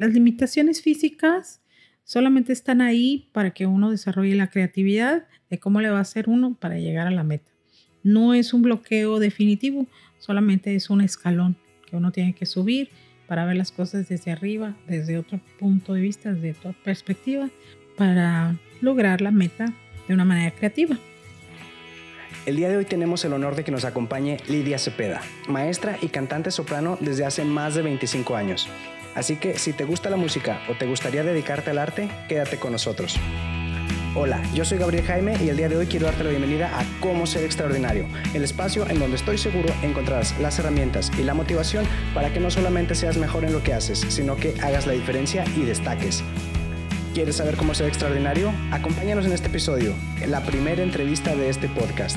Las 0.00 0.12
limitaciones 0.12 0.80
físicas 0.80 1.60
solamente 2.04 2.52
están 2.52 2.80
ahí 2.80 3.30
para 3.32 3.50
que 3.50 3.66
uno 3.66 3.90
desarrolle 3.90 4.36
la 4.36 4.46
creatividad 4.46 5.26
de 5.50 5.58
cómo 5.58 5.80
le 5.80 5.90
va 5.90 5.98
a 5.98 6.02
hacer 6.02 6.28
uno 6.28 6.54
para 6.54 6.78
llegar 6.78 7.08
a 7.08 7.10
la 7.10 7.24
meta. 7.24 7.50
No 8.04 8.32
es 8.32 8.54
un 8.54 8.62
bloqueo 8.62 9.18
definitivo, 9.18 9.88
solamente 10.18 10.76
es 10.76 10.88
un 10.88 11.00
escalón 11.00 11.56
que 11.90 11.96
uno 11.96 12.12
tiene 12.12 12.32
que 12.32 12.46
subir 12.46 12.90
para 13.26 13.44
ver 13.44 13.56
las 13.56 13.72
cosas 13.72 14.08
desde 14.08 14.30
arriba, 14.30 14.76
desde 14.86 15.18
otro 15.18 15.40
punto 15.58 15.94
de 15.94 16.00
vista, 16.00 16.32
desde 16.32 16.52
otra 16.52 16.76
perspectiva, 16.84 17.50
para 17.96 18.56
lograr 18.80 19.20
la 19.20 19.32
meta 19.32 19.74
de 20.06 20.14
una 20.14 20.24
manera 20.24 20.54
creativa. 20.54 20.96
El 22.46 22.54
día 22.54 22.68
de 22.68 22.76
hoy 22.76 22.84
tenemos 22.84 23.24
el 23.24 23.32
honor 23.32 23.56
de 23.56 23.64
que 23.64 23.72
nos 23.72 23.84
acompañe 23.84 24.36
Lidia 24.48 24.78
Cepeda, 24.78 25.20
maestra 25.48 25.98
y 26.00 26.06
cantante 26.06 26.52
soprano 26.52 26.96
desde 27.00 27.24
hace 27.24 27.44
más 27.44 27.74
de 27.74 27.82
25 27.82 28.36
años. 28.36 28.68
Así 29.18 29.34
que 29.34 29.58
si 29.58 29.72
te 29.72 29.84
gusta 29.84 30.10
la 30.10 30.16
música 30.16 30.60
o 30.68 30.74
te 30.74 30.86
gustaría 30.86 31.24
dedicarte 31.24 31.70
al 31.70 31.78
arte, 31.78 32.08
quédate 32.28 32.60
con 32.60 32.70
nosotros. 32.70 33.16
Hola, 34.14 34.40
yo 34.54 34.64
soy 34.64 34.78
Gabriel 34.78 35.04
Jaime 35.04 35.36
y 35.42 35.48
el 35.48 35.56
día 35.56 35.68
de 35.68 35.76
hoy 35.76 35.86
quiero 35.86 36.06
darte 36.06 36.22
la 36.22 36.30
bienvenida 36.30 36.70
a 36.78 36.84
Cómo 37.00 37.26
Ser 37.26 37.42
Extraordinario, 37.42 38.06
el 38.32 38.44
espacio 38.44 38.88
en 38.88 39.00
donde 39.00 39.16
estoy 39.16 39.36
seguro 39.36 39.74
encontrarás 39.82 40.38
las 40.38 40.60
herramientas 40.60 41.10
y 41.18 41.24
la 41.24 41.34
motivación 41.34 41.84
para 42.14 42.32
que 42.32 42.38
no 42.38 42.48
solamente 42.48 42.94
seas 42.94 43.16
mejor 43.16 43.44
en 43.44 43.52
lo 43.52 43.62
que 43.64 43.74
haces, 43.74 44.06
sino 44.08 44.36
que 44.36 44.54
hagas 44.62 44.86
la 44.86 44.92
diferencia 44.92 45.44
y 45.56 45.64
destaques. 45.64 46.22
¿Quieres 47.12 47.34
saber 47.34 47.56
cómo 47.56 47.74
ser 47.74 47.88
extraordinario? 47.88 48.52
Acompáñanos 48.70 49.26
en 49.26 49.32
este 49.32 49.48
episodio, 49.48 49.94
en 50.20 50.30
la 50.30 50.44
primera 50.44 50.80
entrevista 50.80 51.34
de 51.34 51.48
este 51.48 51.68
podcast. 51.68 52.16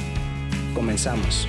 Comenzamos. 0.75 1.47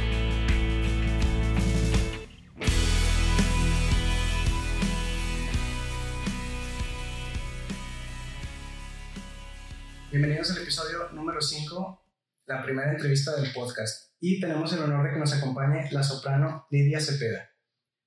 Bienvenidos 10.12 10.50
al 10.50 10.58
episodio 10.58 11.08
número 11.12 11.40
5, 11.40 12.04
la 12.44 12.62
primera 12.62 12.92
entrevista 12.92 13.34
del 13.34 13.50
podcast. 13.50 14.12
Y 14.20 14.40
tenemos 14.40 14.70
el 14.74 14.80
honor 14.80 15.06
de 15.06 15.14
que 15.14 15.18
nos 15.18 15.32
acompañe 15.32 15.90
la 15.90 16.02
soprano 16.02 16.66
Lidia 16.70 17.00
Cepeda. 17.00 17.48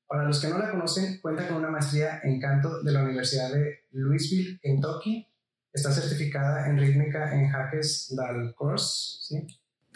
Para 0.05 0.25
los 0.25 0.39
que 0.39 0.47
no 0.49 0.59
la 0.59 0.69
conocen, 0.69 1.19
cuenta 1.19 1.47
con 1.47 1.57
una 1.57 1.71
maestría 1.71 2.19
en 2.21 2.39
canto 2.39 2.83
de 2.83 2.91
la 2.91 3.01
Universidad 3.01 3.51
de 3.51 3.87
Louisville, 3.89 4.59
Kentucky. 4.61 5.27
Está 5.73 5.91
certificada 5.91 6.69
en 6.69 6.77
rítmica 6.77 7.33
en 7.33 7.49
Jaques 7.49 8.13
Dalcross, 8.15 9.25
¿sí? 9.27 9.47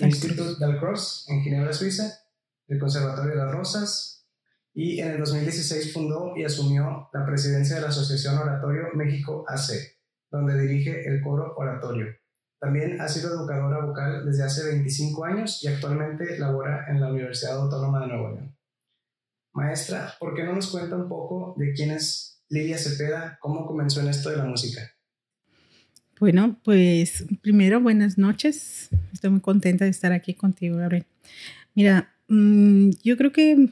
Institut 0.03 0.57
Dalcross 0.57 1.27
en 1.29 1.43
Ginebra, 1.43 1.73
Suiza, 1.73 2.11
el 2.69 2.79
Conservatorio 2.79 3.33
de 3.33 3.37
las 3.37 3.51
Rosas, 3.51 4.25
y 4.73 4.99
en 4.99 5.11
el 5.11 5.19
2016 5.19 5.93
fundó 5.93 6.35
y 6.35 6.43
asumió 6.43 7.07
la 7.13 7.23
presidencia 7.23 7.75
de 7.75 7.83
la 7.83 7.89
Asociación 7.89 8.35
Oratorio 8.35 8.85
México 8.95 9.45
AC, 9.47 9.98
donde 10.31 10.59
dirige 10.59 11.07
el 11.07 11.21
coro 11.21 11.53
oratorio. 11.55 12.07
También 12.59 12.99
ha 12.99 13.07
sido 13.07 13.33
educadora 13.33 13.85
vocal 13.85 14.25
desde 14.25 14.43
hace 14.43 14.65
25 14.65 15.25
años 15.25 15.63
y 15.63 15.67
actualmente 15.67 16.37
labora 16.37 16.85
en 16.89 16.99
la 16.99 17.09
Universidad 17.09 17.57
Autónoma 17.57 18.01
de 18.01 18.07
Nuevo 18.07 18.35
León. 18.35 18.57
Maestra, 19.53 20.13
¿por 20.19 20.35
qué 20.35 20.43
no 20.43 20.53
nos 20.53 20.69
cuenta 20.69 20.95
un 20.95 21.07
poco 21.07 21.55
de 21.57 21.73
quién 21.73 21.91
es 21.91 22.43
Lidia 22.49 22.77
Cepeda? 22.77 23.37
¿Cómo 23.41 23.65
comenzó 23.65 24.01
en 24.01 24.09
esto 24.09 24.29
de 24.29 24.37
la 24.37 24.45
música? 24.45 24.81
Bueno, 26.19 26.59
pues 26.65 27.25
primero, 27.41 27.79
buenas 27.79 28.17
noches. 28.17 28.89
Estoy 29.13 29.29
muy 29.29 29.39
contenta 29.39 29.85
de 29.85 29.91
estar 29.91 30.11
aquí 30.11 30.33
contigo, 30.33 30.77
Gabriel. 30.77 31.05
Mira, 31.75 32.13
mm, 32.27 32.89
yo 33.03 33.15
creo 33.15 33.31
que 33.31 33.69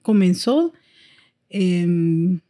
comenzó 0.00 0.72
em, 1.50 2.40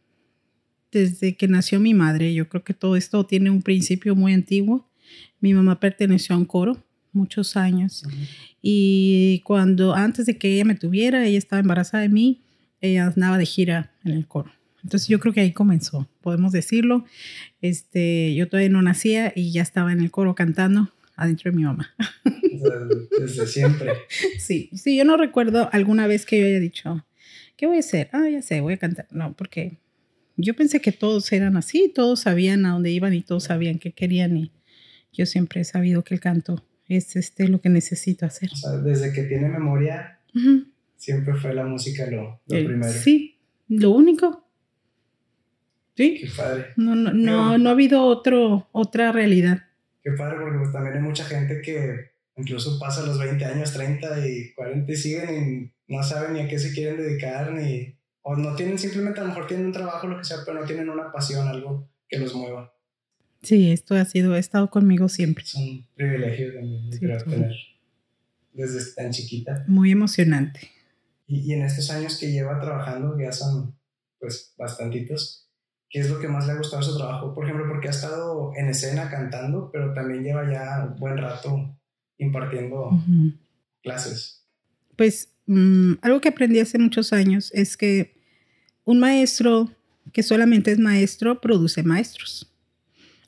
desde 0.95 1.35
que 1.35 1.47
nació 1.47 1.79
mi 1.79 1.93
madre. 1.93 2.33
Yo 2.33 2.47
creo 2.47 2.63
que 2.63 2.73
todo 2.73 2.95
esto 2.95 3.25
tiene 3.25 3.49
un 3.49 3.61
principio 3.61 4.15
muy 4.15 4.33
antiguo. 4.33 4.89
Mi 5.41 5.53
mamá 5.53 5.79
perteneció 5.79 6.35
a 6.35 6.39
un 6.39 6.45
coro 6.45 6.83
muchos 7.11 7.57
años. 7.57 8.03
Y 8.61 9.41
cuando, 9.45 9.93
antes 9.95 10.25
de 10.25 10.37
que 10.37 10.53
ella 10.53 10.65
me 10.65 10.75
tuviera, 10.75 11.25
ella 11.25 11.37
estaba 11.37 11.59
embarazada 11.59 12.03
de 12.03 12.09
mí, 12.09 12.41
ella 12.81 13.07
andaba 13.07 13.37
de 13.37 13.45
gira 13.45 13.91
en 14.03 14.11
el 14.11 14.27
coro. 14.27 14.51
Entonces 14.83 15.07
yo 15.07 15.19
creo 15.19 15.33
que 15.33 15.41
ahí 15.41 15.51
comenzó, 15.51 16.07
podemos 16.21 16.51
decirlo. 16.51 17.05
Este, 17.61 18.35
yo 18.35 18.47
todavía 18.47 18.69
no 18.69 18.81
nacía 18.83 19.33
y 19.35 19.51
ya 19.51 19.63
estaba 19.63 19.91
en 19.91 19.99
el 19.99 20.11
coro 20.11 20.35
cantando 20.35 20.91
adentro 21.15 21.49
de 21.49 21.57
mi 21.57 21.63
mamá. 21.63 21.89
Desde 23.19 23.47
siempre. 23.47 23.93
Sí, 24.39 24.69
sí, 24.73 24.95
yo 24.95 25.05
no 25.05 25.17
recuerdo 25.17 25.69
alguna 25.71 26.05
vez 26.05 26.25
que 26.25 26.39
yo 26.39 26.45
haya 26.45 26.59
dicho, 26.59 27.03
¿qué 27.57 27.65
voy 27.65 27.77
a 27.77 27.79
hacer? 27.79 28.09
Ah, 28.11 28.29
ya 28.29 28.41
sé, 28.41 28.61
voy 28.61 28.73
a 28.73 28.77
cantar. 28.77 29.07
No, 29.09 29.33
porque 29.33 29.77
yo 30.37 30.53
pensé 30.55 30.81
que 30.81 30.91
todos 30.91 31.31
eran 31.31 31.57
así, 31.57 31.91
todos 31.93 32.21
sabían 32.21 32.65
a 32.65 32.71
dónde 32.73 32.91
iban 32.91 33.13
y 33.13 33.21
todos 33.21 33.45
sabían 33.45 33.79
qué 33.79 33.91
querían 33.93 34.37
y 34.37 34.51
yo 35.13 35.25
siempre 35.25 35.61
he 35.61 35.63
sabido 35.63 36.03
que 36.03 36.13
el 36.13 36.19
canto 36.19 36.65
es 36.87 37.15
este 37.15 37.47
lo 37.47 37.61
que 37.61 37.69
necesito 37.69 38.25
hacer. 38.25 38.49
O 38.51 38.55
sea, 38.55 38.71
desde 38.77 39.13
que 39.13 39.23
tiene 39.23 39.49
memoria, 39.49 40.19
siempre 40.97 41.35
fue 41.35 41.53
la 41.53 41.65
música 41.65 42.05
lo, 42.09 42.41
lo 42.47 42.57
Eh, 42.57 42.65
primero. 42.65 42.91
Sí, 42.93 43.39
lo 43.69 43.91
único. 43.91 44.45
Sí. 45.95 46.19
Qué 46.21 46.27
padre. 46.35 46.65
No, 46.75 46.93
no, 46.95 47.13
no, 47.13 47.57
no 47.57 47.69
ha 47.69 47.71
habido 47.71 48.03
otro, 48.03 48.67
otra 48.73 49.11
realidad. 49.11 49.63
Qué 50.03 50.11
padre, 50.11 50.37
porque 50.41 50.59
pues 50.59 50.71
también 50.73 50.97
hay 50.97 51.01
mucha 51.01 51.23
gente 51.23 51.61
que 51.61 52.11
incluso 52.35 52.77
pasa 52.77 53.05
los 53.05 53.17
20 53.17 53.43
años, 53.45 53.71
30 53.73 54.27
y 54.27 54.53
40 54.53 54.91
y 54.91 54.95
siguen 54.95 55.71
y 55.87 55.93
no 55.93 56.03
saben 56.03 56.33
ni 56.33 56.41
a 56.41 56.47
qué 56.47 56.59
se 56.59 56.73
quieren 56.73 56.97
dedicar, 56.97 57.53
ni. 57.53 57.95
O 58.27 58.35
no 58.35 58.55
tienen 58.55 58.79
simplemente, 58.79 59.19
a 59.19 59.23
lo 59.23 59.29
mejor 59.29 59.45
tienen 59.45 59.67
un 59.67 59.71
trabajo, 59.71 60.07
lo 60.07 60.17
que 60.17 60.23
sea, 60.23 60.37
pero 60.43 60.59
no 60.59 60.65
tienen 60.65 60.89
una 60.89 61.11
pasión, 61.11 61.47
algo 61.47 61.87
que 62.09 62.17
los 62.17 62.33
mueva. 62.33 62.73
Sí, 63.43 63.71
esto 63.71 63.93
ha 63.93 64.03
sido, 64.03 64.33
ha 64.33 64.39
estado 64.39 64.71
conmigo 64.71 65.07
siempre. 65.09 65.43
Es 65.43 65.53
un 65.53 65.85
privilegio 65.93 66.55
también, 66.55 66.91
Sí, 66.91 66.99
creo, 66.99 67.23
tener 67.23 67.53
desde 68.51 68.93
tan 68.95 69.11
chiquita. 69.11 69.63
Muy 69.67 69.91
emocionante. 69.91 70.71
Y, 71.27 71.51
y 71.51 71.53
en 71.53 71.61
estos 71.61 71.91
años 71.91 72.17
que 72.17 72.31
lleva 72.31 72.59
trabajando, 72.59 73.15
ya 73.19 73.31
son 73.31 73.77
pues 74.19 74.55
bastantitos, 74.57 75.47
¿qué 75.87 75.99
es 75.99 76.09
lo 76.09 76.19
que 76.19 76.27
más 76.27 76.47
le 76.47 76.53
ha 76.53 76.57
gustado 76.57 76.81
de 76.81 76.91
su 76.91 76.97
trabajo? 76.97 77.35
Por 77.35 77.43
ejemplo, 77.45 77.67
porque 77.67 77.89
ha 77.89 77.91
estado 77.91 78.53
en 78.55 78.69
escena 78.69 79.07
cantando, 79.07 79.69
pero 79.71 79.93
también 79.93 80.23
lleva 80.23 80.51
ya 80.51 80.83
un 80.83 80.99
buen 80.99 81.19
rato 81.19 81.77
impartiendo 82.17 82.89
clases. 83.83 84.47
Pues 84.95 85.29
mm, 85.45 85.93
algo 86.01 86.21
que 86.21 86.29
aprendí 86.29 86.59
hace 86.59 86.79
muchos 86.79 87.13
años 87.13 87.51
es 87.53 87.77
que 87.77 88.14
un 88.85 88.99
maestro 88.99 89.71
que 90.13 90.23
solamente 90.23 90.71
es 90.71 90.79
maestro 90.79 91.41
produce 91.41 91.83
maestros. 91.83 92.51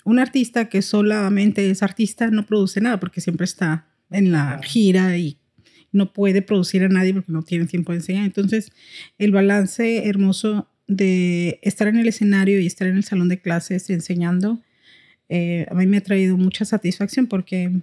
Un 0.05 0.19
artista 0.19 0.69
que 0.69 0.81
solamente 0.81 1.69
es 1.69 1.83
artista 1.83 2.29
no 2.29 2.45
produce 2.45 2.79
nada 2.79 2.99
porque 2.99 3.19
siempre 3.19 3.43
está 3.43 3.87
en 4.09 4.31
la 4.31 4.61
gira 4.63 5.17
y 5.17 5.37
no 5.91 6.13
puede 6.13 6.41
producir 6.41 6.83
a 6.83 6.87
nadie 6.87 7.13
porque 7.13 7.31
no 7.31 7.41
tiene 7.41 7.65
tiempo 7.65 7.91
de 7.91 7.97
enseñar. 7.97 8.25
Entonces, 8.25 8.71
el 9.17 9.31
balance 9.31 10.07
hermoso 10.07 10.69
de 10.87 11.59
estar 11.61 11.87
en 11.87 11.97
el 11.97 12.07
escenario 12.07 12.59
y 12.59 12.67
estar 12.67 12.87
en 12.87 12.95
el 12.95 13.03
salón 13.03 13.27
de 13.27 13.41
clases 13.41 13.89
enseñando, 13.89 14.61
eh, 15.27 15.65
a 15.69 15.73
mí 15.73 15.85
me 15.87 15.97
ha 15.97 16.03
traído 16.03 16.37
mucha 16.37 16.63
satisfacción 16.63 17.27
porque 17.27 17.81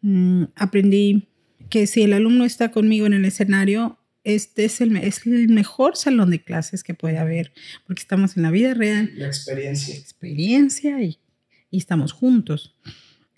mm, 0.00 0.44
aprendí 0.56 1.28
que 1.70 1.86
si 1.86 2.02
el 2.02 2.12
alumno 2.12 2.44
está 2.44 2.70
conmigo 2.70 3.06
en 3.06 3.12
el 3.12 3.24
escenario, 3.24 3.98
este 4.24 4.64
es 4.64 4.80
el, 4.80 4.96
es 4.96 5.26
el 5.26 5.48
mejor 5.48 5.96
salón 5.96 6.30
de 6.30 6.42
clases 6.42 6.82
que 6.82 6.94
puede 6.94 7.18
haber, 7.18 7.52
porque 7.86 8.00
estamos 8.02 8.36
en 8.36 8.42
la 8.42 8.50
vida 8.50 8.74
real, 8.74 9.10
La 9.16 9.26
experiencia. 9.26 9.94
experiencia 9.94 11.02
y, 11.02 11.18
y 11.70 11.78
estamos 11.78 12.12
juntos. 12.12 12.74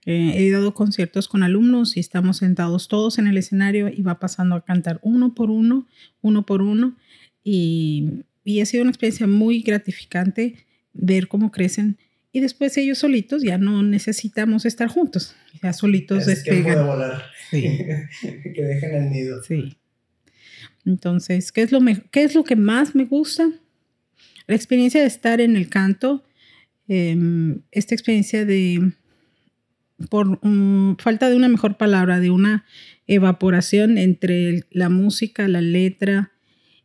Eh, 0.05 0.35
he 0.37 0.51
dado 0.53 0.73
conciertos 0.73 1.27
con 1.27 1.43
alumnos 1.43 1.97
y 1.97 2.01
estamos 2.01 2.37
sentados 2.37 2.87
todos 2.87 3.19
en 3.19 3.27
el 3.27 3.37
escenario 3.37 3.89
y 3.89 4.03
va 4.03 4.21
pasando 4.21 4.55
a 4.55 4.65
cantar 4.65 5.01
uno 5.03 5.35
por 5.35 5.51
uno, 5.51 5.89
uno 6.23 6.47
por 6.47 6.63
uno. 6.63 6.97
Y, 7.43 8.23
y 8.45 8.61
ha 8.61 8.67
sido 8.67 8.83
una 8.83 8.91
experiencia 8.93 9.27
muy 9.27 9.63
gratificante 9.63 10.55
ver 10.93 11.27
cómo 11.27 11.51
crecen. 11.51 11.99
Y 12.33 12.41
después 12.41 12.77
ellos 12.77 12.99
solitos 12.99 13.43
ya 13.43 13.59
no 13.59 13.83
necesitamos 13.83 14.65
estar 14.67 14.89
juntos, 14.89 15.35
ya 15.63 15.73
solitos 15.73 16.19
Es 16.21 16.27
de 16.27 16.35
despegan. 16.35 16.87
volar. 16.87 17.25
Sí. 17.51 17.63
que 18.55 18.63
dejen 18.63 18.95
el 18.95 19.11
nido. 19.11 19.43
Sí. 19.43 19.77
Entonces, 20.87 21.53
¿qué 21.53 21.63
es, 21.63 21.73
lo 21.73 21.81
me- 21.81 22.03
¿qué 22.11 22.23
es 22.23 22.35
lo 22.35 22.45
que 22.45 22.57
más 22.57 22.95
me 22.95 23.05
gusta? 23.05 23.51
La 24.47 24.55
experiencia 24.55 25.01
de 25.01 25.07
estar 25.09 25.41
en 25.41 25.57
el 25.57 25.69
canto, 25.69 26.25
em, 26.89 27.61
esta 27.73 27.95
experiencia 27.95 28.45
de, 28.47 28.93
por 30.11 30.39
falta 30.99 31.29
de 31.29 31.37
una 31.37 31.49
mejor 31.49 31.77
palabra, 31.77 32.21
de 32.21 32.31
una 32.31 32.65
evaporación 33.07 33.99
entre 33.99 34.65
la 34.71 34.89
música, 34.89 35.49
la 35.49 35.61
letra 35.61 36.33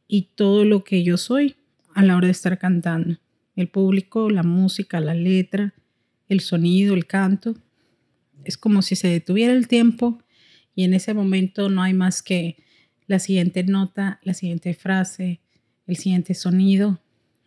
y 0.08 0.30
todo 0.36 0.66
lo 0.66 0.84
que 0.84 1.04
yo 1.04 1.18
soy 1.18 1.56
a 1.94 2.04
la 2.04 2.16
hora 2.16 2.28
de 2.28 2.32
estar 2.32 2.58
cantando. 2.58 3.18
El 3.56 3.68
público, 3.68 4.30
la 4.30 4.44
música, 4.44 5.00
la 5.02 5.14
letra, 5.14 5.74
el 6.30 6.40
sonido, 6.40 6.94
el 6.96 7.06
canto. 7.06 7.56
Es 8.46 8.58
como 8.58 8.82
si 8.82 8.96
se 8.96 9.10
detuviera 9.10 9.54
el 9.54 9.68
tiempo 9.68 10.20
y 10.74 10.86
en 10.86 10.94
ese 10.94 11.14
momento 11.14 11.70
no 11.70 11.84
hay 11.84 11.94
más 11.94 12.24
que 12.24 12.56
la 13.12 13.20
siguiente 13.20 13.66
nota, 13.66 14.22
la 14.24 14.34
siguiente 14.34 14.74
frase, 14.74 15.42
el 15.86 15.98
siguiente 15.98 16.34
sonido 16.34 17.02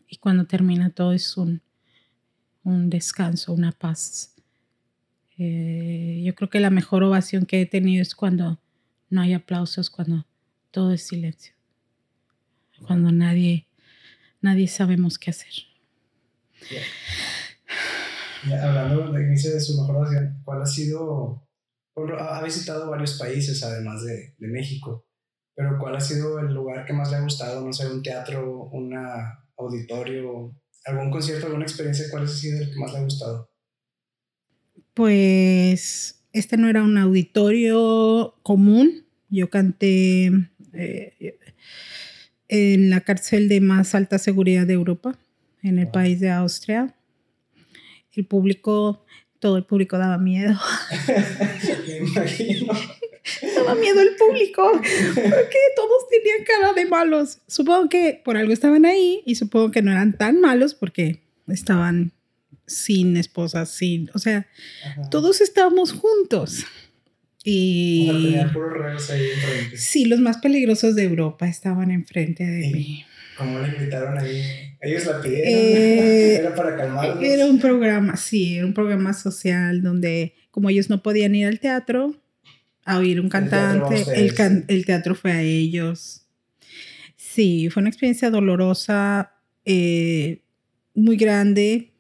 y 0.06 0.16
cuando 0.16 0.44
termina 0.44 0.90
todo 0.90 1.14
es 1.14 1.38
un, 1.38 1.62
un 2.64 2.90
descanso, 2.90 3.54
una 3.54 3.72
paz. 3.72 4.34
Eh, 5.38 6.20
yo 6.22 6.34
creo 6.34 6.50
que 6.50 6.60
la 6.60 6.68
mejor 6.68 7.02
ovación 7.02 7.46
que 7.46 7.62
he 7.62 7.66
tenido 7.66 8.02
es 8.02 8.14
cuando 8.14 8.60
no 9.08 9.22
hay 9.22 9.32
aplausos, 9.32 9.88
cuando 9.88 10.26
todo 10.70 10.92
es 10.92 11.06
silencio, 11.06 11.54
cuando 12.86 13.10
nadie, 13.10 13.66
nadie 14.42 14.68
sabemos 14.68 15.18
qué 15.18 15.30
hacer. 15.30 15.54
hablando 18.52 19.12
de 19.12 19.22
inicio 19.22 19.50
de 19.50 19.60
su 19.60 19.80
mejor 19.80 19.96
ovación, 19.96 20.42
¿cuál 20.44 20.60
ha 20.60 20.66
sido? 20.66 21.40
ha 22.18 22.42
visitado 22.42 22.90
varios 22.90 23.16
países 23.18 23.62
además 23.62 24.04
de, 24.04 24.34
de 24.36 24.48
México, 24.48 25.06
pero 25.54 25.78
¿cuál 25.78 25.96
ha 25.96 26.00
sido 26.00 26.38
el 26.40 26.52
lugar 26.52 26.84
que 26.84 26.92
más 26.92 27.10
le 27.10 27.16
ha 27.16 27.22
gustado? 27.22 27.64
No 27.64 27.72
sé, 27.72 27.86
un 27.86 28.02
teatro, 28.02 28.68
un 28.72 28.94
auditorio, 29.56 30.54
algún 30.84 31.10
concierto, 31.10 31.46
alguna 31.46 31.64
experiencia, 31.64 32.06
¿cuál 32.10 32.24
ha 32.24 32.28
sido 32.28 32.60
el 32.60 32.70
que 32.70 32.78
más 32.78 32.92
le 32.92 32.98
ha 32.98 33.02
gustado? 33.02 33.50
Pues 34.92 36.24
este 36.32 36.56
no 36.56 36.68
era 36.68 36.82
un 36.82 36.98
auditorio 36.98 38.34
común. 38.42 39.06
Yo 39.30 39.50
canté 39.50 40.26
eh, 40.72 41.38
en 42.48 42.90
la 42.90 43.00
cárcel 43.00 43.48
de 43.48 43.60
más 43.60 43.94
alta 43.94 44.18
seguridad 44.18 44.66
de 44.66 44.74
Europa, 44.74 45.16
en 45.62 45.78
el 45.78 45.88
país 45.88 46.20
de 46.20 46.30
Austria. 46.30 46.94
El 48.12 48.26
público, 48.26 49.04
todo 49.40 49.56
el 49.56 49.64
público 49.64 49.98
daba 49.98 50.18
miedo. 50.18 50.58
Me 51.88 51.98
imagino. 51.98 52.72
Daba 53.56 53.74
miedo 53.74 54.00
el 54.00 54.16
público, 54.16 54.70
porque 54.72 55.58
todos 55.76 56.08
tenían 56.10 56.44
cara 56.44 56.72
de 56.72 56.86
malos. 56.86 57.38
Supongo 57.46 57.88
que 57.88 58.20
por 58.24 58.36
algo 58.36 58.52
estaban 58.52 58.84
ahí 58.84 59.22
y 59.24 59.36
supongo 59.36 59.70
que 59.70 59.82
no 59.82 59.92
eran 59.92 60.16
tan 60.16 60.40
malos 60.40 60.74
porque 60.74 61.22
estaban 61.48 62.12
sin 62.66 63.16
esposas, 63.16 63.70
sin, 63.70 64.10
o 64.14 64.18
sea, 64.18 64.46
todos 65.10 65.40
estábamos 65.40 65.92
juntos. 65.92 66.64
Y 67.46 68.36
sí, 69.74 70.06
los 70.06 70.20
más 70.20 70.38
peligrosos 70.38 70.94
de 70.94 71.04
Europa 71.04 71.46
estaban 71.46 71.90
enfrente 71.90 72.44
de 72.44 72.70
mí. 72.70 73.04
¿Cómo 73.36 73.58
le 73.58 73.70
gritaron 73.72 74.16
ahí? 74.18 74.42
Ellos 74.80 75.06
la 75.06 75.20
pidieron. 75.20 75.52
Eh, 75.52 76.34
era 76.40 76.54
para 76.54 76.76
calmarlos. 76.76 77.22
Era 77.22 77.46
un 77.46 77.58
programa, 77.58 78.16
sí, 78.16 78.56
era 78.56 78.66
un 78.66 78.72
programa 78.74 79.12
social 79.12 79.82
donde, 79.82 80.34
como 80.50 80.70
ellos 80.70 80.88
no 80.88 81.02
podían 81.02 81.34
ir 81.34 81.46
al 81.46 81.60
teatro, 81.60 82.14
a 82.84 82.98
oír 82.98 83.20
un 83.20 83.28
cantante. 83.28 84.04
El, 84.14 84.34
el, 84.68 84.84
teatro 84.84 85.14
fue 85.14 85.32
a 85.32 85.42
ellos. 85.42 86.26
Sí, 87.16 87.68
fue 87.70 87.80
una 87.80 87.90
experiencia 87.90 88.30
dolorosa, 88.30 89.32
eh, 89.64 90.42
muy 90.94 91.16
grande. 91.16 91.92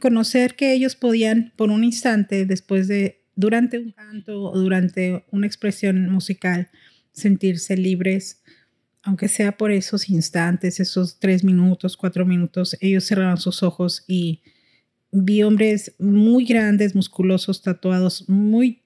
Conocer 0.00 0.54
que 0.54 0.72
ellos 0.72 0.94
podían 0.94 1.52
por 1.56 1.70
un 1.70 1.82
instante, 1.82 2.46
después 2.46 2.86
de, 2.86 3.24
durante 3.34 3.78
un 3.78 3.90
canto 3.92 4.42
o 4.42 4.58
durante 4.58 5.24
una 5.30 5.46
expresión 5.46 6.08
musical, 6.10 6.70
sentirse 7.12 7.76
libres, 7.76 8.42
aunque 9.02 9.26
sea 9.26 9.56
por 9.56 9.72
esos 9.72 10.08
instantes, 10.08 10.78
esos 10.78 11.18
tres 11.18 11.42
minutos, 11.42 11.96
cuatro 11.96 12.24
minutos, 12.24 12.76
ellos 12.80 13.04
cerraron 13.04 13.38
sus 13.38 13.62
ojos 13.64 14.04
y 14.06 14.42
vi 15.10 15.42
hombres 15.42 15.94
muy 15.98 16.44
grandes, 16.44 16.94
musculosos, 16.94 17.62
tatuados, 17.62 18.28
muy 18.28 18.81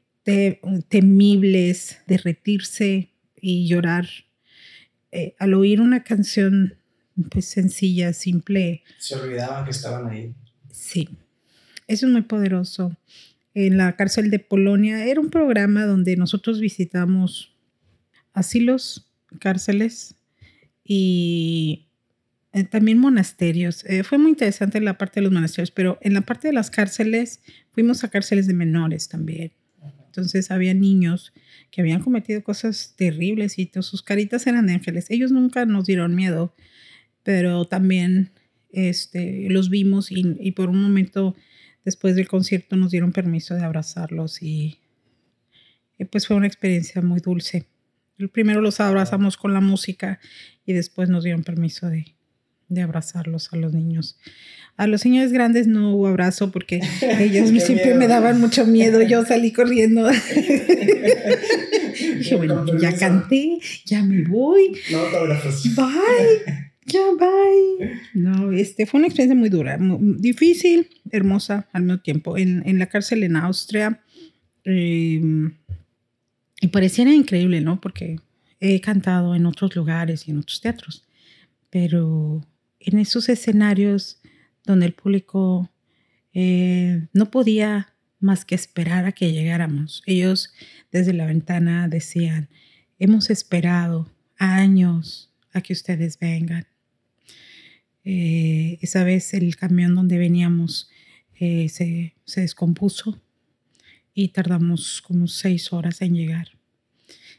temibles, 0.88 1.99
derretirse 2.06 3.11
y 3.40 3.69
llorar. 3.69 4.08
Eh, 5.12 5.34
al 5.38 5.55
oír 5.55 5.81
una 5.81 6.02
canción 6.02 6.75
pues 7.31 7.46
sencilla, 7.46 8.12
simple. 8.12 8.82
Se 8.99 9.14
olvidaban 9.14 9.64
que 9.64 9.70
estaban 9.70 10.08
ahí. 10.08 10.34
Sí, 10.70 11.08
eso 11.87 12.06
es 12.06 12.12
muy 12.12 12.23
poderoso. 12.23 12.96
En 13.55 13.78
la 13.78 13.96
cárcel 13.96 14.31
de 14.31 14.38
Polonia 14.38 15.06
era 15.06 15.20
un 15.20 15.31
programa 15.31 15.87
donde 15.87 16.17
nosotros 16.17 16.61
visitamos 16.61 17.55
asilos, 18.34 19.11
cárceles 19.38 20.17
y 20.84 21.87
eh, 22.52 22.64
también 22.64 22.99
monasterios. 22.99 23.84
Eh, 23.87 24.02
fue 24.02 24.19
muy 24.19 24.31
interesante 24.31 24.81
la 24.81 24.99
parte 24.99 25.20
de 25.20 25.25
los 25.25 25.32
monasterios, 25.32 25.70
pero 25.70 25.99
en 26.02 26.14
la 26.14 26.20
parte 26.20 26.49
de 26.49 26.55
las 26.55 26.70
cárceles 26.70 27.40
fuimos 27.70 28.05
a 28.05 28.11
cárceles 28.11 28.46
de 28.46 28.55
menores 28.55 29.08
también. 29.08 29.52
Entonces 30.17 30.51
había 30.51 30.73
niños 30.73 31.35
que 31.71 31.83
habían 31.83 32.01
cometido 32.01 32.43
cosas 32.43 32.95
terribles 32.97 33.59
y 33.59 33.71
sus 33.83 34.03
caritas 34.03 34.47
eran 34.47 34.67
de 34.67 34.73
ángeles. 34.73 35.11
Ellos 35.11 35.31
nunca 35.31 35.67
nos 35.67 35.85
dieron 35.85 36.15
miedo, 36.15 36.55
pero 37.23 37.67
también 37.67 38.31
este, 38.71 39.49
los 39.51 39.69
vimos 39.69 40.09
y, 40.11 40.53
por 40.53 40.71
un 40.71 40.81
momento 40.81 41.37
después 41.85 42.17
del 42.17 42.29
concierto 42.29 42.77
nos 42.77 42.93
dieron 42.93 43.13
permiso 43.13 43.55
de 43.55 43.63
abrazarlos 43.63 44.43
y, 44.43 44.79
pues 46.11 46.27
fue 46.27 46.37
una 46.37 46.47
experiencia 46.47 47.03
muy 47.03 47.21
dulce. 47.21 47.67
Primero 48.33 48.63
los 48.63 48.81
abrazamos 48.81 49.37
con 49.37 49.53
la 49.53 49.61
música 49.61 50.19
y 50.65 50.73
después 50.73 51.11
nos 51.11 51.25
dieron 51.25 51.45
permiso 51.45 51.91
de, 51.91 52.16
de 52.69 52.83
abrazarlos 52.83 53.53
a 53.53 53.57
los 53.57 53.73
niños. 53.73 54.19
A 54.77 54.87
los 54.87 55.01
señores 55.01 55.33
grandes 55.33 55.67
no 55.67 55.95
hubo 55.95 56.07
abrazo 56.07 56.51
porque 56.51 56.81
ellos 57.19 57.51
siempre 57.65 57.95
me 57.95 58.07
daban 58.09 58.41
mucho 58.41 58.67
miedo. 58.67 59.01
Yo 59.03 59.25
salí 59.29 59.53
corriendo. 59.53 60.09
Dije, 62.19 62.37
bueno, 62.37 62.67
ya 62.79 62.95
canté, 62.97 63.59
ya 63.85 64.03
me 64.03 64.23
voy. 64.25 64.77
No 64.91 64.99
Bye. 65.77 66.67
Ya, 66.85 67.01
bye. 67.19 67.91
No, 68.15 68.53
este 68.53 68.87
fue 68.87 68.99
una 68.99 69.09
experiencia 69.09 69.37
muy 69.37 69.49
dura, 69.49 69.77
difícil, 69.79 70.89
hermosa 71.11 71.69
al 71.73 71.83
mismo 71.83 71.99
tiempo. 72.01 72.39
En, 72.39 72.63
en 72.65 72.79
la 72.79 72.87
cárcel 72.87 73.25
en 73.25 73.35
Austria. 73.37 74.01
Em, 74.65 75.55
y 76.61 76.69
pareciera 76.69 77.13
increíble, 77.13 77.61
¿no? 77.61 77.81
Porque 77.81 78.21
he 78.61 78.81
cantado 78.81 79.35
en 79.35 79.47
otros 79.47 79.75
lugares 79.75 80.29
y 80.29 80.31
en 80.31 80.39
otros 80.39 80.61
teatros. 80.61 81.05
Pero 81.71 82.47
en 82.81 82.99
esos 82.99 83.28
escenarios 83.28 84.20
donde 84.64 84.87
el 84.87 84.93
público 84.93 85.70
eh, 86.32 87.06
no 87.12 87.31
podía 87.31 87.94
más 88.19 88.44
que 88.44 88.55
esperar 88.55 89.06
a 89.06 89.12
que 89.12 89.32
llegáramos. 89.32 90.02
Ellos 90.06 90.52
desde 90.90 91.12
la 91.12 91.26
ventana 91.26 91.88
decían, 91.88 92.49
hemos 92.99 93.31
esperado 93.31 94.11
años 94.38 95.32
a 95.52 95.61
que 95.61 95.73
ustedes 95.73 96.19
vengan. 96.19 96.67
Eh, 98.05 98.79
esa 98.82 99.05
vez 99.05 99.34
el 99.34 99.56
camión 99.56 99.94
donde 99.94 100.19
veníamos 100.19 100.90
eh, 101.34 101.69
se, 101.69 102.15
se 102.24 102.41
descompuso 102.41 103.20
y 104.15 104.29
tardamos 104.29 105.03
como 105.03 105.29
seis 105.29 105.72
horas 105.72 106.01
en 106.03 106.15
llegar. 106.15 106.48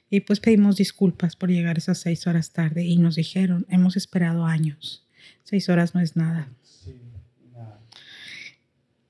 Y 0.09 0.21
pues 0.21 0.39
pedimos 0.39 0.77
disculpas 0.77 1.35
por 1.35 1.50
llegar 1.50 1.77
esas 1.77 1.97
seis 2.00 2.27
horas 2.27 2.51
tarde 2.51 2.85
y 2.85 2.97
nos 2.97 3.15
dijeron, 3.15 3.65
hemos 3.69 3.97
esperado 3.97 4.45
años, 4.45 5.06
seis 5.43 5.69
horas 5.69 5.95
no 5.95 6.01
es 6.01 6.15
nada. 6.15 6.50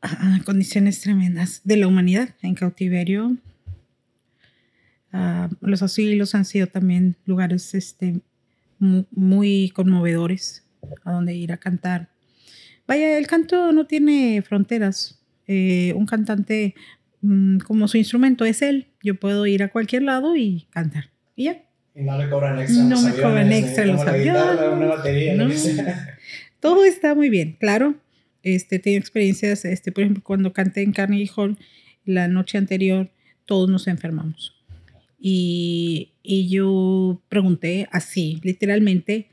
Ah, 0.01 0.39
condiciones 0.45 1.01
tremendas 1.01 1.61
de 1.63 1.77
la 1.77 1.87
humanidad 1.87 2.29
en 2.41 2.55
cautiverio. 2.55 3.35
Ah, 5.11 5.49
los 5.61 5.81
asilos 5.81 6.35
han 6.35 6.45
sido 6.45 6.67
también 6.67 7.15
lugares 7.25 7.73
este, 7.73 8.21
muy, 8.79 9.71
conmovedores 9.73 10.65
a 11.03 11.11
donde 11.11 11.35
ir 11.35 11.51
a 11.51 11.57
cantar. 11.57 12.09
Vaya, 12.87 13.17
el 13.17 13.27
canto 13.27 13.71
no 13.71 13.85
tiene 13.85 14.41
fronteras. 14.41 15.19
Eh, 15.47 15.93
un 15.95 16.05
cantante, 16.05 16.75
mm, 17.21 17.59
como 17.59 17.87
su 17.87 17.97
instrumento 17.97 18.45
es 18.45 18.61
él, 18.61 18.87
yo 19.01 19.15
puedo 19.19 19.45
ir 19.45 19.63
a 19.63 19.69
cualquier 19.69 20.03
lado 20.03 20.35
y 20.35 20.67
cantar. 20.69 21.09
Y 21.35 21.45
ya. 21.45 21.66
Y 21.97 22.03
no 22.03 22.17
le 22.17 22.29
cobran 22.29 22.59
extra. 22.59 22.83
No 22.83 23.01
me 23.01 23.11
cobran 23.11 23.51
extra 23.51 23.85
los 23.85 24.01
aviones. 24.01 25.77
Todo 26.59 26.85
está 26.85 27.15
muy 27.15 27.29
bien, 27.29 27.57
claro 27.59 27.95
este, 28.55 28.79
tengo 28.79 28.97
experiencias, 28.97 29.65
este, 29.65 29.91
por 29.91 30.03
ejemplo, 30.03 30.23
cuando 30.23 30.53
canté 30.53 30.81
en 30.81 30.93
Carnegie 30.93 31.29
Hall 31.35 31.57
la 32.05 32.27
noche 32.27 32.57
anterior, 32.57 33.11
todos 33.45 33.69
nos 33.69 33.87
enfermamos. 33.87 34.55
Y, 35.19 36.13
y 36.23 36.47
yo 36.47 37.21
pregunté 37.27 37.89
así, 37.91 38.39
literalmente, 38.43 39.29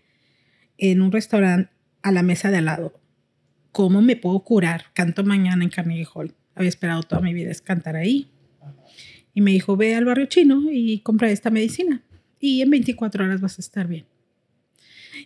en 0.79 1.03
un 1.03 1.13
restaurante 1.13 1.71
a 2.03 2.11
la 2.11 2.23
mesa 2.23 2.51
de 2.51 2.59
al 2.59 2.65
lado, 2.65 3.01
¿cómo 3.71 4.03
me 4.03 4.17
puedo 4.17 4.41
curar? 4.41 4.87
Canto 4.95 5.23
mañana 5.25 5.63
en 5.63 5.71
Carnegie 5.71 6.09
Hall. 6.13 6.35
Había 6.55 6.69
esperado 6.69 7.03
toda 7.03 7.21
mi 7.21 7.35
vida 7.35 7.51
es 7.51 7.61
cantar 7.61 7.97
ahí. 7.97 8.29
Y 9.33 9.41
me 9.41 9.53
dijo, 9.53 9.77
ve 9.77 9.95
al 9.95 10.05
barrio 10.05 10.27
chino 10.27 10.65
y 10.71 11.01
compra 11.01 11.31
esta 11.31 11.51
medicina. 11.51 12.03
Y 12.45 12.61
en 12.61 12.69
24 12.69 13.25
horas 13.25 13.41
vas 13.41 13.59
a 13.59 13.63
estar 13.63 13.89
bien. 13.89 14.05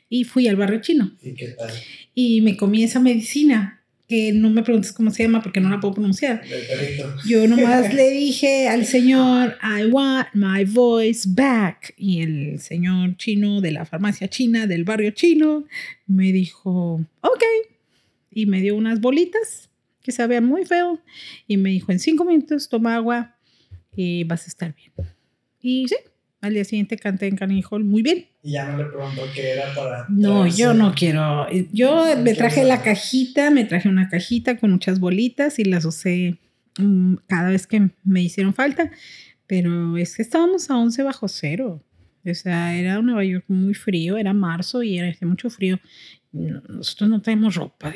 Y 0.08 0.22
fui 0.22 0.46
al 0.46 0.54
barrio 0.54 0.80
chino. 0.80 1.10
¿Y 1.20 1.34
qué 1.34 1.48
tal? 1.48 1.72
Y 2.14 2.42
me 2.42 2.56
comí 2.56 2.84
esa 2.84 3.00
medicina 3.00 3.82
que 4.06 4.30
no 4.32 4.50
me 4.50 4.62
preguntes 4.62 4.92
cómo 4.92 5.10
se 5.10 5.24
llama 5.24 5.42
porque 5.42 5.60
no 5.60 5.68
la 5.68 5.80
puedo 5.80 5.94
pronunciar. 5.94 6.44
Yo 7.26 7.48
nomás 7.48 7.92
le 8.00 8.10
dije 8.10 8.68
al 8.68 8.86
señor, 8.86 9.58
I 9.60 9.86
want 9.86 10.28
my 10.32 10.64
voice 10.64 11.28
back. 11.28 11.92
Y 11.96 12.22
el 12.22 12.60
señor 12.60 13.16
chino 13.16 13.60
de 13.60 13.72
la 13.72 13.84
farmacia 13.84 14.28
china 14.28 14.68
del 14.68 14.84
barrio 14.84 15.10
chino 15.10 15.64
me 16.06 16.30
dijo, 16.30 17.04
ok. 17.22 17.42
Y 18.30 18.46
me 18.46 18.60
dio 18.60 18.76
unas 18.76 19.00
bolitas 19.00 19.70
que 20.04 20.12
sabían 20.12 20.44
muy 20.44 20.66
feo. 20.66 21.02
Y 21.48 21.56
me 21.56 21.70
dijo, 21.70 21.90
en 21.90 21.98
cinco 21.98 22.24
minutos 22.24 22.68
toma 22.68 22.94
agua 22.94 23.34
y 23.96 24.22
vas 24.22 24.44
a 24.44 24.50
estar 24.50 24.72
bien. 24.72 24.92
Y 25.60 25.88
sí, 25.88 25.96
al 26.40 26.54
día 26.54 26.64
siguiente 26.64 26.96
canté 26.96 27.26
en 27.26 27.36
Carnegie 27.36 27.64
Hall 27.70 27.84
muy 27.84 28.02
bien. 28.02 28.26
Y 28.42 28.52
ya 28.52 28.70
no 28.70 28.78
le 28.78 28.84
preguntó 28.84 29.22
qué 29.34 29.50
era 29.50 29.74
para... 29.74 30.06
No, 30.08 30.46
yo 30.46 30.74
no 30.74 30.94
quiero. 30.94 31.46
Yo 31.72 32.04
me 32.22 32.34
traje 32.34 32.64
la 32.64 32.82
cajita, 32.82 33.50
me 33.50 33.64
traje 33.64 33.88
una 33.88 34.08
cajita 34.08 34.56
con 34.56 34.70
muchas 34.70 35.00
bolitas 35.00 35.58
y 35.58 35.64
las 35.64 35.84
usé 35.84 36.38
mm, 36.78 37.16
cada 37.26 37.50
vez 37.50 37.66
que 37.66 37.90
me 38.04 38.22
hicieron 38.22 38.54
falta. 38.54 38.90
Pero 39.46 39.96
es 39.96 40.16
que 40.16 40.22
estábamos 40.22 40.70
a 40.70 40.76
11 40.76 41.02
bajo 41.02 41.26
cero. 41.26 41.82
O 42.24 42.34
sea, 42.34 42.76
era 42.76 42.98
un 42.98 43.06
Nueva 43.06 43.24
York 43.24 43.44
muy 43.48 43.74
frío, 43.74 44.16
era 44.18 44.32
marzo 44.32 44.82
y 44.82 44.98
era 44.98 45.14
mucho 45.22 45.50
frío. 45.50 45.80
Nosotros 46.32 47.08
no 47.08 47.22
tenemos 47.22 47.54
ropa, 47.54 47.92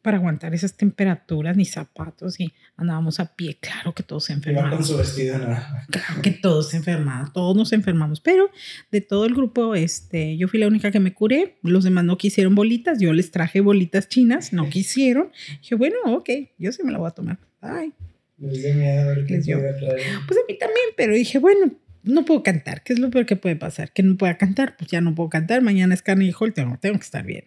para 0.00 0.16
aguantar 0.16 0.54
esas 0.54 0.76
temperaturas 0.76 1.56
ni 1.56 1.64
zapatos 1.64 2.40
y 2.40 2.52
andábamos 2.76 3.20
a 3.20 3.34
pie. 3.34 3.58
Claro 3.60 3.94
que 3.94 4.02
todos 4.02 4.24
se 4.24 4.32
enfermaron. 4.32 4.70
con 4.70 4.84
su 4.84 4.96
vestido, 4.96 5.38
nada. 5.38 5.86
Claro 5.90 6.22
que 6.22 6.30
todos 6.30 6.70
se 6.70 6.78
enfermaron, 6.78 7.32
todos 7.32 7.56
nos 7.56 7.72
enfermamos. 7.72 8.20
Pero 8.20 8.50
de 8.90 9.00
todo 9.00 9.26
el 9.26 9.34
grupo, 9.34 9.74
este, 9.74 10.36
yo 10.36 10.48
fui 10.48 10.58
la 10.58 10.68
única 10.68 10.90
que 10.90 11.00
me 11.00 11.12
curé. 11.12 11.58
Los 11.62 11.84
demás 11.84 12.04
no 12.04 12.16
quisieron 12.16 12.54
bolitas. 12.54 12.98
Yo 13.00 13.12
les 13.12 13.30
traje 13.30 13.60
bolitas 13.60 14.08
chinas, 14.08 14.52
no 14.52 14.68
quisieron. 14.70 15.30
Dije, 15.60 15.74
bueno, 15.74 15.96
ok, 16.06 16.30
yo 16.58 16.72
sí 16.72 16.82
me 16.82 16.92
la 16.92 16.98
voy 16.98 17.08
a 17.08 17.12
tomar. 17.12 17.38
Ay. 17.60 17.92
Les 18.38 18.62
dio 18.62 18.74
miedo 18.74 19.02
a 19.02 19.06
ver 19.06 19.26
qué 19.26 19.36
Pues 19.36 20.38
a 20.38 20.42
mí 20.48 20.58
también, 20.58 20.86
pero 20.96 21.14
dije, 21.14 21.38
bueno, 21.38 21.72
no 22.02 22.24
puedo 22.24 22.42
cantar. 22.42 22.82
¿Qué 22.82 22.92
es 22.92 22.98
lo 22.98 23.10
peor 23.10 23.26
que 23.26 23.36
puede 23.36 23.54
pasar? 23.56 23.92
Que 23.92 24.02
no 24.02 24.16
pueda 24.16 24.36
cantar. 24.36 24.76
Pues 24.76 24.90
ya 24.90 25.00
no 25.00 25.14
puedo 25.14 25.28
cantar. 25.28 25.62
Mañana 25.62 25.94
es 25.94 26.02
Carnegie 26.02 26.34
Hall, 26.38 26.52
tengo, 26.52 26.76
tengo 26.78 26.98
que 26.98 27.04
estar 27.04 27.24
bien. 27.24 27.44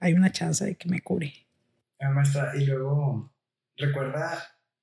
Hay 0.00 0.12
una 0.12 0.30
chance 0.30 0.64
de 0.64 0.74
que 0.74 0.88
me 0.88 1.00
cure. 1.00 1.32
Maestra, 2.00 2.52
y 2.56 2.64
luego 2.64 3.32
recuerda, 3.76 4.38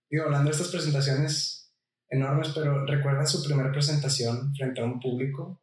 digo, 0.10 0.26
hablando 0.26 0.50
de 0.50 0.52
estas 0.52 0.70
presentaciones 0.70 1.74
enormes, 2.10 2.52
pero 2.54 2.86
recuerda 2.86 3.26
su 3.26 3.44
primera 3.44 3.72
presentación 3.72 4.54
frente 4.56 4.82
a 4.82 4.86
un 4.86 5.00
público. 5.00 5.62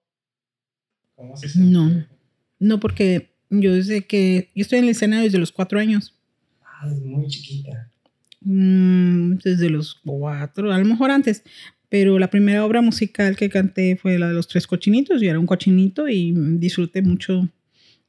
¿Cómo 1.15 1.37
se 1.37 1.49
siente? 1.49 1.71
No, 1.71 2.07
no, 2.59 2.81
porque 2.81 3.35
yo 3.51 3.75
desde 3.75 4.07
que, 4.07 4.51
yo 4.55 4.63
estoy 4.63 4.79
en 4.79 4.85
el 4.85 4.91
escenario 4.91 5.25
desde 5.25 5.39
los 5.39 5.53
cuatro 5.53 5.79
años. 5.79 6.15
Ah, 6.65 6.89
desde 6.89 7.05
muy 7.05 7.27
chiquita. 7.29 7.91
Mm, 8.41 9.35
desde 9.45 9.71
los 9.71 9.95
cuatro, 9.95 10.73
a 10.73 10.79
lo 10.79 10.85
mejor 10.85 11.11
antes, 11.11 11.45
pero 11.89 12.19
la 12.19 12.31
primera 12.31 12.65
obra 12.65 12.81
musical 12.81 13.37
que 13.37 13.51
canté 13.51 13.97
fue 13.97 14.19
la 14.19 14.29
de 14.29 14.35
los 14.35 14.49
tres 14.49 14.67
cochinitos. 14.67 15.21
Yo 15.21 15.29
era 15.29 15.39
un 15.39 15.47
cochinito 15.47 16.09
y 16.09 16.33
disfruté 16.57 17.03
mucho 17.03 17.49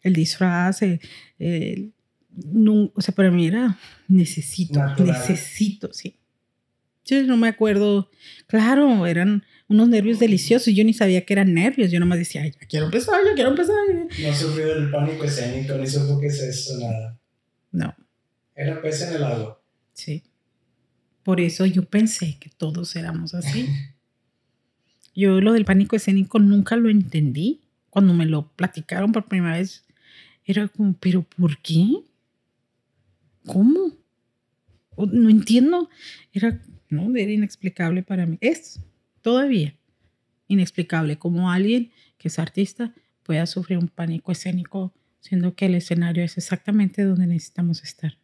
el 0.02 0.14
disfraz, 0.14 0.82
el, 0.82 1.94
no, 2.36 2.92
o 2.96 3.02
sea, 3.02 3.14
para 3.14 3.32
mí 3.32 3.48
era 3.48 3.78
necesito, 4.08 4.80
necesito, 4.98 5.94
sí. 5.94 6.18
Yo 7.06 7.22
no 7.24 7.36
me 7.36 7.50
acuerdo, 7.50 8.10
claro, 8.48 9.06
eran 9.06 9.44
unos 9.68 9.90
nervios 9.90 10.20
deliciosos, 10.20 10.74
yo 10.74 10.86
ni 10.86 10.94
sabía 10.94 11.26
que 11.26 11.34
eran 11.34 11.54
nervios, 11.54 11.92
yo 11.92 12.00
nomás 12.00 12.18
decía, 12.18 12.46
ya 12.46 12.68
quiero 12.68 12.86
empezar, 12.86 13.20
ya 13.26 13.34
quiero 13.34 13.50
empezar. 13.50 13.76
No 14.22 14.34
sufrió 14.34 14.74
el 14.74 14.90
pánico 14.90 15.26
escénico, 15.26 15.76
ni 15.76 15.88
supo 15.88 16.20
qué 16.20 16.28
es 16.28 16.40
eso, 16.40 16.80
nada. 16.80 17.20
No. 17.72 17.94
Era 18.56 18.82
pez 18.82 19.02
en 19.02 19.16
el 19.16 19.24
agua. 19.24 19.62
Sí. 19.92 20.24
Por 21.24 21.42
eso 21.42 21.66
yo 21.66 21.84
pensé 21.84 22.38
que 22.40 22.50
todos 22.50 22.96
éramos 22.96 23.34
así. 23.34 23.68
yo 25.16 25.42
lo 25.42 25.54
del 25.54 25.66
pánico 25.66 25.96
escénico 25.96 26.40
nunca 26.40 26.76
lo 26.76 26.90
entendí. 26.90 27.62
Cuando 27.90 28.14
me 28.14 28.26
lo 28.26 28.52
platicaron 28.54 29.12
por 29.12 29.28
primera 29.28 29.58
vez, 29.58 29.86
era 30.46 30.68
como, 30.68 30.94
¿pero 31.00 31.24
por 31.24 31.58
qué? 31.60 32.04
¿Cómo? 33.46 33.98
No 34.98 35.30
entiendo. 35.30 35.90
Era, 36.32 36.62
no, 36.90 37.16
era 37.16 37.32
inexplicable 37.32 38.04
para 38.04 38.26
mí. 38.26 38.38
Es 38.42 38.80
todavía 39.22 39.76
inexplicable 40.48 41.18
cómo 41.18 41.52
alguien 41.52 41.92
que 42.18 42.28
es 42.28 42.40
artista 42.40 42.94
pueda 43.24 43.46
sufrir 43.46 43.78
un 43.78 43.88
pánico 43.88 44.32
escénico, 44.32 44.94
siendo 45.20 45.56
que 45.56 45.66
el 45.66 45.76
escenario 45.76 46.24
es 46.24 46.38
exactamente 46.38 47.04
donde 47.04 47.28
necesitamos 47.28 47.84
estar. 47.84 48.18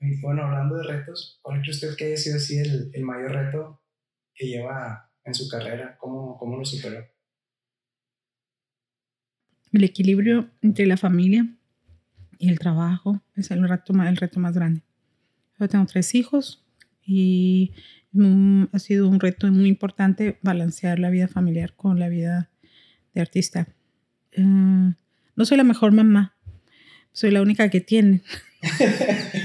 Y 0.00 0.20
bueno, 0.20 0.44
hablando 0.44 0.76
de 0.76 0.84
retos, 0.84 1.38
¿cuál 1.42 1.60
cree 1.60 1.74
usted 1.74 1.96
que 1.96 2.06
haya 2.06 2.16
sido 2.16 2.36
así 2.36 2.58
el, 2.58 2.90
el 2.94 3.02
mayor 3.04 3.32
reto 3.32 3.82
que 4.34 4.46
lleva 4.46 5.12
en 5.24 5.34
su 5.34 5.48
carrera? 5.48 5.96
¿Cómo, 5.98 6.38
¿Cómo 6.38 6.56
lo 6.56 6.64
superó? 6.64 7.04
El 9.72 9.84
equilibrio 9.84 10.50
entre 10.62 10.86
la 10.86 10.96
familia 10.96 11.46
y 12.40 12.48
el 12.48 12.58
trabajo 12.58 13.22
es 13.36 13.50
el 13.50 13.68
reto, 13.68 13.92
el 13.92 14.16
reto 14.16 14.40
más 14.40 14.54
grande. 14.54 14.80
Yo 15.58 15.68
tengo 15.68 15.84
tres 15.84 16.14
hijos 16.14 16.64
y 17.04 17.72
ha 18.72 18.78
sido 18.78 19.08
un 19.08 19.20
reto 19.20 19.46
muy 19.48 19.68
importante 19.68 20.38
balancear 20.40 20.98
la 20.98 21.10
vida 21.10 21.28
familiar 21.28 21.74
con 21.76 22.00
la 22.00 22.08
vida 22.08 22.48
de 23.12 23.20
artista. 23.20 23.68
Eh, 24.32 24.42
no 24.42 25.44
soy 25.44 25.58
la 25.58 25.64
mejor 25.64 25.92
mamá, 25.92 26.34
soy 27.12 27.30
la 27.30 27.42
única 27.42 27.68
que 27.68 27.82
tiene. 27.82 28.22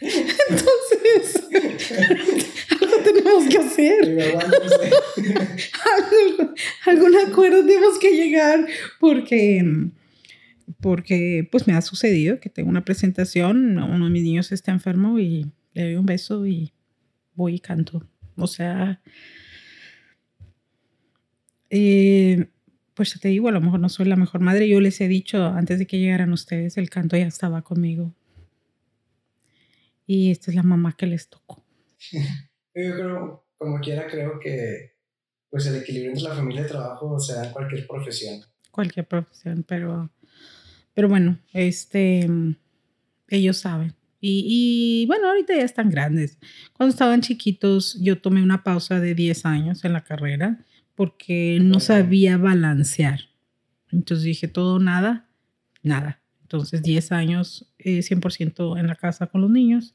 Entonces, 0.00 1.40
algo 2.80 2.96
tenemos 3.04 3.44
que 3.48 3.58
hacer. 3.58 4.04
algún 6.86 7.16
acuerdo 7.16 7.64
tenemos 7.64 7.96
que 8.00 8.10
llegar 8.10 8.66
porque 8.98 9.62
porque 10.80 11.48
pues 11.50 11.66
me 11.66 11.74
ha 11.74 11.82
sucedido 11.82 12.40
que 12.40 12.50
tengo 12.50 12.68
una 12.68 12.84
presentación, 12.84 13.78
uno 13.78 14.04
de 14.04 14.10
mis 14.10 14.22
niños 14.22 14.52
está 14.52 14.72
enfermo 14.72 15.18
y 15.18 15.50
le 15.74 15.84
doy 15.84 15.94
un 15.96 16.06
beso 16.06 16.46
y 16.46 16.72
voy 17.34 17.56
y 17.56 17.60
canto. 17.60 18.06
O 18.36 18.46
sea, 18.46 19.00
eh, 21.70 22.46
pues 22.94 23.18
te 23.20 23.28
digo, 23.28 23.48
a 23.48 23.52
lo 23.52 23.60
mejor 23.60 23.80
no 23.80 23.88
soy 23.88 24.06
la 24.06 24.16
mejor 24.16 24.40
madre. 24.40 24.68
Yo 24.68 24.80
les 24.80 25.00
he 25.00 25.08
dicho 25.08 25.44
antes 25.44 25.78
de 25.78 25.86
que 25.86 25.98
llegaran 25.98 26.32
ustedes, 26.32 26.76
el 26.76 26.90
canto 26.90 27.16
ya 27.16 27.26
estaba 27.26 27.62
conmigo. 27.62 28.14
Y 30.06 30.30
esta 30.30 30.50
es 30.50 30.54
la 30.54 30.62
mamá 30.62 30.94
que 30.96 31.06
les 31.06 31.28
tocó. 31.28 31.64
Yo 32.74 32.92
creo, 32.94 33.46
como 33.56 33.80
quiera, 33.80 34.06
creo 34.06 34.38
que 34.40 34.94
pues 35.48 35.66
el 35.66 35.76
equilibrio 35.76 36.10
entre 36.10 36.24
la 36.24 36.34
familia 36.34 36.62
y 36.62 36.64
el 36.64 36.70
trabajo 36.70 37.18
se 37.20 37.34
da 37.34 37.46
en 37.46 37.52
cualquier 37.52 37.86
profesión. 37.86 38.40
Cualquier 38.72 39.06
profesión, 39.06 39.64
pero 39.66 40.10
pero 40.94 41.08
bueno, 41.08 41.38
este, 41.52 42.28
ellos 43.28 43.58
saben. 43.58 43.94
Y, 44.26 45.04
bueno, 45.06 45.28
ahorita 45.28 45.54
ya 45.54 45.64
están 45.64 45.90
grandes. 45.90 46.38
Cuando 46.72 46.92
estaban 46.94 47.20
chiquitos, 47.20 48.00
yo 48.00 48.22
tomé 48.22 48.42
una 48.42 48.64
pausa 48.64 48.98
de 48.98 49.14
10 49.14 49.44
años 49.44 49.84
en 49.84 49.92
la 49.92 50.02
carrera 50.02 50.64
porque 50.94 51.58
no 51.60 51.78
sabía 51.78 52.38
balancear. 52.38 53.20
Entonces 53.92 54.24
dije, 54.24 54.48
todo, 54.48 54.78
nada, 54.78 55.28
nada. 55.82 56.22
Entonces 56.40 56.82
10 56.82 57.12
años, 57.12 57.70
100% 57.78 58.78
en 58.78 58.86
la 58.86 58.94
casa 58.94 59.26
con 59.26 59.42
los 59.42 59.50
niños. 59.50 59.94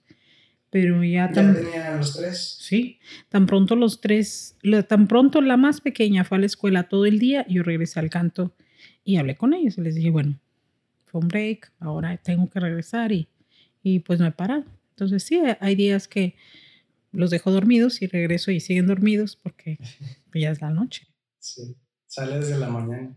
Pero 0.69 1.03
ya... 1.03 1.31
¿Ya 1.33 1.53
tenían 1.53 1.97
los 1.97 2.15
tres? 2.15 2.57
Sí, 2.59 2.99
tan 3.29 3.47
pronto 3.47 3.75
los 3.75 3.99
tres, 3.99 4.57
tan 4.87 5.07
pronto 5.07 5.41
la 5.41 5.57
más 5.57 5.81
pequeña 5.81 6.23
fue 6.23 6.37
a 6.37 6.41
la 6.41 6.45
escuela 6.45 6.83
todo 6.83 7.07
el 7.07 7.17
día, 7.17 7.47
yo 7.49 7.63
regresé 7.63 7.99
al 7.99 8.11
canto 8.11 8.55
y 9.03 9.15
hablé 9.15 9.35
con 9.35 9.55
ellos 9.55 9.79
y 9.79 9.81
les 9.81 9.95
dije, 9.95 10.11
bueno, 10.11 10.39
fue 11.09 11.21
un 11.21 11.27
break, 11.27 11.71
ahora 11.79 12.15
tengo 12.17 12.49
que 12.49 12.59
regresar 12.59 13.11
y, 13.11 13.27
y 13.83 13.99
pues 13.99 14.19
no 14.19 14.27
he 14.27 14.31
parado. 14.31 14.65
Entonces 14.91 15.23
sí, 15.23 15.41
hay 15.59 15.75
días 15.75 16.07
que 16.07 16.35
los 17.11 17.31
dejo 17.31 17.51
dormidos 17.51 18.01
y 18.01 18.07
regreso 18.07 18.51
y 18.51 18.59
siguen 18.59 18.87
dormidos 18.87 19.35
porque 19.35 19.79
ya 20.33 20.51
es 20.51 20.61
la 20.61 20.69
noche. 20.69 21.07
Sí, 21.39 21.75
sale 22.07 22.39
desde 22.39 22.59
la 22.59 22.69
mañana. 22.69 23.15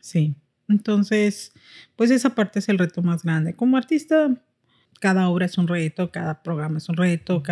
Sí, 0.00 0.34
entonces 0.68 1.52
pues 1.96 2.10
esa 2.10 2.34
parte 2.34 2.60
es 2.60 2.68
el 2.68 2.78
reto 2.78 3.02
más 3.02 3.24
grande. 3.24 3.54
Como 3.54 3.76
artista, 3.76 4.36
cada 5.00 5.28
obra 5.28 5.46
es 5.46 5.58
un 5.58 5.68
reto, 5.68 6.12
cada 6.12 6.42
programa 6.42 6.78
es 6.78 6.88
un 6.88 6.96
reto, 6.96 7.42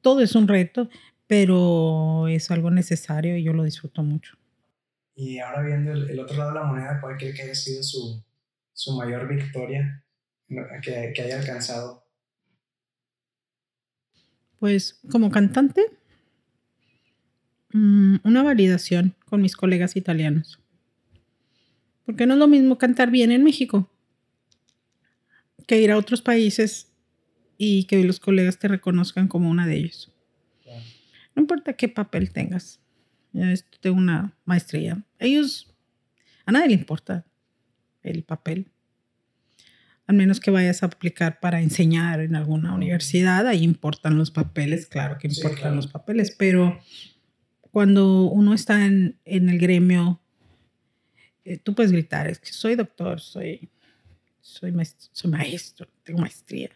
todo 0.00 0.20
es 0.20 0.34
un 0.34 0.48
reto, 0.48 0.88
pero 1.26 2.26
es 2.26 2.50
algo 2.50 2.70
necesario 2.70 3.36
y 3.36 3.44
yo 3.44 3.52
lo 3.52 3.62
disfruto 3.62 4.02
mucho. 4.02 4.36
Y 5.14 5.38
ahora 5.38 5.62
viendo 5.62 5.92
el, 5.92 6.08
el 6.08 6.18
otro 6.18 6.36
lado 6.36 6.52
de 6.52 6.60
la 6.60 6.64
moneda, 6.64 7.00
¿cuál 7.00 7.18
cree 7.18 7.34
que 7.34 7.42
haya 7.42 7.54
sido 7.54 7.82
su, 7.82 8.24
su 8.80 8.96
mayor 8.96 9.28
victoria 9.28 10.02
que, 10.48 11.12
que 11.14 11.22
haya 11.22 11.38
alcanzado? 11.38 12.02
Pues 14.58 14.98
como 15.10 15.30
cantante, 15.30 15.84
mm, 17.72 18.16
una 18.24 18.42
validación 18.42 19.14
con 19.26 19.42
mis 19.42 19.54
colegas 19.54 19.96
italianos. 19.96 20.60
Porque 22.06 22.24
no 22.24 22.32
es 22.32 22.38
lo 22.38 22.48
mismo 22.48 22.78
cantar 22.78 23.10
bien 23.10 23.32
en 23.32 23.44
México 23.44 23.90
que 25.66 25.80
ir 25.80 25.90
a 25.90 25.98
otros 25.98 26.22
países 26.22 26.90
y 27.58 27.84
que 27.84 28.02
los 28.02 28.18
colegas 28.18 28.58
te 28.58 28.66
reconozcan 28.66 29.28
como 29.28 29.50
una 29.50 29.66
de 29.66 29.76
ellos. 29.76 30.10
No 31.34 31.42
importa 31.42 31.74
qué 31.74 31.88
papel 31.88 32.32
tengas. 32.32 32.80
Yo 33.32 33.44
tengo 33.80 33.98
una 33.98 34.36
maestría. 34.46 35.04
Ellos, 35.18 35.72
a 36.46 36.52
nadie 36.52 36.68
le 36.68 36.74
importa 36.74 37.24
el 38.02 38.22
papel. 38.22 38.68
Al 40.06 40.16
menos 40.16 40.40
que 40.40 40.50
vayas 40.50 40.82
a 40.82 40.86
aplicar 40.86 41.38
para 41.40 41.60
enseñar 41.60 42.20
en 42.20 42.34
alguna 42.34 42.74
universidad, 42.74 43.46
ahí 43.46 43.62
importan 43.62 44.18
los 44.18 44.30
papeles, 44.30 44.86
claro 44.86 45.18
que 45.18 45.28
importan 45.28 45.76
los 45.76 45.86
papeles, 45.86 46.34
pero 46.36 46.80
cuando 47.70 48.24
uno 48.24 48.52
está 48.54 48.84
en, 48.86 49.16
el 49.24 49.58
gremio, 49.58 50.20
eh, 51.44 51.58
tú 51.58 51.74
puedes 51.74 51.92
gritar, 51.92 52.28
es 52.28 52.40
que 52.40 52.50
soy 52.50 52.74
doctor, 52.74 53.20
soy, 53.20 53.68
soy, 54.40 54.72
maestro, 54.72 55.08
soy 55.12 55.30
maestro, 55.30 55.88
tengo 56.02 56.20
maestría. 56.20 56.70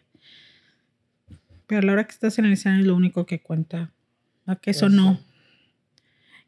Pero 1.67 1.81
a 1.81 1.83
la 1.83 1.93
hora 1.93 2.03
que 2.05 2.11
estás 2.11 2.39
en 2.39 2.45
el 2.45 2.53
escenario 2.53 2.83
es 2.83 2.87
lo 2.87 2.95
único 2.95 3.25
que 3.25 3.41
cuenta. 3.41 3.91
A 4.45 4.55
que 4.55 4.71
eso 4.71 4.89
no. 4.89 5.19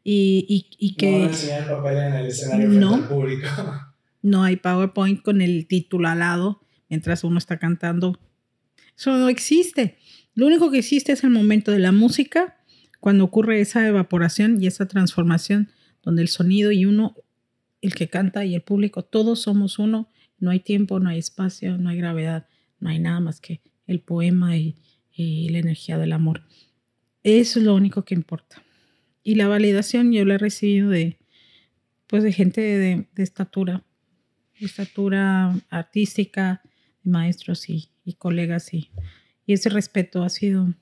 Y, 0.04 0.46
y, 0.48 0.76
y 0.78 0.94
que... 0.94 1.10
No 1.10 1.24
enseñar 1.24 1.68
papel 1.68 1.98
en 1.98 2.14
el 2.14 2.26
escenario 2.26 2.68
no, 2.68 3.08
público. 3.08 3.48
No 4.22 4.42
hay 4.42 4.56
PowerPoint 4.56 5.22
con 5.22 5.40
el 5.40 5.66
título 5.66 6.08
al 6.08 6.20
lado 6.20 6.60
mientras 6.88 7.24
uno 7.24 7.38
está 7.38 7.58
cantando. 7.58 8.18
Eso 8.96 9.16
no 9.16 9.28
existe. 9.28 9.98
Lo 10.34 10.46
único 10.46 10.70
que 10.70 10.78
existe 10.78 11.12
es 11.12 11.24
el 11.24 11.30
momento 11.30 11.70
de 11.70 11.78
la 11.78 11.92
música, 11.92 12.56
cuando 13.00 13.24
ocurre 13.24 13.60
esa 13.60 13.86
evaporación 13.86 14.60
y 14.60 14.66
esa 14.66 14.86
transformación, 14.86 15.70
donde 16.02 16.22
el 16.22 16.28
sonido 16.28 16.72
y 16.72 16.84
uno, 16.84 17.14
el 17.80 17.94
que 17.94 18.08
canta 18.08 18.44
y 18.44 18.54
el 18.54 18.62
público, 18.62 19.04
todos 19.04 19.40
somos 19.42 19.78
uno. 19.78 20.10
No 20.38 20.50
hay 20.50 20.60
tiempo, 20.60 20.98
no 21.00 21.10
hay 21.10 21.18
espacio, 21.18 21.78
no 21.78 21.90
hay 21.90 21.96
gravedad, 21.96 22.46
no 22.80 22.90
hay 22.90 22.98
nada 22.98 23.20
más 23.20 23.40
que 23.40 23.60
el 23.86 24.00
poema 24.00 24.56
y, 24.56 24.76
la 25.16 25.58
energía 25.58 25.98
del 25.98 26.12
amor. 26.12 26.42
Eso 27.24 27.58
es 27.58 27.64
lo 27.64 27.74
único 27.74 28.04
que 28.04 28.14
importa. 28.14 28.62
Y 29.24 29.34
la 29.34 29.48
validación 29.48 30.12
yo 30.12 30.24
la 30.24 30.34
he 30.34 30.38
recibido 30.38 30.90
de, 30.90 31.18
pues 32.06 32.22
de 32.22 32.32
gente 32.32 32.60
de 32.60 33.08
estatura 33.16 33.84
artística, 35.70 36.62
de 37.02 37.10
maestros 37.10 37.68
y, 37.68 37.90
colegas. 38.18 38.72
Y, 38.74 38.90
y, 39.46 39.52
ese 39.52 39.68
respeto 39.68 40.22
ha 40.22 40.28
sido, 40.28 40.74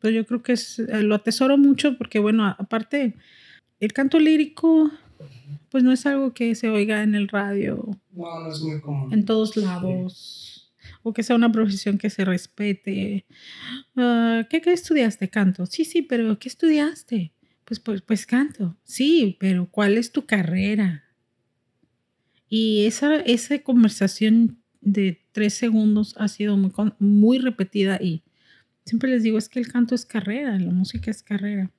pues 0.00 0.14
yo 0.14 0.26
creo 0.26 0.42
que 0.42 0.52
es, 0.52 0.78
lo 0.78 1.14
atesoro 1.14 1.58
mucho 1.58 1.96
porque, 1.98 2.18
bueno, 2.18 2.46
aparte, 2.46 3.14
el 3.80 3.92
canto 3.92 4.18
lírico, 4.18 4.90
pues 5.70 5.84
no 5.84 5.92
es 5.92 6.06
algo 6.06 6.34
que 6.34 6.54
se 6.54 6.68
oiga 6.68 7.02
en 7.02 7.14
el 7.14 7.28
radio. 7.28 7.88
No, 8.12 8.40
no 8.40 8.52
es 8.52 8.60
muy 8.60 8.80
común. 8.80 9.12
En 9.12 9.24
todos 9.24 9.56
lados 9.56 10.52
o 11.02 11.12
que 11.12 11.22
sea 11.22 11.36
una 11.36 11.52
profesión 11.52 11.98
que 11.98 12.10
se 12.10 12.24
respete. 12.24 13.26
Ah, 13.96 14.46
¿qué, 14.48 14.62
estudiaste? 14.66 15.28
Canto. 15.28 15.66
Sí, 15.66 15.84
sí, 15.84 16.02
pero 16.02 16.38
¿qué 16.38 16.48
estudiaste? 16.48 17.32
Pues, 17.64 17.80
pues, 17.80 18.02
pues 18.02 18.26
canto. 18.26 18.76
Sí, 18.84 19.36
pero 19.40 19.68
¿cuál 19.70 19.96
es 19.96 20.12
tu 20.12 20.26
carrera? 20.26 21.04
Y 22.54 22.84
esa, 22.84 23.16
esa 23.16 23.58
conversación 23.60 24.62
de 24.82 25.24
tres 25.32 25.54
segundos 25.54 26.14
ha 26.18 26.28
sido 26.28 26.58
muy, 26.58 26.70
muy 26.98 27.38
repetida 27.38 27.96
y 27.98 28.24
siempre 28.84 29.08
les 29.08 29.22
digo, 29.22 29.38
es 29.38 29.48
que 29.48 29.58
el 29.58 29.72
canto 29.72 29.94
es 29.94 30.04
carrera, 30.04 30.58
la 30.58 30.70
música 30.70 31.10
es 31.10 31.22
carrera. 31.22 31.70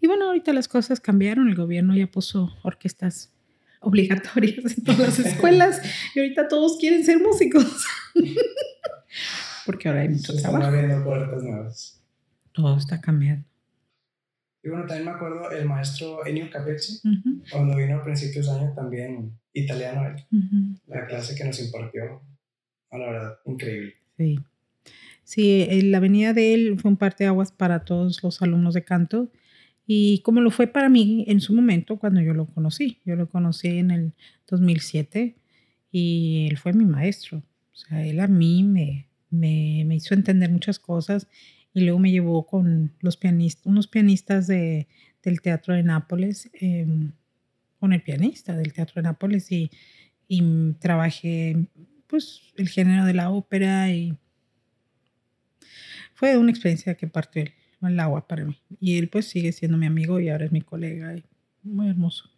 Y 0.00 0.06
bueno, 0.06 0.26
ahorita 0.26 0.52
las 0.52 0.68
cosas 0.68 1.00
cambiaron, 1.00 1.48
el 1.48 1.56
gobierno 1.56 1.96
ya 1.96 2.06
puso 2.06 2.56
orquestas 2.62 3.32
obligatorias 3.80 4.78
en 4.78 4.84
todas 4.84 5.00
las 5.00 5.18
escuelas 5.18 5.82
y 6.14 6.20
ahorita 6.20 6.46
todos 6.46 6.78
quieren 6.78 7.04
ser 7.04 7.18
músicos. 7.18 7.84
Porque 9.66 9.88
ahora 9.88 10.02
hay 10.02 10.10
mucho 10.10 10.32
Se 10.32 10.42
trabajo. 10.42 10.72
Están 10.72 11.02
puertas 11.02 11.42
nuevas. 11.42 12.00
Todo 12.52 12.78
está 12.78 13.00
cambiando. 13.00 13.49
Y 14.62 14.68
bueno, 14.68 14.86
también 14.86 15.06
me 15.06 15.12
acuerdo 15.12 15.50
el 15.50 15.64
maestro 15.64 16.24
Ennio 16.26 16.50
Capezzi, 16.50 17.00
cuando 17.50 17.76
vino 17.76 17.96
a 17.96 18.02
principios 18.02 18.46
de 18.46 18.52
año 18.52 18.72
también 18.74 19.38
italiano, 19.54 20.14
la 20.86 21.06
clase 21.06 21.34
que 21.34 21.44
nos 21.44 21.60
impartió, 21.60 22.22
la 22.92 22.98
verdad, 22.98 23.38
increíble. 23.46 23.94
Sí. 24.16 24.38
Sí, 25.24 25.82
la 25.82 26.00
venida 26.00 26.32
de 26.32 26.54
él 26.54 26.78
fue 26.80 26.90
un 26.90 26.96
parteaguas 26.96 27.52
para 27.52 27.84
todos 27.84 28.20
los 28.22 28.42
alumnos 28.42 28.74
de 28.74 28.82
canto 28.82 29.30
y 29.86 30.22
como 30.22 30.40
lo 30.40 30.50
fue 30.50 30.66
para 30.66 30.88
mí 30.88 31.24
en 31.28 31.40
su 31.40 31.54
momento 31.54 31.98
cuando 31.98 32.20
yo 32.20 32.34
lo 32.34 32.46
conocí. 32.46 32.98
Yo 33.04 33.16
lo 33.16 33.28
conocí 33.28 33.68
en 33.78 33.92
el 33.92 34.12
2007 34.48 35.36
y 35.92 36.48
él 36.50 36.58
fue 36.58 36.72
mi 36.72 36.84
maestro. 36.84 37.38
O 37.72 37.76
sea, 37.76 38.04
él 38.04 38.18
a 38.18 38.26
mí 38.26 38.64
me, 38.64 39.06
me, 39.30 39.84
me 39.86 39.94
hizo 39.96 40.14
entender 40.14 40.50
muchas 40.50 40.78
cosas 40.78 41.28
y 41.72 41.82
luego 41.82 41.98
me 41.98 42.10
llevó 42.10 42.46
con 42.46 42.92
los 43.00 43.16
pianistas, 43.16 43.66
unos 43.66 43.86
pianistas 43.86 44.46
de, 44.46 44.88
del 45.22 45.40
Teatro 45.40 45.74
de 45.74 45.82
Nápoles, 45.82 46.50
em, 46.54 47.12
con 47.78 47.92
el 47.92 48.02
pianista 48.02 48.56
del 48.56 48.72
Teatro 48.72 48.96
de 48.96 49.02
Nápoles 49.02 49.50
y, 49.52 49.70
y 50.28 50.72
trabajé 50.80 51.56
pues 52.06 52.42
el 52.56 52.68
género 52.68 53.04
de 53.04 53.14
la 53.14 53.30
ópera 53.30 53.90
y 53.90 54.16
fue 56.14 56.36
una 56.36 56.50
experiencia 56.50 56.96
que 56.96 57.06
partió 57.06 57.42
él 57.42 57.54
el 57.88 58.00
agua 58.00 58.26
para 58.26 58.44
mí. 58.44 58.60
Y 58.80 58.98
él 58.98 59.08
pues 59.08 59.28
sigue 59.28 59.52
siendo 59.52 59.78
mi 59.78 59.86
amigo 59.86 60.20
y 60.20 60.28
ahora 60.28 60.44
es 60.44 60.52
mi 60.52 60.60
colega. 60.60 61.16
Y 61.16 61.24
muy 61.62 61.88
hermoso. 61.88 62.30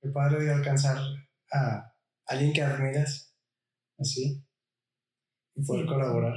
Qué 0.00 0.08
padre 0.08 0.44
de 0.44 0.52
alcanzar 0.52 0.98
a 1.52 1.94
alguien 2.26 2.52
que 2.52 2.62
admiras 2.62 3.34
así 3.98 4.44
y 5.54 5.64
poder 5.64 5.86
colaborar. 5.86 6.34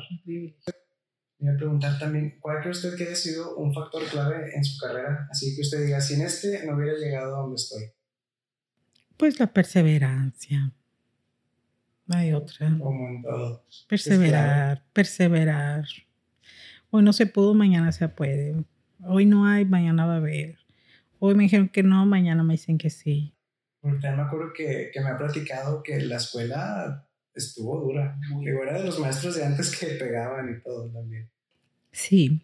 Voy 1.37 1.53
a 1.53 1.57
preguntar 1.57 1.99
también, 1.99 2.37
¿cuál 2.39 2.59
cree 2.59 2.71
usted 2.71 2.95
que 2.95 3.03
haya 3.03 3.15
sido 3.15 3.57
un 3.57 3.73
factor 3.73 4.03
clave 4.05 4.55
en 4.55 4.63
su 4.63 4.79
carrera? 4.79 5.27
Así 5.29 5.55
que 5.55 5.61
usted 5.61 5.85
diga, 5.85 5.99
sin 5.99 6.21
este 6.21 6.65
no 6.65 6.75
hubiera 6.75 6.97
llegado 6.97 7.35
a 7.35 7.41
donde 7.41 7.55
estoy. 7.55 7.83
Pues 9.17 9.39
la 9.39 9.47
perseverancia. 9.47 10.71
No 12.07 12.17
hay 12.17 12.33
otra. 12.33 12.69
Como 12.79 13.09
en 13.09 13.21
todo. 13.21 13.65
Perseverar, 13.87 14.83
perseverar. 14.93 15.85
Hoy 16.89 17.03
no 17.03 17.11
se 17.11 17.25
pudo, 17.25 17.53
mañana 17.53 17.91
se 17.91 18.07
puede. 18.07 18.63
Hoy 19.03 19.25
no 19.25 19.45
hay, 19.45 19.65
mañana 19.65 20.05
va 20.05 20.13
a 20.13 20.17
haber. 20.17 20.57
Hoy 21.19 21.35
me 21.35 21.43
dijeron 21.43 21.69
que 21.69 21.83
no, 21.83 22.05
mañana 22.05 22.43
me 22.43 22.53
dicen 22.53 22.77
que 22.77 22.89
sí. 22.89 23.33
Porque 23.81 24.09
me 24.09 24.21
acuerdo 24.21 24.53
que, 24.55 24.89
que 24.93 25.01
me 25.01 25.09
ha 25.09 25.17
platicado 25.17 25.83
que 25.83 25.99
la 25.99 26.17
escuela 26.17 27.07
estuvo 27.35 27.79
dura. 27.81 28.17
Digo, 28.39 28.63
era 28.63 28.79
de 28.79 28.85
los 28.85 28.99
maestros 28.99 29.35
de 29.35 29.45
antes 29.45 29.77
que 29.77 29.87
pegaban 29.87 30.49
y 30.49 30.61
todo 30.63 30.89
también. 30.91 31.29
Sí. 31.91 32.41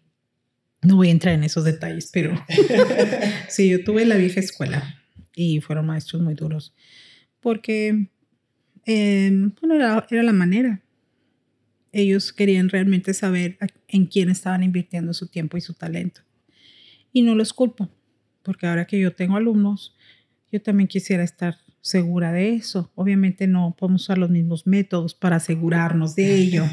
No 0.82 0.96
voy 0.96 1.08
a 1.08 1.12
entrar 1.12 1.34
en 1.34 1.44
esos 1.44 1.64
detalles, 1.64 2.10
pero 2.12 2.34
sí, 3.48 3.70
yo 3.70 3.84
tuve 3.84 4.04
la 4.04 4.16
vieja 4.16 4.40
escuela 4.40 4.96
y 5.34 5.60
fueron 5.60 5.86
maestros 5.86 6.22
muy 6.22 6.34
duros. 6.34 6.74
Porque, 7.40 8.08
em, 8.84 9.54
bueno, 9.60 9.76
era, 9.76 10.06
era 10.10 10.22
la 10.22 10.32
manera 10.32 10.82
ellos 11.92 12.32
querían 12.32 12.70
realmente 12.70 13.12
saber 13.14 13.58
en 13.86 14.06
quién 14.06 14.30
estaban 14.30 14.62
invirtiendo 14.62 15.12
su 15.12 15.28
tiempo 15.28 15.56
y 15.56 15.60
su 15.60 15.74
talento. 15.74 16.22
Y 17.12 17.22
no 17.22 17.34
los 17.34 17.52
culpo, 17.52 17.90
porque 18.42 18.66
ahora 18.66 18.86
que 18.86 18.98
yo 18.98 19.14
tengo 19.14 19.36
alumnos, 19.36 19.94
yo 20.50 20.60
también 20.62 20.88
quisiera 20.88 21.22
estar 21.22 21.58
segura 21.82 22.32
de 22.32 22.54
eso. 22.54 22.90
Obviamente 22.94 23.46
no 23.46 23.76
podemos 23.76 24.02
usar 24.02 24.16
los 24.16 24.30
mismos 24.30 24.66
métodos 24.66 25.14
para 25.14 25.36
asegurarnos 25.36 26.14
de 26.14 26.34
ello. 26.34 26.64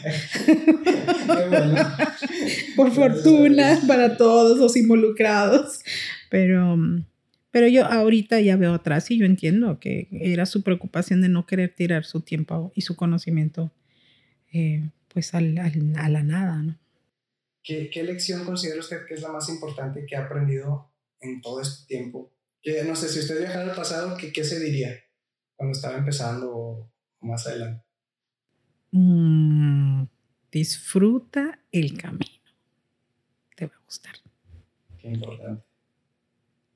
Por 2.76 2.91
fortuna 2.91 3.80
para 3.88 4.15
todos 4.15 4.58
los 4.58 4.78
involucrados. 4.78 5.82
Pero, 6.30 6.78
pero 7.52 7.67
yo 7.67 7.86
ahorita 7.86 8.39
ya 8.39 8.56
veo 8.56 8.76
atrás 8.76 9.12
y 9.12 9.17
yo 9.17 9.26
entiendo 9.26 9.80
que 9.80 10.08
era 10.12 10.45
su 10.45 10.62
preocupación 10.63 11.22
de 11.22 11.30
no 11.30 11.45
querer 11.45 11.74
tirar 11.76 12.06
su 12.06 12.22
tiempo 12.22 12.72
y 12.76 12.82
su 12.82 12.95
conocimiento 12.95 13.72
eh, 14.54 14.89
pues 15.12 15.34
al, 15.34 15.58
a 15.58 16.10
la 16.10 16.24
nada, 16.24 16.62
¿no? 16.62 16.80
¿Qué, 17.63 17.89
¿Qué, 17.89 18.04
lección 18.04 18.45
considera 18.45 18.80
usted 18.80 19.06
que 19.08 19.15
es 19.15 19.22
la 19.22 19.32
más 19.32 19.50
importante 19.50 20.06
que 20.06 20.15
ha 20.15 20.26
aprendido 20.26 20.91
en 21.19 21.41
todo 21.41 21.62
este 21.62 21.88
tiempo? 21.88 22.32
Que, 22.62 22.84
no 22.84 22.95
sé, 22.95 23.10
si 23.10 23.19
usted 23.19 23.39
viajara 23.39 23.69
al 23.69 23.76
pasado, 23.76 24.17
¿qué, 24.17 24.32
¿qué, 24.32 24.43
se 24.43 24.60
diría 24.60 25.00
cuando 25.56 25.78
estaba 25.78 25.98
empezando 25.98 26.52
o, 26.52 26.91
más 27.22 27.48
adelante? 27.48 27.84
Mm, 28.91 30.06
disfruta 30.52 31.60
el 31.72 31.98
camino. 31.98 32.41
Te 33.56 33.65
va 33.65 33.76
a 33.76 33.82
gustar. 33.86 34.15
Qué 34.98 35.10
importante. 35.10 35.63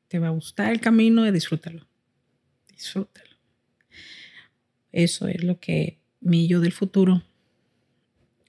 Te 0.07 0.19
va 0.19 0.27
a 0.27 0.31
gustar 0.31 0.71
el 0.71 0.79
camino 0.79 1.27
y 1.27 1.31
disfrútalo. 1.31 1.85
Disfrútalo. 2.69 3.35
Eso 4.91 5.27
es 5.27 5.43
lo 5.43 5.59
que 5.59 5.99
mi 6.21 6.47
yo 6.47 6.61
del 6.61 6.71
futuro 6.71 7.23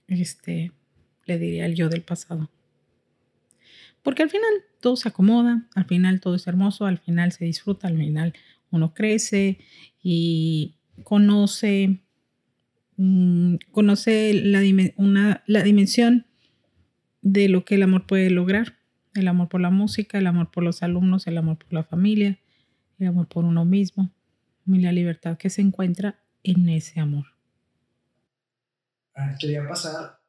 este, 0.08 0.72
le 1.24 1.38
diría 1.38 1.64
al 1.64 1.74
yo 1.74 1.88
del 1.88 2.02
pasado. 2.02 2.50
Porque 4.04 4.22
al 4.22 4.30
final 4.30 4.52
todo 4.80 4.96
se 4.96 5.08
acomoda, 5.08 5.66
al 5.74 5.86
final 5.86 6.20
todo 6.20 6.34
es 6.34 6.46
hermoso, 6.46 6.84
al 6.84 6.98
final 6.98 7.32
se 7.32 7.46
disfruta, 7.46 7.88
al 7.88 7.96
final 7.96 8.34
uno 8.70 8.92
crece 8.92 9.58
y 10.02 10.76
conoce 11.04 12.02
mm, 12.98 13.56
conoce 13.72 14.34
la, 14.34 14.60
una, 14.96 15.42
la 15.46 15.62
dimensión 15.62 16.26
de 17.22 17.48
lo 17.48 17.64
que 17.64 17.76
el 17.76 17.82
amor 17.82 18.06
puede 18.06 18.28
lograr. 18.28 18.76
El 19.14 19.26
amor 19.26 19.48
por 19.48 19.62
la 19.62 19.70
música, 19.70 20.18
el 20.18 20.26
amor 20.26 20.50
por 20.50 20.64
los 20.64 20.82
alumnos, 20.82 21.26
el 21.26 21.38
amor 21.38 21.56
por 21.56 21.72
la 21.72 21.84
familia, 21.84 22.38
el 22.98 23.08
amor 23.08 23.26
por 23.26 23.46
uno 23.46 23.64
mismo 23.64 24.10
y 24.66 24.80
la 24.80 24.92
libertad 24.92 25.38
que 25.38 25.48
se 25.48 25.62
encuentra 25.62 26.20
en 26.42 26.68
ese 26.68 27.00
amor. 27.00 27.24
Ah, 29.14 29.34
quería 29.40 29.66
pasar 29.66 30.20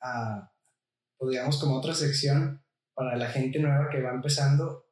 a, 0.00 0.50
digamos, 1.20 1.60
como 1.60 1.76
otra 1.76 1.94
sección 1.94 2.65
para 2.96 3.14
la 3.16 3.28
gente 3.28 3.60
nueva 3.60 3.88
que 3.90 4.02
va 4.02 4.10
empezando. 4.10 4.86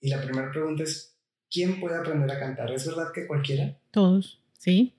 Y 0.00 0.10
la 0.10 0.20
primera 0.22 0.50
pregunta 0.52 0.82
es, 0.84 1.18
¿quién 1.50 1.80
puede 1.80 1.96
aprender 1.96 2.30
a 2.30 2.38
cantar? 2.38 2.70
¿Es 2.70 2.86
verdad 2.86 3.10
que 3.12 3.26
cualquiera? 3.26 3.76
Todos, 3.90 4.40
sí. 4.52 4.94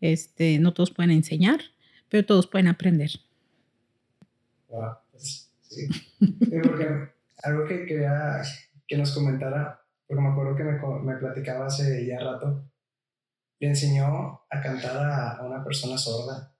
Este, 0.00 0.58
no 0.58 0.72
todos 0.74 0.90
pueden 0.92 1.10
enseñar, 1.10 1.60
pero 2.08 2.24
todos 2.24 2.46
pueden 2.46 2.68
aprender. 2.68 3.10
Wow, 4.68 4.98
pues, 5.10 5.50
sí. 5.62 5.88
porque 6.62 7.08
algo 7.42 7.66
que 7.66 7.86
quería 7.86 8.42
que 8.86 8.98
nos 8.98 9.14
comentara, 9.14 9.82
porque 10.06 10.22
me 10.22 10.28
acuerdo 10.28 10.56
que 10.56 10.64
me, 10.64 10.78
me 11.02 11.18
platicaba 11.18 11.66
hace 11.66 12.06
ya 12.06 12.20
rato, 12.20 12.70
le 13.58 13.68
enseñó 13.68 14.42
a 14.50 14.60
cantar 14.62 14.96
a, 14.96 15.42
una 15.42 15.64
persona 15.64 15.96
sorda. 15.96 16.52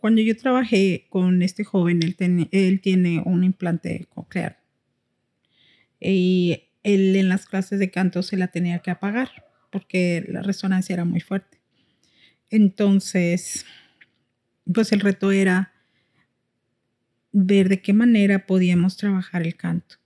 Cuando 0.00 0.20
yo 0.20 0.36
trabajé 0.36 1.06
con 1.08 1.42
este 1.42 1.64
joven, 1.64 1.98
él, 2.04 2.48
él 2.52 2.80
tiene 2.80 3.20
un 3.24 3.42
implante 3.42 4.06
coclear. 4.10 4.62
Y 5.98 6.68
él 6.84 7.16
en 7.16 7.28
las 7.28 7.46
clases 7.46 7.80
de 7.80 7.90
canto 7.90 8.22
se 8.22 8.36
la 8.36 8.46
tenía 8.46 8.78
que 8.78 8.92
apagar 8.92 9.28
porque 9.72 10.24
la 10.28 10.40
resonancia 10.42 10.92
era 10.92 11.04
muy 11.04 11.18
fuerte. 11.18 11.58
Entonces, 12.48 13.66
pues 14.72 14.92
el 14.92 15.00
reto 15.00 15.32
era 15.32 15.72
ver 17.32 17.68
de 17.68 17.82
qué 17.82 17.92
manera 17.92 18.46
podíamos 18.46 18.96
trabajar 18.96 19.42
el 19.42 19.56
canto. 19.56 19.96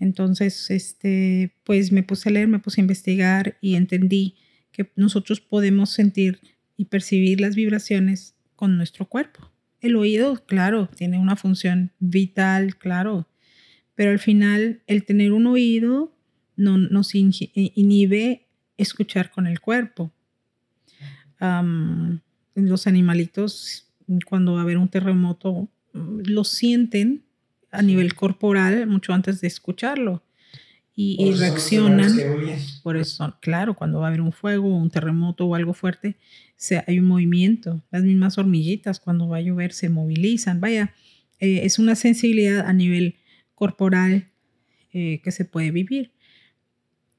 Entonces, 0.00 0.70
este, 0.70 1.54
pues 1.62 1.92
me 1.92 2.02
puse 2.02 2.30
a 2.30 2.32
leer, 2.32 2.48
me 2.48 2.58
puse 2.58 2.80
a 2.80 2.84
investigar 2.84 3.58
y 3.60 3.74
entendí 3.74 4.36
que 4.72 4.90
nosotros 4.96 5.42
podemos 5.42 5.90
sentir 5.90 6.40
y 6.78 6.86
percibir 6.86 7.42
las 7.42 7.54
vibraciones 7.54 8.35
con 8.66 8.78
nuestro 8.78 9.06
cuerpo. 9.06 9.52
El 9.80 9.94
oído, 9.94 10.44
claro, 10.44 10.88
tiene 10.88 11.20
una 11.20 11.36
función 11.36 11.92
vital, 12.00 12.74
claro, 12.74 13.28
pero 13.94 14.10
al 14.10 14.18
final 14.18 14.82
el 14.88 15.04
tener 15.04 15.30
un 15.30 15.46
oído 15.46 16.12
no, 16.56 16.76
nos 16.76 17.14
inhibe 17.14 18.48
escuchar 18.76 19.30
con 19.30 19.46
el 19.46 19.60
cuerpo. 19.60 20.10
los 22.56 22.86
animalitos, 22.88 23.86
cuando 24.28 24.54
va 24.54 24.60
a 24.60 24.62
haber 24.62 24.78
un 24.78 24.88
terremoto, 24.88 25.68
lo 25.92 26.42
sienten 26.42 27.22
a 27.70 27.82
nivel 27.82 28.14
corporal 28.16 28.88
mucho 28.88 29.12
antes 29.12 29.40
de 29.40 29.46
escucharlo 29.46 30.24
y, 30.98 31.32
reaccionan. 31.34 32.10
Por 32.82 32.96
eso, 32.96 33.36
claro, 33.40 33.74
cuando 33.74 34.00
va 34.00 34.06
a 34.06 34.08
haber 34.08 34.22
un 34.22 34.32
fuego, 34.32 34.74
un 34.74 34.90
terremoto 34.90 35.44
o 35.44 35.54
algo 35.54 35.74
fuerte, 35.74 36.16
se, 36.56 36.82
hay 36.86 36.98
un 36.98 37.04
movimiento. 37.04 37.82
Las 37.90 38.02
mismas 38.02 38.38
hormiguitas 38.38 38.98
cuando 38.98 39.28
va 39.28 39.36
a 39.36 39.42
llover 39.42 39.74
se 39.74 39.90
movilizan. 39.90 40.58
Vaya, 40.58 40.94
eh, 41.38 41.60
es 41.64 41.78
una 41.78 41.96
sensibilidad 41.96 42.66
a 42.66 42.72
nivel 42.72 43.16
corporal 43.54 44.30
eh, 44.94 45.20
que 45.22 45.30
se 45.32 45.44
puede 45.44 45.70
vivir. 45.70 46.12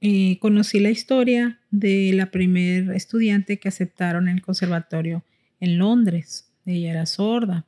Eh, 0.02 0.40
conocí 0.40 0.80
la 0.80 0.90
historia 0.90 1.60
de 1.70 2.12
la 2.14 2.32
primer 2.32 2.92
estudiante 2.92 3.60
que 3.60 3.68
aceptaron 3.68 4.28
en 4.28 4.38
el 4.38 4.42
conservatorio 4.42 5.24
en 5.60 5.78
Londres. 5.78 6.52
Ella 6.66 6.92
era 6.92 7.06
sorda 7.06 7.68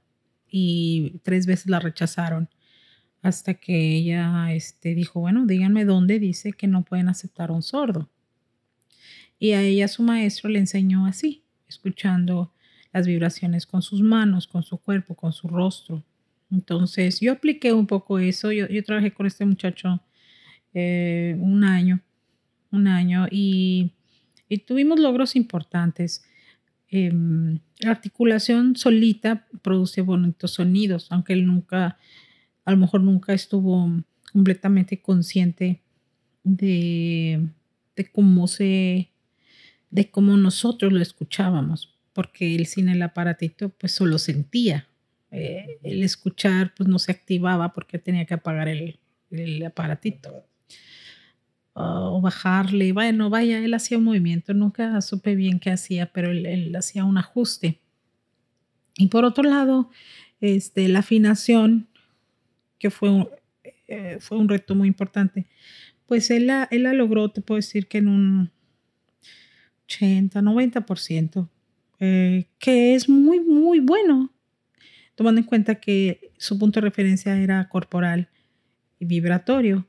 y 0.50 1.20
tres 1.22 1.46
veces 1.46 1.68
la 1.68 1.80
rechazaron 1.80 2.50
hasta 3.22 3.54
que 3.54 3.96
ella 3.96 4.54
este, 4.54 4.96
dijo, 4.96 5.20
bueno, 5.20 5.46
díganme 5.46 5.86
dónde 5.86 6.20
dice 6.20 6.54
que 6.54 6.68
no 6.68 6.84
pueden 6.84 7.10
aceptar 7.10 7.50
a 7.50 7.54
un 7.54 7.64
sordo. 7.64 8.10
Y 9.40 9.52
a 9.52 9.62
ella 9.62 9.88
su 9.88 10.04
maestro 10.04 10.50
le 10.50 10.60
enseñó 10.60 11.06
así, 11.06 11.44
escuchando 11.68 12.52
las 12.92 13.08
vibraciones 13.08 13.66
con 13.66 13.82
sus 13.82 14.02
manos, 14.02 14.48
con 14.48 14.64
su 14.64 14.78
cuerpo, 14.78 15.16
con 15.16 15.34
su 15.34 15.48
rostro. 15.48 16.04
Entonces 16.52 17.20
yo 17.20 17.32
apliqué 17.32 17.74
un 17.74 17.88
poco 17.88 18.20
eso, 18.20 18.52
yo, 18.52 18.68
trabajé 18.84 19.12
con 19.12 19.28
este 19.28 19.46
muchacho 19.46 20.02
eh, 20.74 21.36
un 21.40 21.64
año, 21.64 22.02
un 22.72 22.88
año 22.88 23.28
y, 23.30 23.92
tuvimos 24.66 25.00
logros 25.00 25.36
importantes. 25.36 26.26
Em, 26.90 27.60
la 27.80 27.92
articulación 27.92 28.76
solita 28.76 29.46
produce 29.62 30.02
bonitos 30.02 30.54
sonidos, 30.54 31.08
aunque 31.12 31.34
él 31.34 31.46
nunca 31.46 32.00
a 32.70 32.72
lo 32.74 32.78
mejor 32.78 33.02
nunca 33.02 33.34
estuvo 33.34 33.90
completamente 34.32 35.02
consciente 35.02 35.82
de, 36.44 37.50
cómo 38.12 38.48
se, 38.48 39.10
de 39.90 40.12
cómo 40.12 40.38
nosotros 40.38 40.94
lo 40.94 41.02
escuchábamos, 41.02 41.98
porque 42.14 42.56
él 42.56 42.68
sin 42.68 42.90
el 42.90 43.02
aparatito 43.02 43.70
pues 43.70 43.92
solo 43.92 44.20
sentía. 44.20 44.88
Eh, 45.32 45.80
el 45.82 46.04
escuchar 46.04 46.76
pues 46.76 46.88
no 46.88 47.00
se 47.00 47.12
activaba 47.12 47.74
porque 47.74 47.98
tenía 47.98 48.26
que 48.26 48.36
apagar 48.36 48.68
el, 48.68 49.00
aparatito. 49.66 50.46
o 51.74 52.22
bajarle, 52.22 52.92
bueno, 52.94 53.32
vaya, 53.32 53.58
él 53.58 53.74
hacía 53.74 53.98
un 53.98 54.04
movimiento, 54.04 54.54
nunca 54.54 55.02
supe 55.02 55.34
bien 55.34 55.60
qué 55.60 55.72
hacía, 55.72 56.12
pero 56.14 56.30
él, 56.30 56.46
él 56.46 56.76
hacía 56.76 57.04
un 57.04 57.18
ajuste. 57.18 57.80
Y 58.96 59.08
por 59.08 59.26
otro 59.26 59.44
lado, 59.44 59.90
este, 60.40 60.88
la 60.88 61.00
afinación 61.00 61.89
que 62.80 62.90
fue 62.90 63.10
un, 63.10 63.30
eh, 63.88 64.18
fue 64.20 64.38
un 64.38 64.50
reto 64.50 64.74
muy 64.74 64.88
importante. 64.88 65.46
Pues 66.06 66.32
él 66.32 66.48
la, 66.48 66.68
él 66.72 66.84
la 66.84 66.94
logró, 66.94 67.30
te 67.30 67.42
puedo 67.42 67.58
decir 67.58 67.88
que 67.88 68.00
en 68.00 68.08
un 68.08 68.52
80, 69.86 70.42
90%, 70.42 71.50
eh, 72.00 72.46
que 72.58 72.96
es 72.96 73.10
muy, 73.10 73.40
muy 73.40 73.80
bueno, 73.80 74.32
tomando 75.16 75.42
en 75.42 75.46
cuenta 75.46 75.76
que 75.76 76.32
su 76.38 76.58
punto 76.58 76.80
de 76.80 76.88
referencia 76.88 77.38
era 77.38 77.68
corporal 77.70 78.30
y 79.00 79.06
vibratorio, 79.06 79.86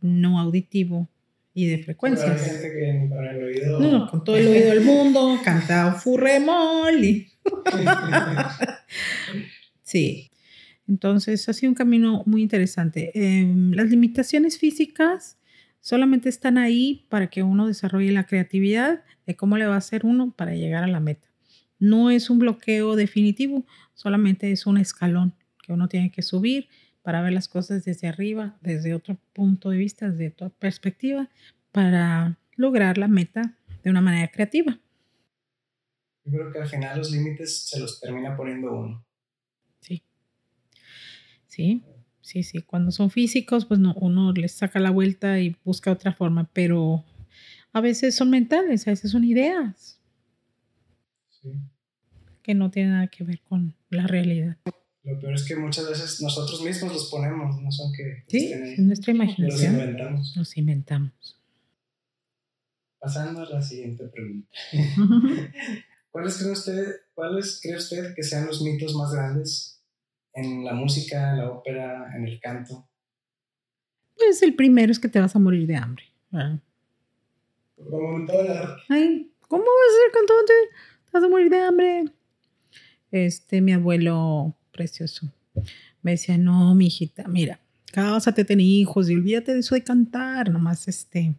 no 0.00 0.38
auditivo 0.38 1.08
y 1.54 1.66
de 1.66 1.78
frecuencias. 1.78 2.62
No, 3.78 4.08
con 4.08 4.24
todo 4.24 4.36
el 4.36 4.48
oído 4.48 4.70
del 4.70 4.84
mundo, 4.84 5.38
cantado 5.44 5.98
furremol 5.98 7.04
y... 7.04 7.28
sí, 9.82 10.31
entonces 10.88 11.48
ha 11.48 11.52
sido 11.52 11.70
un 11.70 11.74
camino 11.74 12.22
muy 12.26 12.42
interesante. 12.42 13.10
Em, 13.14 13.72
las 13.72 13.88
limitaciones 13.90 14.58
físicas 14.58 15.38
solamente 15.80 16.28
están 16.28 16.58
ahí 16.58 17.06
para 17.08 17.28
que 17.28 17.42
uno 17.42 17.66
desarrolle 17.66 18.12
la 18.12 18.26
creatividad 18.26 19.04
de 19.26 19.36
cómo 19.36 19.56
le 19.58 19.66
va 19.66 19.74
a 19.74 19.78
hacer 19.78 20.04
uno 20.04 20.32
para 20.36 20.54
llegar 20.54 20.84
a 20.84 20.88
la 20.88 21.00
meta. 21.00 21.28
No 21.78 22.10
es 22.10 22.30
un 22.30 22.38
bloqueo 22.38 22.96
definitivo, 22.96 23.66
solamente 23.94 24.52
es 24.52 24.66
un 24.66 24.78
escalón 24.78 25.34
que 25.62 25.72
uno 25.72 25.88
tiene 25.88 26.10
que 26.10 26.22
subir 26.22 26.68
para 27.02 27.22
ver 27.22 27.32
las 27.32 27.48
cosas 27.48 27.84
desde 27.84 28.08
arriba, 28.08 28.56
desde 28.60 28.94
otro 28.94 29.18
punto 29.32 29.70
de 29.70 29.76
vista, 29.76 30.08
desde 30.10 30.28
otra 30.28 30.50
perspectiva, 30.50 31.28
para 31.72 32.38
lograr 32.56 32.98
la 32.98 33.08
meta 33.08 33.56
de 33.82 33.90
una 33.90 34.00
manera 34.00 34.28
creativa. 34.28 34.78
Yo 36.24 36.38
creo 36.38 36.52
que 36.52 36.60
al 36.60 36.68
final 36.68 36.98
los 36.98 37.10
límites 37.10 37.66
se 37.68 37.80
los 37.80 38.00
termina 38.00 38.36
poniendo 38.36 38.72
uno. 38.72 39.04
Sí, 41.52 41.82
sí, 42.22 42.42
sí. 42.42 42.62
Cuando 42.62 42.90
son 42.92 43.10
físicos, 43.10 43.66
pues 43.66 43.78
no, 43.78 43.92
uno 44.00 44.32
les 44.32 44.52
saca 44.52 44.80
la 44.80 44.90
vuelta 44.90 45.38
y 45.38 45.54
busca 45.64 45.92
otra 45.92 46.14
forma, 46.14 46.48
pero 46.54 47.04
a 47.74 47.82
veces 47.82 48.14
son 48.14 48.30
mentales, 48.30 48.88
a 48.88 48.92
veces 48.92 49.10
son 49.10 49.22
ideas. 49.22 50.00
Que 52.42 52.54
no 52.54 52.70
tienen 52.70 52.92
nada 52.92 53.08
que 53.08 53.22
ver 53.22 53.42
con 53.42 53.74
la 53.90 54.06
realidad. 54.06 54.56
Lo 55.02 55.20
peor 55.20 55.34
es 55.34 55.44
que 55.44 55.54
muchas 55.56 55.86
veces 55.86 56.22
nosotros 56.22 56.62
mismos 56.62 56.90
los 56.90 57.10
ponemos, 57.10 57.60
no 57.60 57.70
son 57.70 57.92
que. 57.92 58.24
Sí, 58.28 58.50
es 58.50 58.78
nuestra 58.78 59.12
imaginación. 59.12 59.74
Los 59.74 59.82
inventamos. 59.82 60.36
Los 60.36 60.56
inventamos. 60.56 61.40
Pasando 62.98 63.42
a 63.42 63.50
la 63.50 63.60
siguiente 63.60 64.04
pregunta. 64.06 64.48
¿Cuáles 66.10 66.38
cree 66.38 66.52
usted, 66.52 66.86
cuáles 67.12 67.60
cree 67.62 67.76
usted 67.76 68.14
que 68.14 68.22
sean 68.22 68.46
los 68.46 68.62
mitos 68.62 68.94
más 68.94 69.12
grandes 69.12 69.81
en 70.34 70.64
la 70.64 70.72
música, 70.72 71.32
en 71.32 71.38
la 71.38 71.50
ópera, 71.50 72.12
en 72.16 72.26
el 72.26 72.40
canto? 72.40 72.88
Pues 74.16 74.42
el 74.42 74.54
primero 74.54 74.92
es 74.92 74.98
que 74.98 75.08
te 75.08 75.20
vas 75.20 75.34
a 75.34 75.38
morir 75.38 75.66
de 75.66 75.76
hambre. 75.76 76.04
Como 77.76 78.26
todo. 78.26 78.76
Ay, 78.88 79.30
¿cómo 79.48 79.64
vas 79.64 79.88
a 79.88 80.00
ser 80.02 80.12
cantante? 80.12 80.52
Te 81.04 81.10
vas 81.12 81.24
a 81.24 81.28
morir 81.28 81.50
de 81.50 81.60
hambre. 81.60 82.04
Este, 83.10 83.60
mi 83.60 83.72
abuelo 83.72 84.56
precioso 84.70 85.32
me 86.02 86.12
decía, 86.12 86.36
no, 86.36 86.74
mi 86.74 86.86
hijita, 86.86 87.26
mira, 87.28 87.60
cásate, 87.92 88.44
ten 88.44 88.60
hijos 88.60 89.08
y 89.08 89.14
olvídate 89.14 89.54
de 89.54 89.60
eso 89.60 89.74
de 89.74 89.84
cantar, 89.84 90.50
nomás 90.50 90.88
este, 90.88 91.34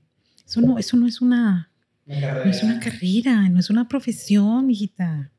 eso 0.45 0.61
no, 0.61 0.77
eso 0.77 0.97
no 0.97 1.07
es 1.07 1.21
una 1.21 1.69
No 2.05 2.43
es 2.43 2.63
una 2.63 2.79
carrera, 2.79 3.49
no 3.49 3.59
es 3.59 3.69
una 3.69 3.87
profesión, 3.87 4.69
hijita. 4.69 5.31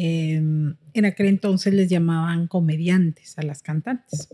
Em, 0.00 0.76
en 0.94 1.04
aquel 1.06 1.26
entonces 1.26 1.74
les 1.74 1.88
llamaban 1.88 2.46
comediantes 2.46 3.36
a 3.36 3.42
las 3.42 3.62
cantantes, 3.62 4.28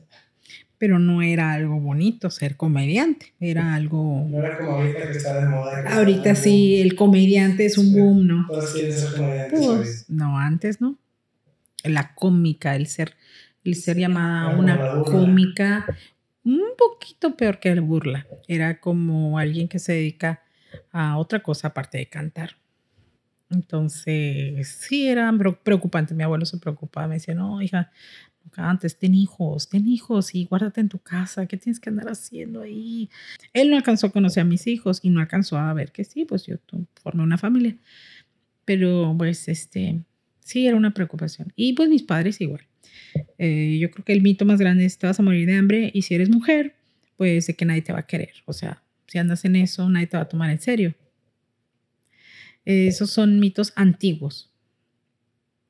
pero 0.77 0.99
no 0.99 1.23
era 1.23 1.55
algo 1.55 1.81
bonito 1.81 2.29
ser 2.29 2.59
comediante, 2.59 3.33
era 3.41 3.75
algo... 3.75 4.27
No 4.29 4.41
era 4.41 4.59
como 4.59 4.73
ahorita 4.73 5.11
que 5.11 5.17
está 5.17 5.41
de 5.41 5.49
moda. 5.49 5.97
Ahorita 5.97 6.35
sí, 6.35 6.83
el 6.83 6.95
comediante 6.97 7.65
es 7.65 7.79
un 7.79 7.95
boom, 7.95 8.27
¿no? 8.27 8.47
Todos 8.47 8.75
quieren 8.75 8.93
ser 8.93 9.15
comediantes. 9.15 9.59
Pues, 9.59 10.11
no, 10.11 10.39
antes 10.39 10.83
no. 10.83 10.99
La 11.83 12.15
cómica, 12.15 12.77
el 12.77 12.87
ser, 12.87 13.15
el 13.65 13.75
ser 13.75 13.97
llamada 13.97 14.51
Como 14.51 14.59
una 14.59 15.03
cómica, 15.03 15.87
un 16.45 16.61
poquito 16.77 17.39
peor 17.39 17.59
que 17.59 17.71
el 17.71 17.81
burla. 17.81 18.27
Era 18.49 18.81
como 18.81 19.39
alguien 19.39 19.69
que 19.69 19.79
se 19.79 19.95
dedica 19.95 20.43
a 20.93 21.17
otra 21.17 21.43
cosa 21.43 21.69
aparte 21.69 21.97
de 21.97 22.07
cantar. 22.11 22.57
Entonces, 23.55 24.69
sí, 24.69 25.07
era 25.09 25.33
preocupante. 25.63 26.15
Mi 26.15 26.23
abuelo 26.23 26.45
se 26.47 26.59
preocupaba, 26.59 27.09
me 27.09 27.15
decía, 27.15 27.35
no, 27.35 27.63
hija, 27.63 27.91
no 28.45 28.51
cantes, 28.51 28.99
ten 28.99 29.15
hijos, 29.15 29.69
ten 29.69 29.89
hijos 29.89 30.35
y 30.35 30.45
guárdate 30.45 30.81
en 30.81 30.89
tu 30.89 30.99
casa, 30.99 31.47
¿qué 31.47 31.57
tienes 31.57 31.81
que 31.81 31.91
andar 31.91 32.09
haciendo 32.09 32.63
ahí? 32.63 33.09
Él 33.53 33.71
no 33.71 33.77
alcanzó 33.77 34.09
a 34.09 34.13
conocer 34.13 34.43
a 34.43 34.45
mis 34.45 34.67
hijos 34.67 35.01
y 35.03 35.11
no 35.11 35.21
alcanzó 35.21 35.59
a 35.59 35.73
ver 35.73 35.93
que 35.93 36.05
sí, 36.05 36.25
pues 36.25 36.47
yo 36.47 36.57
formé 37.03 37.23
una 37.23 37.39
familia. 37.39 37.77
Pero, 38.65 39.15
pues, 39.17 39.49
este, 39.49 40.03
sí, 40.41 40.67
era 40.67 40.77
una 40.77 40.93
preocupación. 40.93 41.53
Y 41.57 41.73
pues 41.75 41.89
mis 41.89 42.03
padres 42.03 42.41
igual. 42.41 42.67
Eh, 43.39 43.79
yo 43.81 43.91
creo 43.91 44.05
que 44.05 44.13
el 44.13 44.23
mito 44.23 44.45
más 44.45 44.59
grande 44.61 44.85
es 44.85 44.99
te 44.99 45.07
vas 45.07 45.19
a 45.19 45.23
morir 45.23 45.47
de 45.47 45.57
hambre 45.57 45.91
y 45.93 46.03
si 46.03 46.15
eres 46.15 46.31
mujer, 46.31 46.75
pues 47.17 47.47
de 47.47 47.55
que 47.55 47.65
nadie 47.65 47.83
te 47.83 47.93
va 47.93 48.01
a 48.01 48.07
querer. 48.07 48.33
O 48.47 48.53
sea, 48.53 48.83
si 49.07 49.19
andas 49.19 49.45
en 49.45 49.57
eso, 49.57 49.89
nadie 49.89 50.07
te 50.07 50.17
va 50.17 50.25
a 50.25 50.29
tomar 50.29 50.51
en 50.51 50.61
serio. 50.61 50.95
Esos 52.65 53.11
son 53.11 53.41
mitos 53.41 53.73
antiguos. 53.77 54.51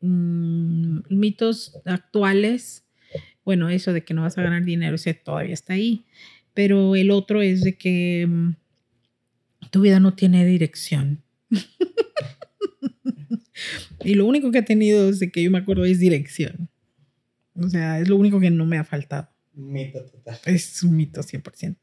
Mm, 0.00 1.00
mitos 1.08 1.78
actuales, 1.84 2.84
bueno, 3.44 3.68
eso 3.68 3.92
de 3.92 4.04
que 4.04 4.14
no 4.14 4.22
vas 4.22 4.38
a 4.38 4.42
ganar 4.42 4.64
dinero, 4.64 4.96
ese 4.96 5.14
todavía 5.14 5.54
está 5.54 5.74
ahí. 5.74 6.04
Pero 6.54 6.94
el 6.94 7.10
otro 7.10 7.42
es 7.42 7.62
de 7.62 7.76
que 7.76 8.26
mm, 8.28 8.54
tu 9.70 9.80
vida 9.80 10.00
no 10.00 10.14
tiene 10.14 10.46
dirección. 10.46 11.22
y 14.04 14.14
lo 14.14 14.26
único 14.26 14.50
que 14.50 14.58
he 14.58 14.62
tenido 14.62 15.06
desde 15.06 15.30
que 15.30 15.42
yo 15.42 15.50
me 15.50 15.58
acuerdo 15.58 15.84
es 15.84 15.98
dirección. 15.98 16.68
O 17.56 17.68
sea, 17.68 18.00
es 18.00 18.08
lo 18.08 18.16
único 18.16 18.40
que 18.40 18.50
no 18.50 18.66
me 18.66 18.78
ha 18.78 18.84
faltado. 18.84 19.28
Mito 19.54 20.04
total. 20.04 20.38
Es 20.46 20.82
un 20.82 20.96
mito 20.96 21.22
100%. 21.22 21.76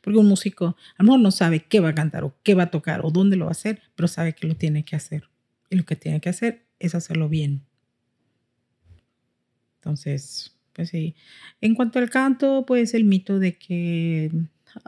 Porque 0.00 0.18
un 0.18 0.26
músico 0.26 0.76
a 0.96 1.02
lo 1.02 1.04
mejor 1.04 1.20
no 1.20 1.30
sabe 1.30 1.60
qué 1.60 1.80
va 1.80 1.90
a 1.90 1.94
cantar 1.94 2.24
o 2.24 2.34
qué 2.42 2.54
va 2.54 2.64
a 2.64 2.70
tocar 2.70 3.00
o 3.04 3.10
dónde 3.10 3.36
lo 3.36 3.46
va 3.46 3.50
a 3.50 3.52
hacer, 3.52 3.82
pero 3.94 4.08
sabe 4.08 4.34
que 4.34 4.46
lo 4.46 4.56
tiene 4.56 4.84
que 4.84 4.96
hacer. 4.96 5.28
Y 5.68 5.76
lo 5.76 5.84
que 5.84 5.96
tiene 5.96 6.20
que 6.20 6.28
hacer 6.28 6.66
es 6.78 6.94
hacerlo 6.94 7.28
bien. 7.28 7.62
Entonces, 9.76 10.56
pues 10.72 10.90
sí. 10.90 11.14
En 11.60 11.74
cuanto 11.74 11.98
al 11.98 12.10
canto, 12.10 12.64
pues 12.66 12.94
el 12.94 13.04
mito 13.04 13.38
de 13.38 13.56
que 13.56 14.30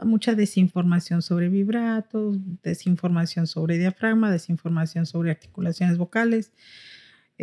mucha 0.03 0.35
desinformación 0.35 1.21
sobre 1.21 1.49
vibratos, 1.49 2.37
desinformación 2.61 3.47
sobre 3.47 3.77
diafragma, 3.77 4.31
desinformación 4.31 5.05
sobre 5.05 5.31
articulaciones 5.31 5.97
vocales. 5.97 6.51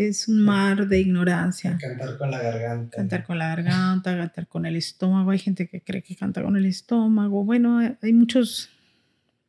Es 0.09 0.29
un 0.29 0.43
mar 0.43 0.89
de 0.89 1.01
ignorancia. 1.01 1.77
Cantar 1.79 2.17
con 2.17 2.31
la 2.31 2.41
garganta. 2.43 2.97
Cantar 2.97 3.25
con 3.25 3.39
la 3.39 3.49
garganta, 3.49 4.17
cantar 4.17 4.47
con 4.49 4.65
el 4.65 4.77
estómago. 4.77 5.31
Hay 5.31 5.39
gente 5.39 5.69
que 5.69 5.83
cree 5.83 6.03
que 6.03 6.17
canta 6.17 6.43
con 6.43 6.57
el 6.57 6.65
estómago. 6.65 7.45
Bueno, 7.45 7.79
hay- 8.01 8.13
muchos, 8.15 8.71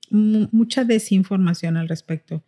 mu- 0.09 0.49
mucha 0.51 0.83
desinformación 0.83 1.77
al 1.77 1.87
respecto. 1.87 2.43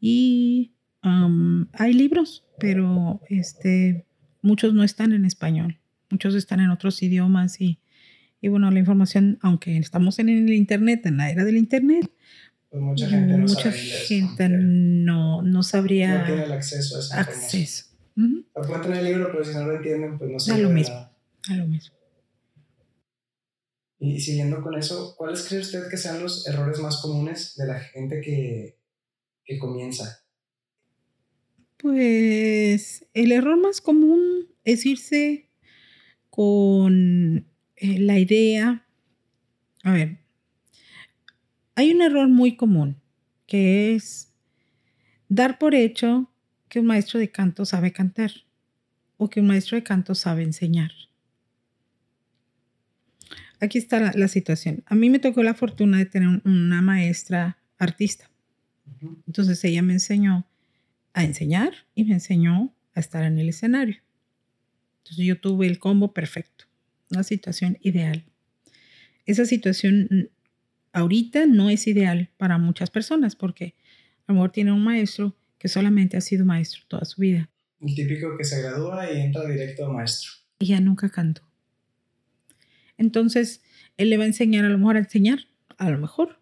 Y 0.00 0.72
am, 1.02 1.68
hay 1.74 1.92
libros, 1.92 2.44
pero 2.58 3.20
este, 3.28 4.04
muchos 4.40 4.74
no 4.74 4.82
están 4.82 5.12
en 5.12 5.24
español. 5.24 5.78
Muchos 6.10 6.34
están 6.34 6.58
en 6.60 6.70
otros 6.70 7.02
idiomas 7.02 7.60
y, 7.60 7.78
y 8.40 8.48
bueno, 8.48 8.70
la 8.70 8.80
información, 8.80 9.38
aunque 9.42 9.76
estamos 9.78 10.18
en 10.18 10.28
el 10.28 10.52
Internet, 10.52 11.06
en 11.06 11.18
la 11.18 11.30
era 11.30 11.44
del 11.44 11.56
Internet, 11.56 12.10
Pues 12.72 12.82
mucha 12.82 13.06
gente 13.06 13.32
no 13.34 13.38
mucha 13.40 13.54
sabe 13.64 13.78
inglés, 13.78 14.08
gente 14.08 14.48
no, 14.48 15.42
no 15.42 15.62
sabría 15.62 16.20
No 16.20 16.24
tiene 16.26 16.44
el 16.44 16.52
acceso 16.52 16.96
a 16.96 17.00
esa 17.00 17.18
información. 17.20 17.44
acceso. 17.62 17.84
O 18.54 18.62
pueden 18.62 18.80
tener 18.82 18.98
el 19.00 19.04
libro, 19.04 19.28
pero 19.30 19.44
si 19.44 19.52
no 19.52 19.66
lo 19.66 19.76
entienden, 19.76 20.16
pues 20.18 20.30
no 20.30 20.36
Da 20.38 20.40
sirve 20.40 20.62
lo 20.62 20.70
mismo. 20.70 20.94
nada. 20.94 21.12
a 21.50 21.54
lo 21.56 21.66
mismo. 21.66 21.94
Y 23.98 24.18
siguiendo 24.20 24.62
con 24.62 24.74
eso, 24.78 25.14
¿cuáles 25.18 25.46
cree 25.46 25.60
usted 25.60 25.88
que 25.90 25.98
sean 25.98 26.22
los 26.22 26.46
errores 26.48 26.78
más 26.80 26.96
comunes 27.02 27.54
de 27.56 27.66
la 27.66 27.78
gente 27.78 28.22
que, 28.22 28.78
que 29.44 29.58
comienza? 29.58 30.24
Pues 31.76 33.06
el 33.12 33.32
error 33.32 33.60
más 33.60 33.80
común 33.82 34.48
es 34.64 34.86
irse 34.86 35.50
con 36.30 37.46
eh, 37.76 37.98
la 37.98 38.18
idea. 38.18 38.86
A 39.82 39.92
ver, 39.92 40.18
hay 41.82 41.92
un 41.92 42.02
error 42.02 42.28
muy 42.28 42.56
común 42.56 42.96
que 43.46 43.94
es 43.94 44.32
dar 45.28 45.58
por 45.58 45.74
hecho 45.74 46.30
que 46.68 46.80
un 46.80 46.86
maestro 46.86 47.18
de 47.18 47.30
canto 47.30 47.64
sabe 47.64 47.92
cantar 47.92 48.30
o 49.16 49.28
que 49.28 49.40
un 49.40 49.46
maestro 49.48 49.76
de 49.76 49.82
canto 49.82 50.14
sabe 50.14 50.42
enseñar. 50.42 50.92
Aquí 53.60 53.78
está 53.78 54.00
la, 54.00 54.12
la 54.14 54.28
situación. 54.28 54.82
A 54.86 54.94
mí 54.94 55.10
me 55.10 55.18
tocó 55.18 55.42
la 55.42 55.54
fortuna 55.54 55.98
de 55.98 56.06
tener 56.06 56.28
un- 56.28 56.42
una 56.44 56.82
maestra 56.82 57.58
artista. 57.78 58.30
Entonces 59.26 59.62
ella 59.64 59.82
me 59.82 59.92
enseñó 59.94 60.46
a 61.14 61.24
enseñar 61.24 61.72
y 61.94 62.04
me 62.04 62.14
enseñó 62.14 62.72
a 62.94 63.00
estar 63.00 63.24
en 63.24 63.38
el 63.38 63.48
escenario. 63.48 63.96
Entonces 64.98 65.24
yo 65.26 65.40
tuve 65.40 65.66
el 65.66 65.78
combo 65.78 66.12
perfecto, 66.14 66.66
una 67.10 67.22
situación 67.24 67.78
ideal. 67.82 68.24
Esa 69.26 69.44
situación 69.46 70.30
ahorita 70.92 71.46
no 71.46 71.70
es 71.70 71.86
ideal 71.86 72.30
para 72.36 72.58
muchas 72.58 72.90
personas 72.90 73.36
porque 73.36 73.74
a 74.26 74.32
lo 74.32 74.34
mejor 74.34 74.52
tiene 74.52 74.72
un 74.72 74.84
maestro 74.84 75.36
que 75.58 75.68
solamente 75.68 76.16
ha 76.16 76.20
sido 76.20 76.44
maestro 76.44 76.82
toda 76.88 77.04
su 77.04 77.20
vida 77.20 77.50
El 77.80 77.94
típico 77.94 78.36
que 78.36 78.44
se 78.44 78.60
gradúa 78.62 79.10
y 79.10 79.20
entra 79.20 79.44
directo 79.46 79.86
a 79.86 79.92
maestro. 79.92 80.30
y 80.58 80.66
ya 80.66 80.80
nunca 80.80 81.08
cantó. 81.08 81.42
Entonces 82.98 83.62
él 83.96 84.10
le 84.10 84.16
va 84.16 84.24
a 84.24 84.26
enseñar 84.28 84.64
a 84.64 84.68
lo 84.68 84.78
mejor 84.78 84.96
a 84.96 85.00
enseñar, 85.00 85.40
a 85.78 85.90
lo 85.90 85.98
mejor. 85.98 86.38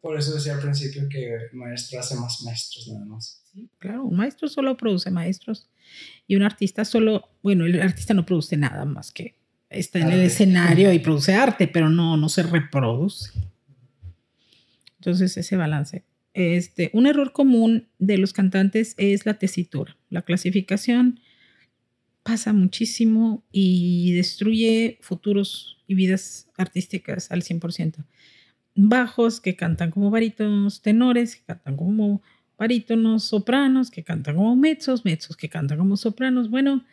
Por 0.00 0.18
eso 0.18 0.34
decía 0.34 0.54
al 0.54 0.60
principio 0.60 1.08
que 1.08 1.34
el 1.34 1.54
maestro 1.54 1.98
hace 1.98 2.14
más 2.16 2.42
maestros 2.42 2.88
nada 2.88 3.04
más. 3.06 3.42
Sí, 3.52 3.68
claro, 3.78 4.04
un 4.04 4.16
maestro 4.16 4.48
solo 4.48 4.76
produce 4.76 5.10
maestros 5.10 5.68
y 6.26 6.36
un 6.36 6.42
artista 6.42 6.84
solo, 6.84 7.28
bueno, 7.42 7.66
el 7.66 7.80
artista 7.80 8.14
no 8.14 8.24
produce 8.24 8.56
nada 8.56 8.84
más 8.84 9.10
que 9.10 9.36
está 9.70 9.98
en 9.98 10.10
el 10.10 10.20
escenario 10.20 10.92
y 10.92 10.98
produce 10.98 11.34
arte, 11.34 11.66
pero 11.66 11.88
no, 11.88 12.16
no 12.16 12.28
se 12.28 12.42
reproduce. 12.42 13.30
Entonces, 14.98 15.36
ese 15.36 15.56
balance. 15.56 16.04
Este, 16.34 16.90
un 16.92 17.06
error 17.06 17.32
común 17.32 17.88
de 17.98 18.18
los 18.18 18.32
cantantes 18.32 18.94
es 18.98 19.24
la 19.24 19.38
tesitura. 19.38 19.96
La 20.10 20.22
clasificación 20.22 21.20
pasa 22.22 22.52
muchísimo 22.52 23.44
y 23.52 24.12
destruye 24.12 24.98
futuros 25.00 25.78
y 25.86 25.94
vidas 25.94 26.50
artísticas 26.58 27.30
al 27.30 27.42
100%. 27.42 28.04
Bajos 28.74 29.40
que 29.40 29.56
cantan 29.56 29.90
como 29.90 30.10
barítonos, 30.10 30.82
tenores 30.82 31.36
que 31.36 31.44
cantan 31.44 31.76
como 31.76 32.20
barítonos, 32.58 33.24
sopranos 33.24 33.90
que 33.90 34.02
cantan 34.02 34.36
como 34.36 34.56
mezzos, 34.56 35.04
mezzos 35.04 35.36
que 35.36 35.48
cantan 35.48 35.78
como 35.78 35.96
sopranos. 35.96 36.50
Bueno, 36.50 36.84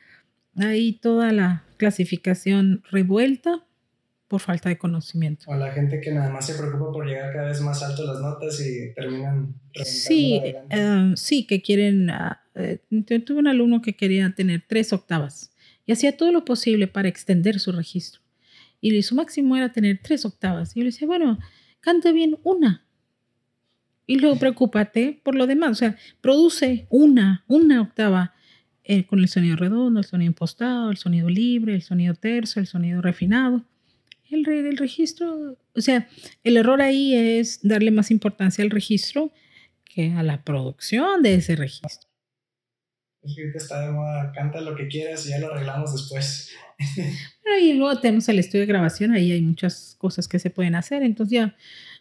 hay 0.55 0.93
toda 0.93 1.31
la 1.31 1.65
clasificación 1.77 2.83
revuelta 2.91 3.65
por 4.33 4.41
falta 4.41 4.67
de 4.67 4.79
conocimiento. 4.79 5.45
O 5.47 5.53
la 5.53 5.71
gente 5.73 6.01
que 6.01 6.11
nada 6.11 6.31
más 6.31 6.47
se 6.47 6.55
preocupa 6.55 6.91
por 6.91 7.05
llegar 7.05 7.31
cada 7.31 7.49
vez 7.49 7.61
más 7.61 7.83
alto 7.83 8.03
las 8.03 8.19
notas 8.19 8.59
y 8.65 8.91
terminan 8.95 9.53
Sí, 9.75 10.41
eh, 10.43 11.11
sí, 11.15 11.45
que 11.45 11.61
quieren. 11.61 12.09
yo 12.89 13.23
tuve 13.23 13.37
un 13.37 13.47
alumno 13.47 13.83
que 13.83 13.95
quería 13.95 14.33
tener 14.33 14.63
tres 14.67 14.91
octavas 14.91 15.51
y 15.85 15.91
hacía 15.91 16.17
todo 16.17 16.31
lo 16.31 16.45
posible 16.45 16.87
para 16.87 17.09
extender 17.09 17.59
su 17.59 17.71
registro. 17.73 18.21
Y 18.81 19.03
su 19.03 19.13
máximo 19.13 19.55
era 19.55 19.71
tener 19.71 19.99
tres 20.01 20.25
octavas. 20.25 20.75
Y 20.75 20.79
yo 20.79 20.83
le 20.85 20.89
decía, 20.89 21.05
bueno, 21.05 21.37
canta 21.79 22.11
bien 22.11 22.39
una. 22.41 22.87
Y 24.07 24.17
luego 24.17 24.37
preocúpate 24.37 25.21
por 25.21 25.35
lo 25.35 25.45
demás. 25.45 25.69
O 25.69 25.75
sea, 25.75 25.95
produce 26.21 26.87
una, 26.89 27.43
una 27.47 27.83
octava 27.83 28.33
eh, 28.83 29.05
con 29.05 29.19
el 29.19 29.27
sonido 29.27 29.57
redondo, 29.57 29.99
el 29.99 30.07
sonido 30.07 30.29
impostado, 30.29 30.89
el 30.89 30.97
sonido 30.97 31.29
libre, 31.29 31.75
el 31.75 31.83
sonido 31.83 32.15
terso, 32.15 32.59
el 32.59 32.65
sonido 32.65 32.99
refinado. 32.99 33.63
El, 34.33 34.45
re- 34.45 34.67
el 34.67 34.77
registro, 34.77 35.57
o 35.75 35.81
sea, 35.81 36.07
el 36.43 36.57
error 36.57 36.81
ahí 36.81 37.15
es 37.15 37.59
darle 37.61 37.91
más 37.91 38.11
importancia 38.11 38.63
al 38.63 38.69
registro 38.71 39.31
que 39.85 40.11
a 40.11 40.23
la 40.23 40.43
producción 40.43 41.21
de 41.21 41.35
ese 41.35 41.55
registro. 41.55 42.09
Ahorita 43.25 43.57
está 43.57 43.79
de 43.85 43.91
moda, 43.91 44.31
canta 44.35 44.59
lo 44.59 44.75
que 44.75 44.87
quieras 44.87 45.25
y 45.25 45.29
ya 45.29 45.39
lo 45.39 45.53
arreglamos 45.53 45.93
después. 45.93 46.51
Pero 47.43 47.59
y 47.59 47.73
luego 47.73 47.99
tenemos 48.01 48.27
el 48.27 48.39
estudio 48.39 48.61
de 48.61 48.67
grabación, 48.67 49.11
ahí 49.11 49.31
hay 49.31 49.41
muchas 49.41 49.95
cosas 49.97 50.27
que 50.27 50.39
se 50.39 50.49
pueden 50.49 50.75
hacer. 50.75 51.03
Entonces 51.03 51.31
ya 51.33 51.55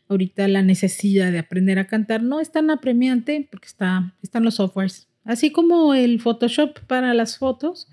ahorita 0.09 0.49
la 0.49 0.63
necesidad 0.63 1.31
de 1.31 1.39
aprender 1.39 1.79
a 1.79 1.87
cantar 1.87 2.23
no 2.23 2.41
es 2.41 2.51
tan 2.51 2.71
apremiante 2.71 3.47
porque 3.51 3.67
está, 3.67 4.15
están 4.23 4.45
los 4.45 4.57
softwares. 4.57 5.07
Así 5.25 5.53
como 5.53 5.95
el 5.95 6.21
Photoshop 6.21 6.81
para 6.89 7.15
las 7.15 7.39
fotos, 7.39 7.87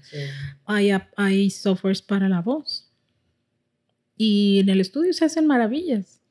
hay, 0.65 0.89
hay 1.15 1.51
softwares 1.51 2.01
para 2.01 2.27
la 2.29 2.41
voz. 2.41 2.88
Y 4.21 4.59
en 4.59 4.67
el 4.67 4.81
estudio 4.81 5.13
se 5.13 5.23
hacen 5.23 5.47
maravillas. 5.47 6.21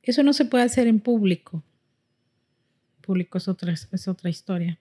Eso 0.00 0.22
no 0.22 0.32
se 0.32 0.44
puede 0.44 0.62
hacer 0.62 0.86
en 0.86 1.00
público. 1.00 1.64
Público 3.00 3.38
es 3.38 3.48
otra, 3.48 3.72
es 3.72 4.06
otra 4.06 4.30
historia. 4.30 4.78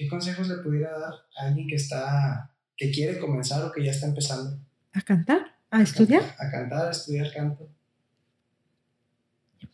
¿Qué 0.00 0.08
consejos 0.08 0.48
le 0.48 0.56
pudiera 0.62 0.98
dar 0.98 1.12
a 1.36 1.48
alguien 1.48 1.68
que 1.68 1.74
está, 1.74 2.50
que 2.74 2.90
quiere 2.90 3.18
comenzar 3.18 3.62
o 3.62 3.70
que 3.70 3.84
ya 3.84 3.90
está 3.90 4.06
empezando? 4.06 4.58
A 4.94 5.02
cantar. 5.02 5.58
¿A 5.70 5.82
estudiar? 5.82 6.22
a 6.38 6.50
cantar, 6.50 6.86
a 6.86 6.90
estudiar 6.90 7.30
canto. 7.34 7.68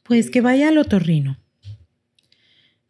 Pues 0.02 0.28
que 0.28 0.40
vaya 0.40 0.70
al 0.70 0.78
otorrino. 0.78 1.38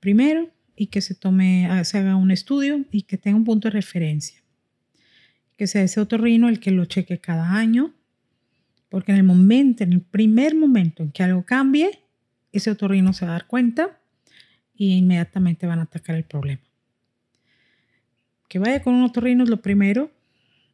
Primero, 0.00 0.48
y 0.74 0.86
que 0.86 1.02
se 1.02 1.14
tome, 1.14 1.66
ah, 1.66 1.84
se 1.84 1.98
haga 1.98 2.16
un 2.16 2.30
estudio 2.30 2.86
y 2.90 3.02
que 3.02 3.18
tenga 3.18 3.36
un 3.36 3.44
punto 3.44 3.68
de 3.68 3.72
referencia. 3.72 4.42
Que 5.56 5.66
sea 5.66 5.82
ese 5.82 6.00
otorrino 6.00 6.48
el 6.48 6.60
que 6.60 6.70
lo 6.70 6.84
cheque 6.84 7.18
cada 7.18 7.54
año, 7.54 7.94
porque 8.88 9.12
en 9.12 9.18
el 9.18 9.24
momento, 9.24 9.84
en 9.84 9.92
el 9.92 10.00
primer 10.00 10.54
momento 10.54 11.02
en 11.02 11.12
que 11.12 11.22
algo 11.22 11.44
cambie, 11.44 12.00
ese 12.52 12.70
otorrino 12.70 13.12
se 13.12 13.24
va 13.24 13.32
a 13.32 13.34
dar 13.34 13.46
cuenta 13.46 14.00
y 14.74 14.96
inmediatamente 14.96 15.66
van 15.66 15.80
a 15.80 15.82
atacar 15.82 16.16
el 16.16 16.24
problema. 16.24 16.62
Que 18.48 18.58
vaya 18.58 18.82
con 18.82 18.94
un 18.94 19.02
otorrino 19.02 19.44
es 19.44 19.50
lo 19.50 19.60
primero 19.60 20.10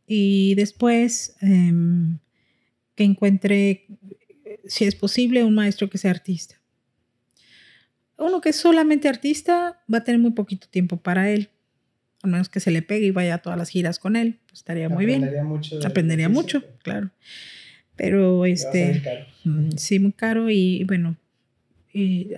y 0.07 0.55
después 0.57 1.37
em, 1.41 2.19
que 2.95 3.05
encuentre, 3.05 3.87
si 4.67 4.85
es 4.85 4.95
posible, 4.95 5.45
un 5.45 5.55
maestro 5.55 5.89
que 5.89 5.99
sea 5.99 6.11
artista. 6.11 6.61
Uno 8.19 8.41
que 8.41 8.51
es 8.51 8.57
solamente 8.57 9.09
artista 9.09 9.83
va 9.93 9.99
a 9.99 10.05
tener 10.05 10.21
muy 10.21 10.33
poquito 10.33 10.69
tiempo 10.69 10.97
para 10.99 11.31
él, 11.31 11.51
al 12.23 12.31
menos 12.31 12.49
que 12.49 12.61
se 12.61 12.71
le 12.71 12.83
pegue 12.83 13.07
y 13.07 13.11
vaya 13.11 13.35
a 13.35 13.39
todas 13.39 13.59
las 13.59 13.69
giras 13.69 13.99
con 13.99 14.17
él, 14.17 14.39
pues 14.47 14.61
estaría 14.61 14.89
muy 14.89 15.07
bien. 15.07 15.29
Mucho 15.45 15.79
Aprendería 15.85 16.29
mucho, 16.29 16.63
claro. 16.83 17.11
Pero 17.97 18.47
este, 18.47 19.27
mm, 19.45 19.71
sí, 19.77 19.99
muy 19.99 20.13
caro 20.13 20.49
y 20.49 20.85
bueno, 20.85 21.17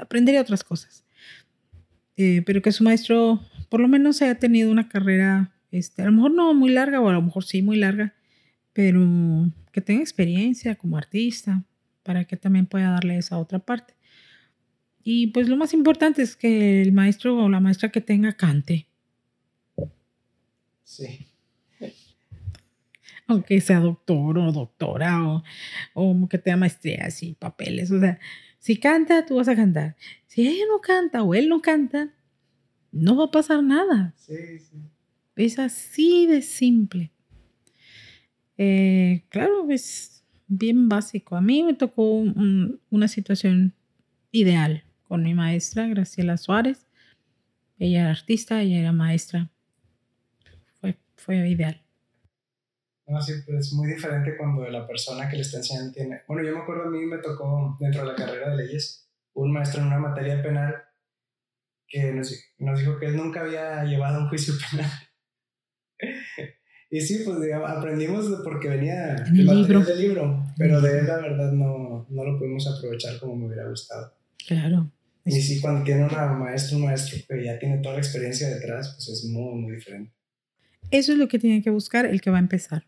aprendería 0.01 0.41
otras 0.41 0.65
cosas. 0.65 1.05
Eh, 2.17 2.43
pero 2.47 2.63
que 2.63 2.73
su 2.73 2.85
maestro 2.85 3.41
por 3.69 3.81
lo 3.81 3.89
menos 3.89 4.23
haya 4.23 4.37
tenido 4.37 4.71
una 4.71 4.89
carrera, 4.89 5.53
este, 5.71 6.03
a 6.03 6.07
lo 6.07 6.13
mejor 6.13 6.33
no 6.33 6.55
muy 6.55 6.71
larga 6.71 7.01
o 7.01 7.09
a 7.09 7.13
lo 7.13 7.23
mejor 7.23 7.45
sí 7.45 7.61
muy 7.61 7.77
larga, 7.77 8.15
pero 8.73 9.51
que 9.73 9.81
tenga 9.81 10.01
experiencia 10.01 10.77
como 10.77 10.97
artista 10.97 11.65
para 12.03 12.25
que 12.25 12.37
también 12.37 12.67
pueda 12.67 12.91
darle 12.91 13.19
esa 13.19 13.39
otra 13.39 13.59
parte. 13.59 13.95
Y 15.03 15.29
pues 15.29 15.49
lo 15.49 15.57
más 15.57 15.75
importante 15.75 16.23
es 16.23 16.37
que 16.37 16.83
el 16.83 16.93
maestro 16.93 17.37
o 17.37 17.49
la 17.49 17.61
maestra 17.61 17.91
que 17.91 18.01
tenga 18.01 18.33
cante. 18.33 18.87
Sí. 20.85 21.27
Aunque 23.27 23.61
sea 23.61 23.81
doctor 23.81 24.39
o 24.39 24.53
doctora 24.53 25.27
o, 25.27 25.43
o 25.95 26.29
que 26.29 26.39
tenga 26.39 26.59
maestrías 26.59 27.23
y 27.23 27.35
papeles. 27.35 27.91
O 27.91 27.99
sea, 27.99 28.21
si 28.59 28.77
canta, 28.77 29.27
tú 29.27 29.37
vas 29.37 29.49
a 29.49 29.57
cantar. 29.57 29.97
Si 30.27 30.47
ella 30.47 30.65
no 30.69 30.81
canta 30.81 31.23
o 31.23 31.35
él 31.35 31.49
no 31.49 31.61
canta, 31.61 32.15
no 32.93 33.17
va 33.17 33.25
a 33.25 33.31
pasar 33.31 33.63
nada. 33.63 34.15
Sí, 34.17 34.59
sí. 34.59 34.77
Es 35.37 35.59
así 35.59 36.27
de 36.27 36.43
simple. 36.43 37.11
Eh, 38.57 39.25
claro, 39.31 39.69
es 39.71 40.25
bien 40.47 40.89
básico. 40.89 41.37
A 41.37 41.41
mí 41.41 41.63
me 41.63 41.75
tocó 41.75 42.05
una 42.13 43.09
situación 43.09 43.75
ideal 44.31 44.85
con 45.03 45.23
mi 45.23 45.35
maestra, 45.35 45.87
Graciela 45.89 46.37
Suárez. 46.37 46.87
Ella 47.79 48.03
era 48.03 48.11
artista, 48.11 48.63
ella 48.63 48.79
era 48.79 48.93
maestra. 48.93 49.51
Fue, 51.17 51.37
ideal. 51.49 51.81
No, 53.07 53.21
sí, 53.21 53.33
pues 53.45 53.67
es 53.67 53.73
muy 53.75 53.89
diferente 53.89 54.37
cuando 54.37 54.69
la 54.69 54.87
persona 54.87 55.29
que 55.29 55.37
le 55.37 55.43
está 55.43 55.59
enseñando 55.59 55.93
tiene... 55.93 56.23
Bueno, 56.27 56.43
yo 56.43 56.55
me 56.55 56.63
acuerdo 56.63 56.85
a 56.85 56.91
mí 56.91 57.05
me 57.05 57.19
tocó 57.19 57.77
dentro 57.79 58.03
de 58.03 58.09
la 58.09 58.15
carrera 58.15 58.51
de 58.51 58.57
leyes 58.57 59.11
un 59.35 59.53
maestro 59.53 59.81
en 59.81 59.89
una 59.89 59.99
materia 59.99 60.43
penal 60.43 60.75
que 61.87 62.13
nos, 62.13 62.35
nos 62.59 62.81
dijo 62.81 62.99
que 62.99 63.07
él 63.07 63.17
nunca 63.17 63.43
había 63.43 63.85
llevado 63.85 64.21
un 64.21 64.29
juicio 64.29 64.55
penal. 64.71 64.91
Y 66.91 67.01
sí, 67.01 67.23
pues 67.25 67.39
aprendimos 67.53 68.27
porque 68.45 68.69
venía 68.69 69.17
el 69.17 69.33
libro. 69.33 69.81
del 69.81 69.99
libro, 69.99 70.47
pero 70.57 70.81
de 70.81 71.01
él 71.01 71.07
la 71.07 71.17
verdad 71.17 71.53
no, 71.53 72.07
no 72.09 72.25
lo 72.25 72.39
pudimos 72.39 72.67
aprovechar 72.69 73.19
como 73.19 73.37
me 73.37 73.47
hubiera 73.47 73.69
gustado. 73.69 74.15
Claro. 74.47 74.91
Y 75.25 75.41
sí, 75.41 75.61
cuando 75.61 75.85
tiene 75.85 76.05
una 76.05 76.27
maestra, 76.35 76.77
un 76.77 76.85
maestro 76.85 77.19
que 77.29 77.45
ya 77.45 77.59
tiene 77.59 77.79
toda 77.79 77.95
la 77.95 78.01
experiencia 78.01 78.49
detrás, 78.49 78.95
pues 78.95 79.09
es 79.09 79.25
muy, 79.31 79.61
muy 79.61 79.75
diferente. 79.75 80.13
Eso 80.91 81.13
es 81.13 81.19
lo 81.19 81.29
que 81.29 81.39
tiene 81.39 81.63
que 81.63 81.71
buscar 81.71 82.07
el 82.07 82.21
que 82.21 82.31
va 82.31 82.37
a 82.37 82.41
empezar. 82.41 82.87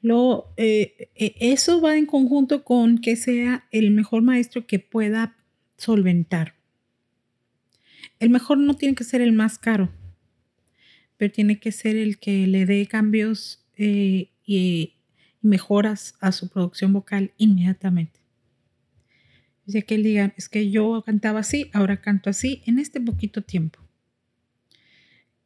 Lo, 0.00 0.52
eh, 0.56 1.10
eh, 1.14 1.34
eso 1.40 1.80
va 1.80 1.96
en 1.96 2.06
conjunto 2.06 2.64
con 2.64 2.98
que 2.98 3.16
sea 3.16 3.66
el 3.70 3.90
mejor 3.90 4.22
maestro 4.22 4.66
que 4.66 4.78
pueda 4.78 5.36
solventar. 5.76 6.54
El 8.20 8.30
mejor 8.30 8.58
no 8.58 8.74
tiene 8.74 8.94
que 8.94 9.04
ser 9.04 9.20
el 9.20 9.32
más 9.32 9.58
caro 9.58 9.90
pero 11.16 11.32
tiene 11.32 11.58
que 11.58 11.72
ser 11.72 11.96
el 11.96 12.18
que 12.18 12.46
le 12.46 12.66
dé 12.66 12.86
cambios 12.86 13.64
eh, 13.76 14.30
y 14.44 14.94
mejoras 15.40 16.14
a 16.20 16.32
su 16.32 16.48
producción 16.48 16.92
vocal 16.92 17.32
inmediatamente. 17.36 18.20
Es 19.66 19.82
que 19.84 19.94
él 19.94 20.02
diga, 20.02 20.34
es 20.36 20.48
que 20.48 20.70
yo 20.70 21.02
cantaba 21.04 21.40
así, 21.40 21.70
ahora 21.72 22.00
canto 22.00 22.28
así, 22.28 22.62
en 22.66 22.78
este 22.78 23.00
poquito 23.00 23.42
tiempo. 23.42 23.80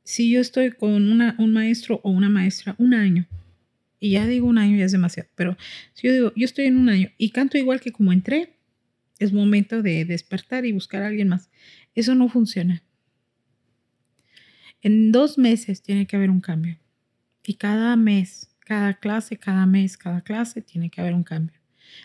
Si 0.09 0.31
yo 0.31 0.41
estoy 0.41 0.71
con 0.71 1.07
un 1.07 1.53
maestro 1.53 2.01
o 2.03 2.09
una 2.11 2.31
maestra 2.31 2.75
un 2.79 2.95
año, 2.95 3.27
y 4.01 4.13
ya 4.13 4.27
digo 4.27 4.47
un 4.47 4.57
año 4.57 4.79
ya 4.79 4.87
es 4.87 4.93
demasiado, 4.93 5.29
pero 5.35 5.59
si 5.93 6.07
yo 6.07 6.15
digo, 6.15 6.33
yo 6.35 6.47
estoy 6.47 6.65
en 6.65 6.79
un 6.79 6.89
año 6.89 7.11
y 7.19 7.29
canto 7.29 7.59
igual 7.59 7.83
que 7.83 7.93
como 7.93 8.11
entré, 8.11 8.55
es 9.19 9.35
momento 9.35 9.83
de 9.83 10.07
despertar 10.07 10.65
y 10.65 10.73
buscar 10.73 11.03
a 11.03 11.09
alguien 11.09 11.29
más. 11.29 11.51
Eso 11.95 12.15
no 12.15 12.31
funciona. 12.31 12.83
En 14.81 15.13
dos 15.13 15.37
meses 15.37 15.83
tiene 15.83 16.07
que 16.07 16.17
haber 16.17 16.31
un 16.31 16.41
cambio. 16.41 16.79
Y 17.45 17.57
cada 17.57 17.95
mes, 17.95 18.57
cada 18.61 18.95
clase, 18.95 19.37
cada 19.37 19.67
mes, 19.67 19.99
cada 19.99 20.23
clase 20.23 20.63
tiene 20.63 20.89
que 20.89 21.03
haber 21.03 21.13
un 21.13 21.23
cambio. 21.23 21.61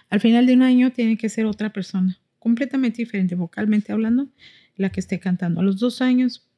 Al 0.10 0.20
final 0.20 0.46
de 0.46 0.56
un 0.56 0.64
año 0.64 0.92
tiene 0.92 1.18
que 1.18 1.30
ser 1.30 1.46
otra 1.46 1.72
persona, 1.72 2.20
completamente 2.38 2.98
diferente, 2.98 3.36
vocalmente 3.36 3.94
hablando, 3.94 4.28
la 4.76 4.90
que 4.90 5.00
esté 5.00 5.22
cantando. 5.22 5.62
A 5.62 5.64
los 5.64 5.80
dos 5.80 6.02
años 6.02 6.50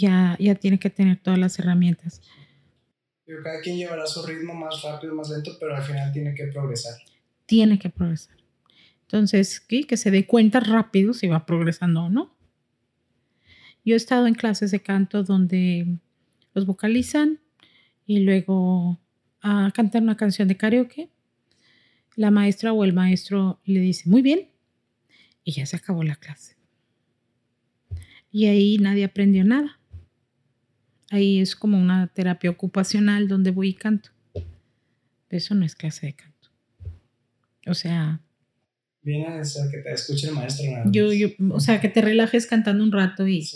ya, 0.00 0.36
ya 0.40 0.54
tiene 0.56 0.78
que 0.78 0.90
tener 0.90 1.20
todas 1.20 1.38
las 1.38 1.58
herramientas. 1.58 2.20
cada 3.42 3.60
quien 3.60 3.76
llevará 3.76 4.06
su 4.06 4.26
ritmo 4.26 4.54
más 4.54 4.82
rápido, 4.82 5.14
más 5.14 5.30
lento, 5.30 5.56
pero 5.60 5.76
al 5.76 5.82
final 5.82 6.12
tiene 6.12 6.34
que 6.34 6.46
progresar. 6.48 6.94
Tiene 7.46 7.78
que 7.78 7.90
progresar. 7.90 8.36
Entonces, 9.02 9.60
que 9.60 9.96
se 9.96 10.10
dé 10.10 10.26
cuenta 10.26 10.60
rápido 10.60 11.14
si 11.14 11.28
va 11.28 11.46
progresando 11.46 12.04
o 12.04 12.10
no. 12.10 12.34
Yo 13.84 13.94
he 13.94 13.96
estado 13.96 14.26
en 14.26 14.34
clases 14.34 14.70
de 14.70 14.80
canto 14.80 15.22
donde 15.22 15.98
los 16.54 16.66
vocalizan 16.66 17.40
y 18.06 18.20
luego 18.20 18.98
a 19.42 19.70
cantar 19.74 20.02
una 20.02 20.16
canción 20.16 20.48
de 20.48 20.56
karaoke. 20.56 21.10
La 22.16 22.30
maestra 22.30 22.72
o 22.72 22.82
el 22.82 22.92
maestro 22.92 23.60
le 23.64 23.80
dice, 23.80 24.08
muy 24.08 24.22
bien, 24.22 24.48
y 25.44 25.52
ya 25.52 25.66
se 25.66 25.76
acabó 25.76 26.02
la 26.02 26.16
clase. 26.16 26.56
Y 28.32 28.46
ahí 28.46 28.78
nadie 28.78 29.04
aprendió 29.04 29.44
nada. 29.44 29.78
Ahí 31.14 31.38
es 31.38 31.54
como 31.54 31.78
una 31.78 32.08
terapia 32.08 32.50
ocupacional 32.50 33.28
donde 33.28 33.52
voy 33.52 33.68
y 33.68 33.74
canto. 33.74 34.10
Eso 35.30 35.54
no 35.54 35.64
es 35.64 35.76
clase 35.76 36.06
de 36.06 36.14
canto. 36.14 36.50
O 37.68 37.74
sea... 37.74 38.20
Viene 39.00 39.28
a 39.28 39.42
que 39.70 39.78
te 39.78 39.92
escuche 39.92 40.26
el 40.26 40.34
maestro. 40.34 40.66
yo, 40.86 41.12
yo, 41.12 41.28
o 41.52 41.60
sea, 41.60 41.80
que 41.80 41.88
te 41.88 42.00
relajes 42.00 42.48
cantando 42.48 42.82
un 42.82 42.90
rato 42.90 43.28
y... 43.28 43.48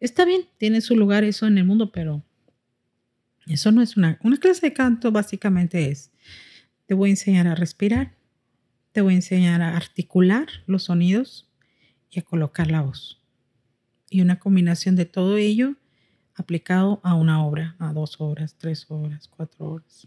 Está 0.00 0.24
bien, 0.24 0.46
tiene 0.56 0.80
su 0.80 0.96
lugar 0.96 1.22
eso 1.22 1.46
en 1.46 1.58
el 1.58 1.64
mundo, 1.64 1.92
pero 1.92 2.24
eso 3.46 3.72
no 3.72 3.82
es 3.82 3.98
una... 3.98 4.18
Una 4.22 4.38
clase 4.38 4.62
de 4.64 4.72
canto 4.72 5.12
básicamente 5.12 5.90
es, 5.90 6.12
te 6.86 6.94
voy 6.94 7.10
a 7.10 7.12
enseñar 7.12 7.46
a 7.46 7.54
respirar, 7.54 8.14
te 8.92 9.02
voy 9.02 9.12
a 9.12 9.16
enseñar 9.16 9.60
a 9.60 9.76
articular 9.76 10.46
los 10.64 10.84
sonidos 10.84 11.46
y 12.10 12.20
a 12.20 12.22
colocar 12.22 12.70
la 12.70 12.80
voz. 12.80 13.20
Y 14.08 14.22
una 14.22 14.38
combinación 14.38 14.96
de 14.96 15.04
todo 15.04 15.36
ello 15.36 15.76
aplicado 16.36 17.00
a 17.02 17.14
una 17.14 17.44
obra, 17.44 17.76
a 17.78 17.92
dos 17.92 18.20
horas, 18.20 18.56
tres 18.58 18.86
horas, 18.90 19.28
cuatro 19.28 19.66
horas. 19.66 20.06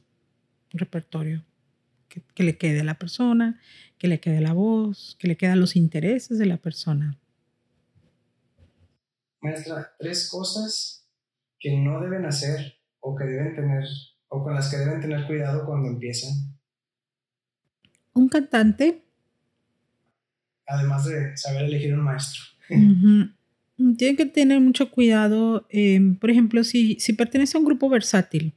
Un 0.72 0.80
repertorio 0.80 1.44
que, 2.08 2.44
le 2.44 2.58
quede 2.58 2.82
a 2.82 2.84
la 2.84 2.96
persona, 2.96 3.60
que 3.98 4.08
le 4.08 4.20
quede 4.20 4.42
la 4.42 4.54
voz, 4.54 5.16
que 5.20 5.28
le 5.28 5.38
quede 5.38 5.56
los 5.56 5.76
intereses 5.76 6.38
de 6.38 6.46
la 6.46 6.58
persona. 6.58 7.18
Maestra, 9.42 9.94
tres 9.98 10.30
cosas 10.30 11.08
que 11.60 11.78
no 11.78 12.02
deben 12.02 12.26
hacer 12.26 12.80
o 13.00 13.16
que 13.16 13.26
deben 13.26 13.56
tener 13.56 13.86
o 14.28 14.44
con 14.44 14.54
las 14.54 14.70
que 14.70 14.78
deben 14.78 15.02
tener 15.02 15.26
cuidado 15.26 15.66
cuando 15.66 15.90
empiezan. 15.90 16.32
un 18.14 18.30
cantante. 18.30 19.06
Además 20.68 21.06
de 21.06 21.36
saber 21.36 21.66
elegir 21.66 21.94
un 21.94 22.02
maestro. 22.02 22.44
Tiene 23.98 24.18
que 24.18 24.26
tener 24.26 24.60
mucho 24.60 24.92
cuidado. 24.92 25.66
Em, 25.70 26.16
por 26.16 26.30
ejemplo, 26.30 26.64
si, 26.64 26.98
si 27.00 27.14
pertenece 27.14 27.58
a 27.58 27.60
un 27.60 27.66
grupo 27.66 27.88
versátil, 27.90 28.54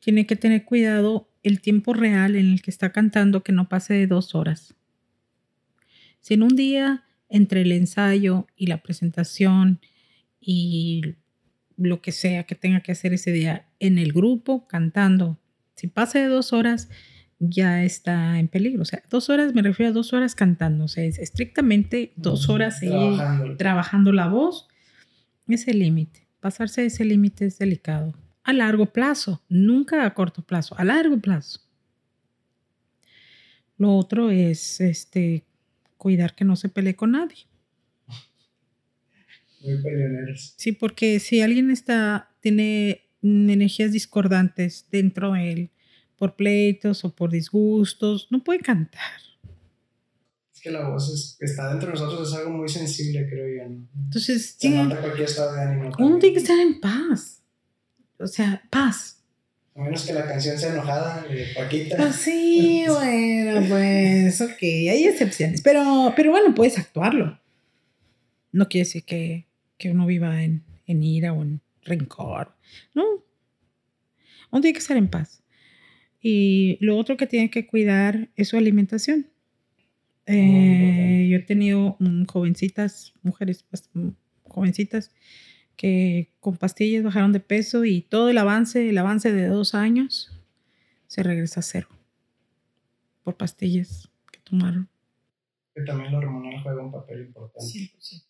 tiene 0.00 0.24
que 0.24 0.36
tener 0.36 0.64
cuidado 0.64 1.28
el 1.42 1.60
tiempo 1.60 1.94
real 1.94 2.36
en 2.36 2.52
el 2.52 2.62
que 2.62 2.70
está 2.70 2.92
cantando 2.92 3.42
que 3.42 3.52
no 3.52 3.68
pase 3.68 3.94
de 3.94 4.06
dos 4.06 4.34
horas. 4.34 4.74
Si 6.20 6.34
en 6.34 6.42
un 6.42 6.54
día 6.54 7.04
entre 7.28 7.62
el 7.62 7.72
ensayo 7.72 8.46
y 8.56 8.66
la 8.68 8.82
presentación 8.82 9.80
y 10.40 11.16
lo 11.76 12.00
que 12.00 12.12
sea 12.12 12.44
que 12.44 12.54
tenga 12.54 12.80
que 12.80 12.92
hacer 12.92 13.12
ese 13.12 13.32
día 13.32 13.68
en 13.80 13.98
el 13.98 14.12
grupo 14.12 14.66
cantando, 14.68 15.38
si 15.74 15.88
pasa 15.88 16.20
de 16.20 16.26
dos 16.26 16.52
horas, 16.52 16.88
ya 17.38 17.84
está 17.84 18.38
en 18.38 18.48
peligro. 18.48 18.82
O 18.82 18.84
sea, 18.84 19.02
dos 19.10 19.30
horas 19.30 19.54
me 19.54 19.62
refiero 19.62 19.90
a 19.90 19.92
dos 19.92 20.12
horas 20.12 20.34
cantando, 20.34 20.84
o 20.84 20.88
sea, 20.88 21.04
es 21.04 21.18
estrictamente 21.18 22.12
dos 22.16 22.48
horas 22.48 22.80
trabajando. 22.80 23.56
trabajando 23.56 24.12
la 24.12 24.28
voz. 24.28 24.68
Ese 25.46 25.72
límite, 25.72 26.26
pasarse 26.40 26.84
ese 26.84 27.04
límite 27.04 27.46
es 27.46 27.58
delicado. 27.58 28.14
A 28.44 28.52
largo 28.52 28.86
plazo, 28.86 29.42
nunca 29.48 30.04
a 30.04 30.14
corto 30.14 30.42
plazo, 30.42 30.74
a 30.78 30.84
largo 30.84 31.18
plazo. 31.18 31.60
Lo 33.78 33.96
otro 33.96 34.30
es 34.30 34.80
este, 34.80 35.44
cuidar 35.96 36.34
que 36.34 36.44
no 36.44 36.56
se 36.56 36.68
pelee 36.68 36.96
con 36.96 37.12
nadie. 37.12 37.46
Muy 39.62 39.82
peleoneros. 39.82 40.54
Sí, 40.56 40.72
porque 40.72 41.18
si 41.20 41.40
alguien 41.40 41.70
está, 41.70 42.30
tiene 42.40 43.02
energías 43.22 43.92
discordantes 43.92 44.86
dentro 44.90 45.32
de 45.32 45.52
él, 45.52 45.70
por 46.18 46.34
pleitos 46.34 47.04
o 47.04 47.14
por 47.14 47.30
disgustos, 47.30 48.26
no 48.30 48.42
puede 48.42 48.60
cantar. 48.60 49.20
Es 50.52 50.60
que 50.60 50.70
la 50.70 50.88
voz 50.88 51.38
está 51.40 51.70
dentro 51.70 51.86
de 51.86 51.94
nosotros, 51.94 52.28
es 52.28 52.34
algo 52.34 52.50
muy 52.50 52.68
sensible, 52.68 53.28
creo 53.28 53.46
yo. 53.46 53.72
Entonces, 53.96 54.56
tiene, 54.58 54.94
cualquier 54.96 55.28
estado 55.28 55.54
de 55.54 55.62
ánimo. 55.62 55.90
Uno 55.98 56.18
tiene 56.18 56.34
que 56.34 56.40
estar 56.40 56.58
en 56.58 56.80
paz. 56.80 57.42
O 58.18 58.26
sea, 58.26 58.60
paz. 58.68 59.22
A 59.76 59.82
menos 59.82 60.04
que 60.04 60.12
la 60.12 60.26
canción 60.26 60.58
sea 60.58 60.72
enojada 60.72 61.22
de 61.22 61.46
Paquita. 61.56 61.96
Pues 61.96 62.16
sí, 62.16 62.84
bueno, 62.88 63.68
pues, 63.68 64.40
ok, 64.40 64.60
hay 64.60 65.04
excepciones. 65.04 65.62
Pero, 65.62 66.12
pero 66.16 66.32
bueno, 66.32 66.52
puedes 66.52 66.76
actuarlo. 66.76 67.38
No 68.50 68.68
quiere 68.68 68.86
decir 68.86 69.04
que, 69.04 69.46
que 69.76 69.92
uno 69.92 70.06
viva 70.06 70.42
en, 70.42 70.64
en 70.86 71.04
ira 71.04 71.32
o 71.32 71.42
en 71.42 71.60
rencor. 71.82 72.52
No. 72.92 73.04
Uno 74.50 74.60
tiene 74.60 74.72
que 74.72 74.80
estar 74.80 74.96
en 74.96 75.06
paz. 75.06 75.44
Y 76.20 76.78
lo 76.80 76.96
otro 76.96 77.16
que 77.16 77.26
tiene 77.26 77.50
que 77.50 77.66
cuidar 77.66 78.28
es 78.36 78.48
su 78.48 78.56
alimentación. 78.56 79.28
Eh, 80.26 81.28
yo 81.30 81.36
he 81.38 81.42
tenido 81.42 81.96
jovencitas, 82.28 83.14
mujeres 83.22 83.64
pues, 83.70 83.88
jovencitas, 84.44 85.12
que 85.76 86.32
con 86.40 86.56
pastillas 86.56 87.04
bajaron 87.04 87.32
de 87.32 87.40
peso 87.40 87.84
y 87.84 88.02
todo 88.02 88.28
el 88.28 88.38
avance, 88.38 88.88
el 88.88 88.98
avance 88.98 89.32
de 89.32 89.46
dos 89.46 89.74
años, 89.74 90.38
se 91.06 91.22
regresa 91.22 91.60
a 91.60 91.62
cero 91.62 91.88
por 93.22 93.36
pastillas 93.36 94.08
que 94.32 94.40
tomaron. 94.40 94.88
Que 95.74 95.82
también 95.82 96.12
lo 96.12 96.18
hormonal 96.18 96.62
juega 96.62 96.82
un 96.82 96.90
papel 96.90 97.26
importante. 97.26 97.66
Sí, 97.66 97.92
sí. 97.98 98.22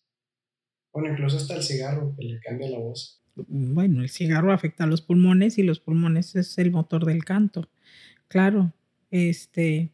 Bueno, 0.91 1.09
incluso 1.13 1.37
hasta 1.37 1.55
el 1.55 1.63
cigarro 1.63 2.13
que 2.17 2.25
le 2.25 2.39
cambia 2.39 2.69
la 2.69 2.79
voz. 2.79 3.21
Bueno, 3.35 4.01
el 4.01 4.09
cigarro 4.09 4.51
afecta 4.51 4.83
a 4.83 4.87
los 4.87 5.01
pulmones 5.01 5.57
y 5.57 5.63
los 5.63 5.79
pulmones 5.79 6.35
es 6.35 6.57
el 6.57 6.71
motor 6.71 7.05
del 7.05 7.23
canto. 7.23 7.69
Claro, 8.29 8.71
este, 9.09 9.91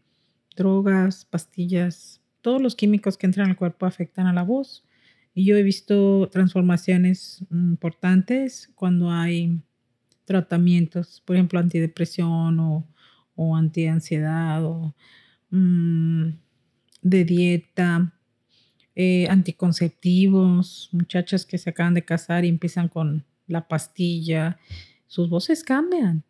drogas, 0.58 1.26
pastillas, 1.26 2.22
todos 2.42 2.62
los 2.62 2.76
químicos 2.76 3.18
que 3.18 3.26
entran 3.26 3.50
al 3.50 3.56
cuerpo 3.56 3.86
afectan 3.86 4.28
a 4.28 4.34
la 4.34 4.44
voz. 4.44 4.86
Y 5.34 5.46
yo 5.46 5.56
he 5.56 5.64
visto 5.64 6.30
transformaciones 6.30 7.46
importantes 7.50 8.72
cuando 8.76 9.10
hay 9.10 9.62
tratamientos, 10.26 11.24
por 11.26 11.38
ejemplo, 11.38 11.60
antidepresión 11.60 12.60
o, 12.60 12.86
o 13.36 13.56
antiansiedad 13.56 14.64
o 14.66 14.94
mm, 15.50 16.30
de 17.02 17.26
dieta, 17.26 18.14
eh, 18.96 19.28
anticonceptivos, 19.30 20.90
muchachas 20.92 21.46
que 21.46 21.58
se 21.58 21.70
acaban 21.70 21.94
de 21.94 22.04
casar 22.04 22.44
y 22.44 22.50
empiezan 22.50 22.90
con 22.90 23.26
la 23.48 23.68
pastilla, 23.68 24.58
sus 25.08 25.30
voces 25.30 25.64
cambian. 25.64 26.24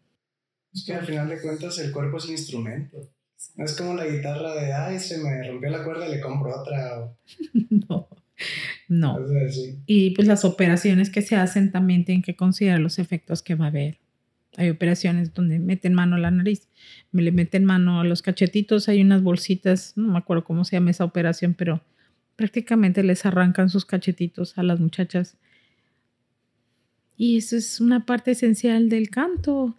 Es 0.76 0.84
que 0.84 0.94
al 0.94 1.06
final 1.06 1.30
de 1.30 1.40
cuentas 1.40 1.80
el 1.80 1.94
cuerpo 1.94 2.18
es 2.18 2.26
un 2.26 2.32
instrumento. 2.32 2.98
No 3.56 3.64
es 3.64 3.78
como 3.78 3.94
la 3.94 4.06
guitarra 4.06 4.54
de, 4.56 4.74
ay, 4.74 5.00
se 5.00 5.18
me 5.20 5.48
rompió 5.48 5.70
la 5.70 5.86
cuerda, 5.86 6.10
le 6.10 6.20
compro 6.20 6.54
otra. 6.54 7.16
no, 7.70 8.10
no. 8.90 9.20
Y 9.86 10.10
pues 10.12 10.28
las 10.28 10.44
operaciones 10.44 11.10
que 11.10 11.22
se 11.22 11.38
hacen 11.38 11.72
también 11.72 12.04
tienen 12.04 12.22
que 12.22 12.36
considerar 12.36 12.82
los 12.82 13.00
efectos 13.00 13.42
que 13.42 13.56
va 13.56 13.66
a 13.66 13.70
haber. 13.70 14.00
Hay 14.58 14.70
operaciones 14.70 15.34
donde 15.34 15.60
meten 15.60 15.94
mano 15.94 16.18
a 16.18 16.20
la 16.20 16.32
nariz, 16.32 16.68
me 17.12 17.22
le 17.22 17.32
meten 17.32 17.64
mano 17.64 18.02
a 18.02 18.04
los 18.04 18.22
cachetitos, 18.22 18.90
hay 18.90 19.02
unas 19.02 19.24
bolsitas, 19.24 19.94
no 19.96 20.12
me 20.12 20.18
acuerdo 20.18 20.44
cómo 20.44 20.66
se 20.66 20.76
llama 20.76 20.92
esa 20.92 21.06
operación, 21.06 21.54
pero 21.54 21.82
prácticamente 22.36 23.02
les 23.04 23.26
arrancan 23.26 23.70
sus 23.70 23.86
cachetitos 23.86 24.58
a 24.58 24.64
las 24.64 24.80
muchachas. 24.82 25.38
Y 27.18 27.38
eso 27.38 27.56
es 27.56 27.80
una 27.80 28.06
parte 28.06 28.32
esencial 28.32 28.90
del 28.90 29.10
canto 29.10 29.78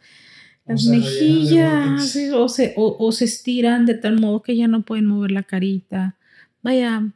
las 0.67 0.85
mejillas 0.87 2.17
o 2.35 2.49
se, 2.49 2.75
o, 2.77 3.13
se 3.13 3.25
estiran 3.25 3.87
de 3.87 3.95
tal 3.95 4.21
modo 4.21 4.43
que 4.43 4.57
ya 4.57 4.67
no 4.67 4.83
pueden 4.83 5.07
mover 5.07 5.31
la 5.31 5.45
carita. 5.45 6.17
Vaya, 6.63 7.13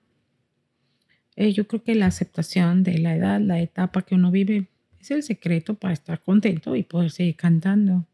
eh, 1.36 1.53
yo 1.53 1.66
creo 1.66 1.82
que 1.82 1.94
la 1.94 2.07
aceptación 2.07 2.84
de 2.84 2.98
la 2.98 3.16
edad, 3.16 3.40
la 3.40 3.61
etapa 3.61 4.03
que 4.03 4.14
uno 4.14 4.30
vive, 4.30 4.68
es 5.01 5.11
el 5.11 5.22
secreto 5.22 5.74
para 5.74 5.94
estar 5.94 6.20
contento 6.22 6.76
y 6.76 6.84
poder 6.84 7.11
seguir 7.11 7.36
cantando. 7.36 8.07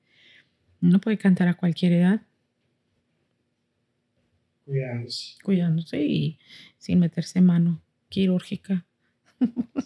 Uno 0.80 1.00
puede 1.00 1.18
cantar 1.18 1.48
a 1.48 1.54
cualquier 1.54 1.92
edad. 1.92 2.22
Cuidándose. 4.64 5.36
Cuidándose 5.42 6.02
y 6.02 6.38
sin 6.78 6.98
meterse 7.00 7.40
mano 7.40 7.82
quirúrgica. 8.08 8.84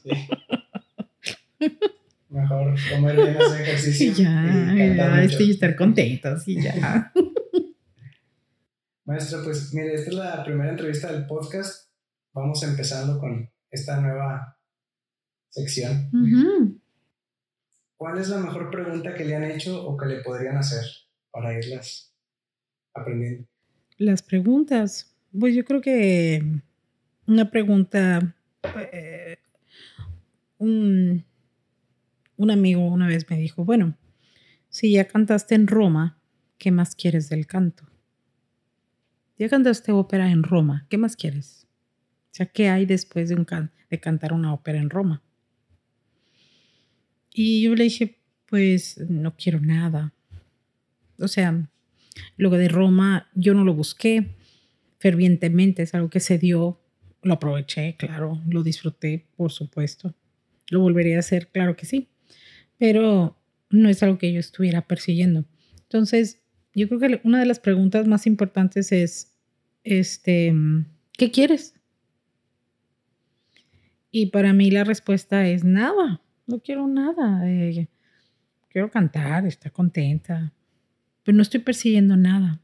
Sí. 0.02 0.10
Mejor 2.30 2.74
comer 2.88 3.16
bien, 3.16 3.36
hacer 3.36 3.60
ejercicio. 3.62 4.12
ya, 4.24 4.72
y 4.74 4.96
ya, 4.96 5.42
y 5.42 5.50
estar 5.50 5.74
contentos 5.74 6.46
y 6.46 6.62
ya. 6.62 7.12
Maestro, 9.04 9.42
pues 9.42 9.74
mire, 9.74 9.94
esta 9.94 10.10
es 10.10 10.16
la 10.16 10.44
primera 10.44 10.70
entrevista 10.70 11.12
del 11.12 11.26
podcast. 11.26 11.90
Vamos 12.32 12.62
empezando 12.62 13.18
con 13.18 13.50
esta 13.68 14.00
nueva 14.00 14.56
sección. 15.48 16.80
¿Cuál 17.96 18.18
es 18.18 18.28
la 18.28 18.38
mejor 18.38 18.70
pregunta 18.70 19.12
que 19.14 19.24
le 19.24 19.34
han 19.34 19.44
hecho 19.44 19.84
o 19.84 19.96
que 19.96 20.06
le 20.06 20.20
podrían 20.20 20.56
hacer 20.56 20.84
para 21.32 21.52
irlas 21.52 22.14
aprendiendo? 22.94 23.48
Las 23.98 24.22
preguntas. 24.22 25.12
Pues 25.36 25.56
yo 25.56 25.64
creo 25.64 25.80
que 25.80 26.44
una 27.26 27.50
pregunta, 27.50 28.36
eh, 28.92 29.38
un, 30.58 31.24
un 32.40 32.50
amigo 32.50 32.80
una 32.80 33.06
vez 33.06 33.28
me 33.28 33.36
dijo, 33.36 33.66
bueno, 33.66 33.98
si 34.70 34.92
ya 34.92 35.06
cantaste 35.06 35.54
en 35.54 35.66
Roma, 35.66 36.18
¿qué 36.56 36.70
más 36.70 36.96
quieres 36.96 37.28
del 37.28 37.46
canto? 37.46 37.84
Ya 39.38 39.50
cantaste 39.50 39.92
ópera 39.92 40.30
en 40.30 40.42
Roma, 40.42 40.86
¿qué 40.88 40.96
más 40.96 41.16
quieres? 41.16 41.66
O 42.32 42.34
sea, 42.34 42.46
¿qué 42.46 42.70
hay 42.70 42.86
después 42.86 43.28
de, 43.28 43.34
un 43.34 43.46
de 43.90 44.00
cantar 44.00 44.32
una 44.32 44.54
ópera 44.54 44.78
en 44.78 44.88
Roma? 44.88 45.22
Y 47.30 47.60
yo 47.60 47.74
le 47.74 47.84
dije, 47.84 48.18
pues 48.46 48.98
no 49.10 49.36
quiero 49.36 49.60
nada. 49.60 50.14
O 51.18 51.28
sea, 51.28 51.68
lo 52.38 52.48
de 52.48 52.68
Roma 52.68 53.28
yo 53.34 53.52
no 53.52 53.64
lo 53.64 53.74
busqué 53.74 54.34
fervientemente, 54.98 55.82
es 55.82 55.94
algo 55.94 56.08
que 56.08 56.20
se 56.20 56.38
dio, 56.38 56.80
lo 57.22 57.34
aproveché, 57.34 57.96
claro, 57.98 58.40
lo 58.48 58.62
disfruté, 58.62 59.26
por 59.36 59.52
supuesto. 59.52 60.14
Lo 60.70 60.80
volvería 60.80 61.16
a 61.16 61.20
hacer, 61.20 61.48
claro 61.48 61.76
que 61.76 61.84
sí 61.84 62.09
pero 62.80 63.36
no 63.68 63.88
es 63.90 64.02
algo 64.02 64.18
que 64.18 64.32
yo 64.32 64.40
estuviera 64.40 64.80
persiguiendo. 64.80 65.44
Entonces, 65.82 66.40
yo 66.74 66.88
creo 66.88 66.98
que 66.98 67.20
una 67.24 67.38
de 67.38 67.46
las 67.46 67.60
preguntas 67.60 68.08
más 68.08 68.26
importantes 68.26 68.90
es, 68.90 69.36
este, 69.84 70.52
¿qué 71.12 71.30
quieres? 71.30 71.74
Y 74.10 74.26
para 74.26 74.54
mí 74.54 74.70
la 74.70 74.82
respuesta 74.82 75.46
es 75.46 75.62
nada, 75.62 76.22
no 76.46 76.60
quiero 76.60 76.88
nada. 76.88 77.48
Eh, 77.48 77.86
quiero 78.70 78.90
cantar, 78.90 79.46
estar 79.46 79.70
contenta, 79.72 80.54
pero 81.22 81.36
no 81.36 81.42
estoy 81.42 81.60
persiguiendo 81.60 82.16
nada. 82.16 82.62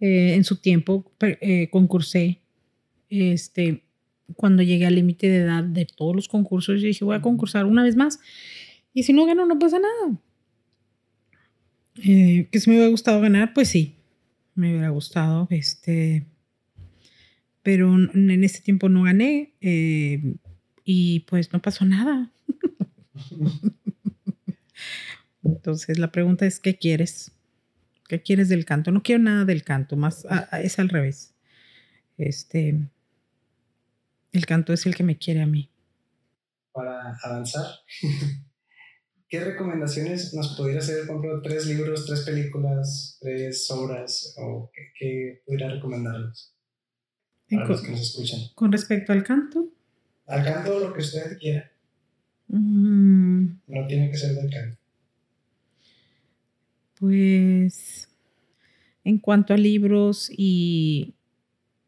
Eh, 0.00 0.34
en 0.34 0.44
su 0.44 0.56
tiempo 0.56 1.10
eh, 1.22 1.70
concursé, 1.70 2.42
este, 3.08 3.84
cuando 4.34 4.62
llegué 4.62 4.86
al 4.86 4.96
límite 4.96 5.30
de 5.30 5.38
edad 5.38 5.64
de 5.64 5.86
todos 5.86 6.14
los 6.14 6.28
concursos, 6.28 6.82
yo 6.82 6.88
dije, 6.88 7.04
voy 7.06 7.16
a 7.16 7.22
concursar 7.22 7.64
una 7.64 7.82
vez 7.82 7.96
más 7.96 8.20
y 8.96 9.02
si 9.02 9.12
no 9.12 9.26
gano, 9.26 9.44
no 9.44 9.58
pasa 9.58 9.78
nada. 9.78 10.18
Eh, 12.02 12.48
que 12.50 12.60
si 12.60 12.70
me 12.70 12.76
hubiera 12.76 12.90
gustado 12.90 13.20
ganar, 13.20 13.52
pues 13.52 13.68
sí. 13.68 13.98
me 14.54 14.70
hubiera 14.70 14.88
gustado, 14.88 15.46
este, 15.50 16.24
pero 17.62 17.94
en 17.94 18.42
ese 18.42 18.62
tiempo 18.62 18.88
no 18.88 19.02
gané 19.02 19.52
eh, 19.60 20.36
y 20.82 21.20
pues 21.28 21.52
no 21.52 21.60
pasó 21.60 21.84
nada. 21.84 22.32
Entonces 25.44 25.98
la 25.98 26.10
pregunta 26.10 26.46
es, 26.46 26.58
¿qué 26.58 26.78
quieres? 26.78 27.32
¿Qué 28.08 28.22
quieres 28.22 28.48
del 28.48 28.64
canto? 28.64 28.92
No 28.92 29.02
quiero 29.02 29.22
nada 29.22 29.44
del 29.44 29.62
canto, 29.62 29.96
más 29.96 30.26
es 30.62 30.78
al 30.78 30.88
revés. 30.88 31.34
Este, 32.16 32.88
el 34.32 34.46
canto 34.46 34.72
es 34.72 34.86
el 34.86 34.94
que 34.94 35.04
me 35.04 35.18
quiere 35.18 35.42
a 35.42 35.46
mí. 35.46 35.68
Para 36.72 37.14
avanzar, 37.22 37.66
¿qué 39.28 39.44
recomendaciones 39.44 40.34
nos 40.34 40.56
pudiera 40.56 40.80
hacer? 40.80 41.06
Por 41.06 41.16
ejemplo, 41.16 41.42
tres 41.42 41.66
libros, 41.66 42.06
tres 42.06 42.20
películas, 42.20 43.18
tres 43.20 43.70
obras, 43.70 44.34
o 44.38 44.70
qué, 44.98 45.42
pudiera 45.44 45.70
recomendarnos 45.70 46.54
para 47.50 47.66
los 47.66 47.82
que 47.82 47.90
nos 47.90 48.00
escuchan. 48.00 48.40
Con 48.54 48.72
respecto 48.72 49.12
al 49.12 49.22
canto. 49.22 49.68
Al 50.26 50.44
canto, 50.44 50.80
lo 50.80 50.92
que 50.92 51.00
usted 51.00 51.38
quiera. 51.38 51.70
Mm. 52.48 53.46
No 53.66 53.86
tiene 53.86 54.10
que 54.10 54.16
ser 54.16 54.34
del 54.34 54.50
canto. 54.50 54.78
Pues 56.98 58.08
en 59.04 59.18
cuanto 59.18 59.54
a 59.54 59.56
libros 59.56 60.30
y, 60.36 61.14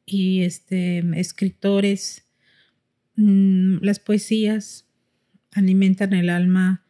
y 0.05 0.43
este, 0.43 0.99
escritores, 1.19 2.27
mm, 3.17 3.79
las 3.81 3.99
poesías 3.99 4.87
alimentan 5.53 6.13
el 6.13 6.31
alma 6.31 6.85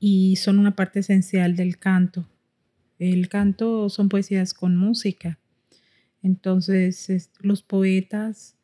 y 0.00 0.36
son 0.36 0.58
una 0.58 0.74
parte 0.74 1.00
esencial 1.00 1.54
del 1.54 1.78
canto. 1.78 2.26
El 2.98 3.28
canto 3.28 3.88
son 3.90 4.08
poesías 4.08 4.54
con 4.54 4.76
música. 4.76 5.38
Entonces, 6.22 7.30
los 7.40 7.62
poetas 7.62 8.56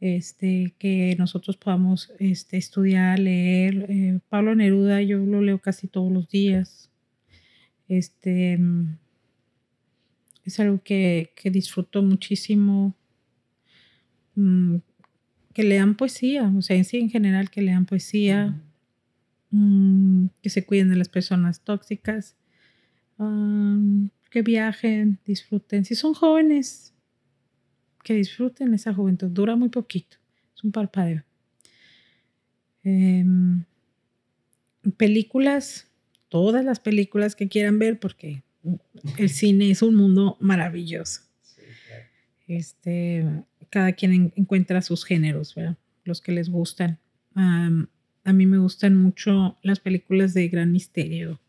este, 0.00 0.74
que 0.78 1.16
nosotros 1.18 1.56
podamos 1.56 2.12
este, 2.20 2.56
estudiar, 2.56 3.18
leer. 3.18 3.86
Eh, 3.88 4.20
Pablo 4.28 4.54
Neruda 4.54 5.02
yo 5.02 5.18
lo 5.18 5.42
leo 5.42 5.58
casi 5.58 5.88
todos 5.88 6.12
los 6.12 6.28
días. 6.28 6.90
Este, 7.88 8.58
es 10.44 10.60
algo 10.60 10.80
que, 10.82 11.32
que 11.34 11.50
disfruto 11.50 12.02
muchísimo. 12.02 12.94
Mm, 14.34 14.76
que 15.52 15.64
lean 15.64 15.96
poesía, 15.96 16.52
o 16.56 16.62
sea, 16.62 16.76
en 16.76 16.84
sí 16.84 16.98
en 16.98 17.10
general 17.10 17.50
que 17.50 17.62
lean 17.62 17.84
poesía, 17.84 18.62
mm, 19.50 20.26
que 20.42 20.50
se 20.50 20.64
cuiden 20.64 20.90
de 20.90 20.96
las 20.96 21.08
personas 21.08 21.60
tóxicas, 21.60 22.36
que 24.30 24.42
viajen, 24.42 25.18
disfruten. 25.24 25.84
Si 25.84 25.94
son 25.94 26.14
jóvenes, 26.14 26.94
que 28.04 28.14
disfruten 28.14 28.74
esa 28.74 28.94
juventud. 28.94 29.28
Dura 29.28 29.56
muy 29.56 29.68
poquito, 29.68 30.16
es 30.56 30.64
un 30.64 30.72
parpadeo. 30.72 31.24
Em, 32.84 33.64
películas, 34.96 35.88
todas 36.28 36.64
las 36.64 36.80
películas 36.80 37.34
que 37.34 37.48
quieran 37.48 37.78
ver, 37.78 37.98
porque 37.98 38.42
el 39.18 39.28
cine 39.28 39.70
es 39.70 39.82
un 39.82 39.94
mundo 39.94 40.36
maravilloso. 40.40 41.22
Este, 42.46 43.26
cada 43.68 43.92
quien 43.92 44.32
encuentra 44.36 44.80
sus 44.80 45.04
géneros, 45.04 45.54
los 46.04 46.20
que 46.22 46.32
les 46.32 46.48
gustan. 46.48 46.98
A 48.28 48.32
mí 48.34 48.44
me 48.44 48.58
gustan 48.58 48.94
mucho 48.94 49.56
las 49.62 49.80
películas 49.80 50.34
de 50.34 50.48
gran 50.48 50.70
misterio. 50.70 51.40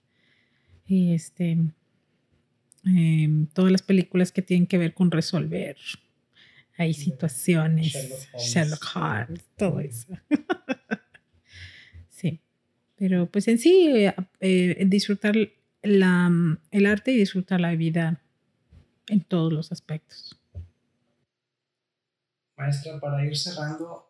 Y 0.88 1.14
este, 1.14 1.58
em, 2.86 3.48
todas 3.48 3.70
las 3.70 3.82
películas 3.82 4.32
que 4.32 4.42
tienen 4.42 4.66
que 4.66 4.78
ver 4.78 4.94
con 4.94 5.12
resolver. 5.12 5.76
Hay 6.78 6.94
situaciones, 6.94 8.30
Sherlock 8.38 8.96
Holmes, 8.96 9.44
todo 9.58 9.82
eso. 9.82 10.18
sí, 12.10 12.40
pero 12.96 13.26
pues 13.26 13.50
en 13.50 13.58
sí, 13.58 13.88
eh, 13.90 14.16
eh, 14.40 14.86
disfrutar 14.88 15.36
la, 15.84 16.32
el 16.72 16.86
arte 16.86 17.12
y 17.12 17.18
disfrutar 17.18 17.60
la 17.60 17.76
vida 17.76 18.22
en 19.10 19.20
todos 19.20 19.52
los 19.52 19.74
aspectos. 19.74 20.40
Maestra, 22.56 22.98
para 23.02 23.26
ir 23.26 23.36
cerrando, 23.36 24.09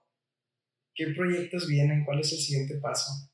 ¿qué 0.96 1.08
proyectos 1.16 1.68
vienen? 1.68 2.04
¿Cuál 2.06 2.20
es 2.20 2.32
el 2.32 2.40
siguiente 2.40 2.76
paso? 2.76 3.30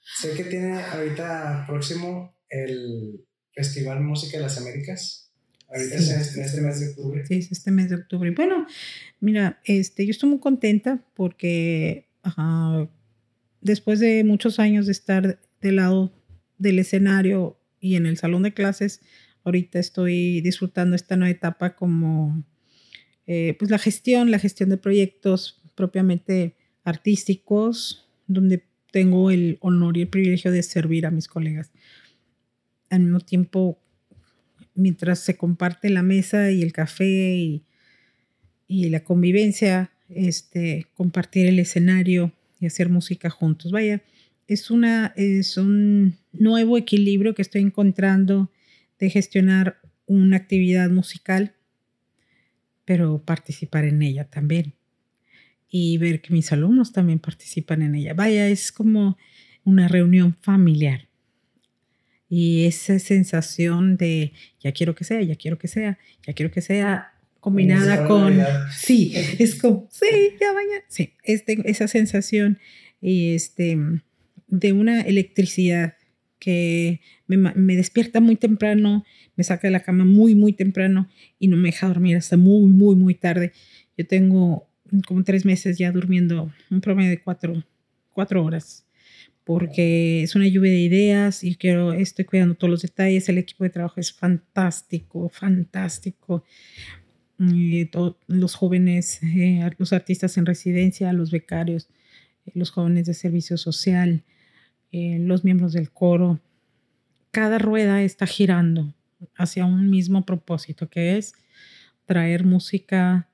Sé 0.00 0.34
que 0.34 0.44
tiene 0.44 0.82
ahorita 0.82 1.64
próximo 1.66 2.36
el 2.48 3.24
Festival 3.54 4.00
Música 4.00 4.38
de 4.38 4.42
las 4.42 4.58
Américas. 4.58 5.32
Ahorita 5.68 5.96
es 5.96 6.08
este, 6.08 6.42
este, 6.42 6.60
mes 6.60 6.80
de 6.80 6.88
octubre. 6.88 7.24
Sí, 7.26 7.34
es 7.34 7.52
este 7.52 7.70
mes 7.70 7.90
de 7.90 7.96
octubre. 7.96 8.30
Bueno, 8.32 8.66
mira, 9.20 9.60
este, 9.64 10.04
yo 10.04 10.10
estoy 10.10 10.30
muy 10.30 10.40
contenta 10.40 11.04
porque 11.14 12.08
después 13.60 14.00
de 14.00 14.24
muchos 14.24 14.58
años 14.58 14.86
de 14.86 14.92
estar 14.92 15.40
del 15.60 15.76
lado 15.76 16.12
del 16.58 16.78
escenario 16.78 17.58
y 17.78 17.94
en 17.94 18.06
el 18.06 18.16
salón 18.16 18.42
de 18.42 18.52
clases, 18.52 19.00
ahorita 19.44 19.78
estoy 19.78 20.40
disfrutando 20.40 20.96
esta 20.96 21.16
nueva 21.16 21.30
etapa 21.30 21.76
como 21.76 22.44
eh, 23.26 23.54
pues 23.58 23.70
la 23.70 23.78
gestión, 23.78 24.30
la 24.30 24.38
gestión 24.38 24.70
de 24.70 24.76
proyectos 24.76 25.59
propiamente 25.80 26.56
artísticos, 26.84 28.06
donde 28.26 28.64
tengo 28.92 29.30
el 29.30 29.56
honor 29.62 29.96
y 29.96 30.02
el 30.02 30.08
privilegio 30.08 30.52
de 30.52 30.62
servir 30.62 31.06
a 31.06 31.10
mis 31.10 31.26
colegas. 31.26 31.70
Al 32.90 33.00
mismo 33.00 33.20
tiempo, 33.20 33.78
mientras 34.74 35.20
se 35.20 35.38
comparte 35.38 35.88
la 35.88 36.02
mesa 36.02 36.50
y 36.50 36.62
el 36.62 36.74
café 36.74 37.34
y, 37.34 37.64
la 38.68 39.02
convivencia, 39.02 39.90
este, 40.10 40.86
compartir 40.94 41.46
el 41.46 41.58
escenario 41.58 42.32
y 42.60 42.66
hacer 42.66 42.90
música 42.90 43.30
juntos. 43.30 43.72
Vaya, 43.72 44.02
es, 44.48 44.70
una, 44.70 45.14
es 45.16 45.56
un 45.56 46.18
nuevo 46.32 46.76
equilibrio 46.76 47.34
que 47.34 47.42
estoy 47.42 47.62
encontrando 47.62 48.52
de 48.98 49.08
gestionar 49.08 49.80
una 50.04 50.36
actividad 50.36 50.90
musical, 50.90 51.54
pero 52.84 53.24
participar 53.24 53.86
en 53.86 54.02
ella 54.02 54.24
también. 54.24 54.74
Y 55.70 55.98
ver 55.98 56.20
que 56.20 56.32
mis 56.32 56.50
alumnos 56.52 56.92
también 56.92 57.20
participan 57.20 57.82
en 57.82 57.94
ella. 57.94 58.12
Vaya, 58.12 58.48
es 58.48 58.72
como 58.72 59.16
una 59.64 59.88
reunión 59.88 60.36
familiar. 60.40 61.08
Y 62.28 62.66
esa 62.66 62.98
sensación 62.98 63.96
de 63.96 64.32
ya 64.60 64.72
quiero 64.72 64.94
que 64.94 65.04
sea, 65.04 65.20
ya 65.22 65.34
quiero 65.34 65.58
que 65.58 65.68
sea, 65.68 65.98
ya 66.26 66.32
quiero 66.32 66.50
que 66.50 66.60
sea 66.60 67.12
combinada 67.40 68.06
con 68.06 68.38
sí, 68.70 69.12
es 69.38 69.56
como 69.56 69.88
sí, 69.90 70.06
ya 70.38 70.52
mañana, 70.52 70.84
sí, 70.88 71.14
este, 71.24 71.58
esa 71.64 71.88
sensación 71.88 72.58
este, 73.00 73.78
de 74.46 74.72
una 74.72 75.00
electricidad 75.00 75.94
que 76.38 77.00
me, 77.26 77.36
me, 77.36 77.76
despierta 77.76 78.20
muy 78.20 78.36
temprano, 78.36 79.04
me 79.36 79.44
saca 79.44 79.68
de 79.68 79.72
la 79.72 79.80
cama 79.80 80.04
muy, 80.04 80.34
muy 80.34 80.52
temprano 80.52 81.08
y 81.38 81.48
no 81.48 81.56
me 81.56 81.68
deja 81.68 81.88
dormir 81.88 82.16
hasta 82.16 82.36
muy, 82.36 82.70
muy, 82.70 82.96
muy 82.96 83.14
tarde. 83.14 83.52
Yo 83.96 84.06
tengo 84.06 84.69
como 85.06 85.24
tres 85.24 85.44
meses 85.44 85.78
ya 85.78 85.92
durmiendo 85.92 86.52
un 86.70 86.80
promedio 86.80 87.10
de 87.10 87.22
cuatro, 87.22 87.64
cuatro 88.12 88.44
horas 88.44 88.84
porque 89.44 90.22
es 90.22 90.36
una 90.36 90.46
lluvia 90.46 90.70
de 90.70 90.78
ideas 90.78 91.42
y 91.42 91.56
quiero, 91.56 91.92
estoy 91.92 92.24
cuidando 92.24 92.54
todos 92.54 92.70
los 92.70 92.82
detalles. 92.82 93.28
El 93.28 93.38
equipo 93.38 93.64
de 93.64 93.70
trabajo 93.70 93.98
es 93.98 94.12
fantástico, 94.12 95.28
fantástico. 95.28 96.44
Todos 97.90 98.16
los 98.28 98.54
jóvenes, 98.54 99.20
eh, 99.22 99.68
los 99.78 99.92
artistas 99.92 100.36
en 100.36 100.46
residencia, 100.46 101.12
los 101.12 101.32
becarios, 101.32 101.88
eh, 102.46 102.52
los 102.54 102.70
jóvenes 102.70 103.06
de 103.06 103.14
servicio 103.14 103.56
social, 103.56 104.22
eh, 104.92 105.18
los 105.18 105.42
miembros 105.42 105.72
del 105.72 105.90
coro. 105.90 106.38
Cada 107.30 107.58
rueda 107.58 108.02
está 108.02 108.26
girando 108.26 108.94
hacia 109.36 109.64
un 109.64 109.90
mismo 109.90 110.24
propósito, 110.26 110.88
que 110.88 111.16
es 111.16 111.32
traer 112.04 112.44
música 112.44 113.26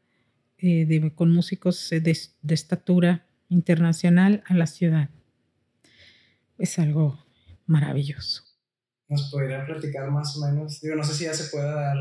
con 1.15 1.33
músicos 1.33 1.91
de 1.91 2.29
estatura 2.55 3.27
internacional 3.49 4.43
a 4.47 4.55
la 4.55 4.67
ciudad 4.67 5.11
es 6.59 6.79
algo 6.79 7.25
maravilloso. 7.67 8.43
¿Nos 9.09 9.31
podría 9.31 9.65
platicar 9.65 10.11
más 10.11 10.37
o 10.37 10.47
menos? 10.47 10.81
Digo, 10.81 10.97
no 10.97 11.05
sé 11.05 11.15
si 11.15 11.25
ya 11.25 11.35
se 11.35 11.51
puede 11.51 11.67
dar. 11.67 11.97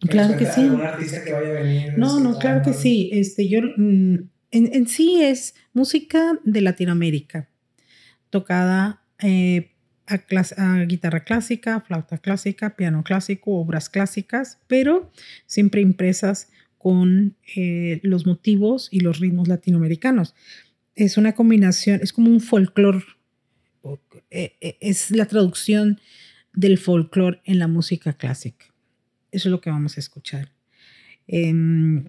Claro 0.00 0.36
que 0.36 0.46
sí. 0.46 0.60
¿Algún 0.60 0.82
artista 0.82 1.24
que 1.24 1.32
vaya 1.32 1.48
a 1.48 1.62
venir? 1.62 1.98
No, 1.98 2.20
no, 2.20 2.38
claro 2.38 2.62
que 2.62 2.72
sí. 2.72 3.10
Este, 3.12 3.48
yo, 3.48 3.60
mm, 3.76 4.14
en, 4.50 4.74
en, 4.74 4.86
sí 4.86 5.20
es 5.22 5.54
música 5.72 6.38
de 6.44 6.60
Latinoamérica, 6.60 7.48
tocada 8.30 9.02
eh, 9.20 9.72
a, 10.06 10.20
a, 10.56 10.84
guitarra 10.84 11.24
clásica, 11.24 11.80
flauta 11.80 12.18
clásica, 12.18 12.76
piano 12.76 13.02
clásico, 13.02 13.58
obras 13.58 13.90
clásicas, 13.90 14.60
pero 14.68 15.10
siempre 15.46 15.80
impresas 15.80 16.50
con 16.78 17.36
eh, 17.56 18.00
los 18.02 18.26
motivos 18.26 18.88
y 18.90 19.00
los 19.00 19.18
ritmos 19.18 19.48
latinoamericanos. 19.48 20.34
Es 20.94 21.16
una 21.16 21.34
combinación, 21.34 22.00
es 22.02 22.12
como 22.12 22.30
un 22.30 22.40
folclore 22.40 23.04
eh, 24.30 24.56
eh, 24.60 24.76
es 24.80 25.10
la 25.10 25.26
traducción 25.26 26.00
del 26.52 26.78
folclore 26.78 27.40
en 27.44 27.58
la 27.58 27.68
música 27.68 28.12
clásica. 28.12 28.66
Eso 29.30 29.48
es 29.48 29.52
lo 29.52 29.60
que 29.60 29.70
vamos 29.70 29.96
a 29.96 30.00
escuchar. 30.00 30.52
Em, 31.26 32.04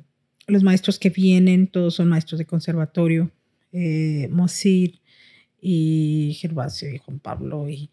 los 0.47 0.63
maestros 0.63 0.99
que 0.99 1.09
vienen, 1.09 1.67
todos 1.67 1.95
son 1.95 2.09
maestros 2.09 2.39
de 2.39 2.45
conservatorio. 2.45 3.31
Eh, 3.71 4.27
Mosir 4.31 4.99
y 5.61 6.37
Gervasio 6.39 6.89
y 6.89 6.97
Juan 6.97 7.19
Pablo 7.19 7.69
y, 7.69 7.89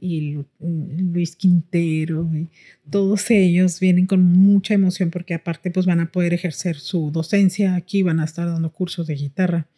y 0.00 0.38
Luis 0.58 1.36
Quintero, 1.36 2.28
y 2.34 2.48
todos 2.88 3.30
ellos 3.30 3.80
vienen 3.80 4.06
con 4.06 4.22
mucha 4.22 4.74
emoción 4.74 5.10
porque 5.10 5.34
aparte 5.34 5.70
pues 5.70 5.86
van 5.86 6.00
a 6.00 6.10
poder 6.10 6.34
ejercer 6.34 6.76
su 6.76 7.10
docencia 7.10 7.74
aquí, 7.74 8.02
van 8.02 8.20
a 8.20 8.24
estar 8.24 8.46
dando 8.46 8.72
cursos 8.72 9.06
de 9.06 9.14
guitarra, 9.14 9.68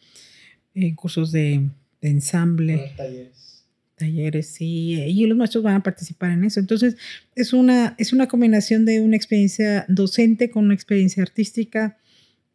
eh, 0.75 0.95
cursos 0.95 1.31
de, 1.31 1.69
de 2.01 2.09
ensamble. 2.09 2.93
Talleres. 2.95 3.65
Talleres, 3.95 4.47
sí, 4.47 4.93
y 4.93 5.25
los 5.27 5.37
maestros 5.37 5.63
van 5.63 5.75
a 5.75 5.83
participar 5.83 6.31
en 6.31 6.43
eso. 6.45 6.59
Entonces, 6.59 6.97
es 7.35 7.53
una, 7.53 7.95
es 7.99 8.11
una 8.11 8.27
combinación 8.27 8.85
de 8.85 9.01
una 9.01 9.15
experiencia 9.15 9.85
docente 9.87 10.49
con 10.49 10.65
una 10.65 10.73
experiencia 10.73 11.21
artística, 11.21 11.97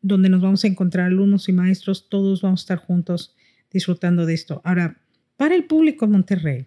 donde 0.02 0.28
nos 0.28 0.42
vamos 0.42 0.64
a 0.64 0.68
encontrar 0.68 1.06
alumnos 1.06 1.48
y 1.48 1.52
maestros, 1.52 2.08
todos 2.08 2.42
vamos 2.42 2.60
a 2.60 2.64
estar 2.64 2.78
juntos 2.78 3.34
disfrutando 3.70 4.26
de 4.26 4.34
esto. 4.34 4.60
Ahora, 4.64 5.00
para 5.36 5.54
el 5.54 5.64
público 5.64 6.06
de 6.06 6.12
Monterrey, 6.12 6.66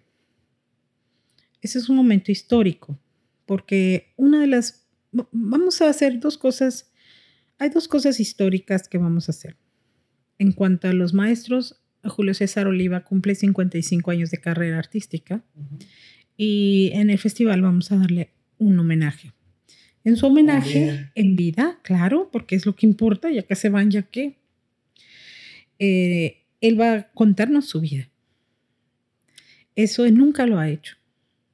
ese 1.62 1.78
es 1.78 1.88
un 1.88 1.96
momento 1.96 2.32
histórico, 2.32 2.98
porque 3.46 4.12
una 4.16 4.40
de 4.40 4.48
las, 4.48 4.88
vamos 5.12 5.80
a 5.80 5.88
hacer 5.88 6.18
dos 6.18 6.36
cosas, 6.36 6.92
hay 7.58 7.70
dos 7.70 7.86
cosas 7.86 8.18
históricas 8.18 8.88
que 8.88 8.98
vamos 8.98 9.28
a 9.28 9.32
hacer. 9.32 9.56
En 10.38 10.50
cuanto 10.50 10.88
a 10.88 10.92
los 10.92 11.14
maestros, 11.14 11.80
Julio 12.02 12.34
César 12.34 12.66
Oliva 12.66 13.04
cumple 13.04 13.36
55 13.36 14.10
años 14.10 14.30
de 14.30 14.38
carrera 14.38 14.76
artística 14.76 15.44
y 16.36 16.90
en 16.94 17.10
el 17.10 17.18
festival 17.18 17.62
vamos 17.62 17.92
a 17.92 17.96
darle 17.96 18.32
un 18.58 18.76
homenaje. 18.80 19.32
En 20.02 20.16
su 20.16 20.26
homenaje, 20.26 21.12
en 21.14 21.36
vida, 21.36 21.78
claro, 21.82 22.28
porque 22.32 22.56
es 22.56 22.66
lo 22.66 22.74
que 22.74 22.86
importa, 22.86 23.30
ya 23.30 23.42
que 23.42 23.54
se 23.54 23.68
van, 23.68 23.92
ya 23.92 24.02
que 24.02 24.36
eh, 25.78 26.42
él 26.60 26.80
va 26.80 26.92
a 26.92 27.12
contarnos 27.12 27.68
su 27.68 27.80
vida. 27.80 28.08
Eso 29.76 30.04
él 30.04 30.18
nunca 30.18 30.44
lo 30.44 30.58
ha 30.58 30.68
hecho 30.68 30.96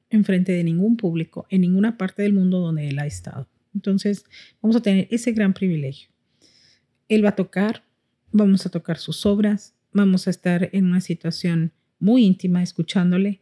en 0.09 0.23
frente 0.23 0.51
de 0.51 0.63
ningún 0.63 0.97
público 0.97 1.45
en 1.49 1.61
ninguna 1.61 1.97
parte 1.97 2.21
del 2.21 2.33
mundo 2.33 2.59
donde 2.59 2.87
él 2.87 2.99
ha 2.99 3.05
estado. 3.05 3.47
Entonces, 3.73 4.25
vamos 4.61 4.75
a 4.75 4.81
tener 4.81 5.07
ese 5.11 5.31
gran 5.31 5.53
privilegio. 5.53 6.09
Él 7.07 7.23
va 7.23 7.29
a 7.29 7.35
tocar, 7.35 7.83
vamos 8.31 8.65
a 8.65 8.69
tocar 8.69 8.97
sus 8.97 9.25
obras, 9.25 9.75
vamos 9.91 10.27
a 10.27 10.29
estar 10.29 10.69
en 10.73 10.85
una 10.85 11.01
situación 11.01 11.71
muy 11.99 12.25
íntima 12.25 12.63
escuchándole 12.63 13.41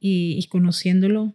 y, 0.00 0.36
y 0.38 0.46
conociéndolo 0.48 1.34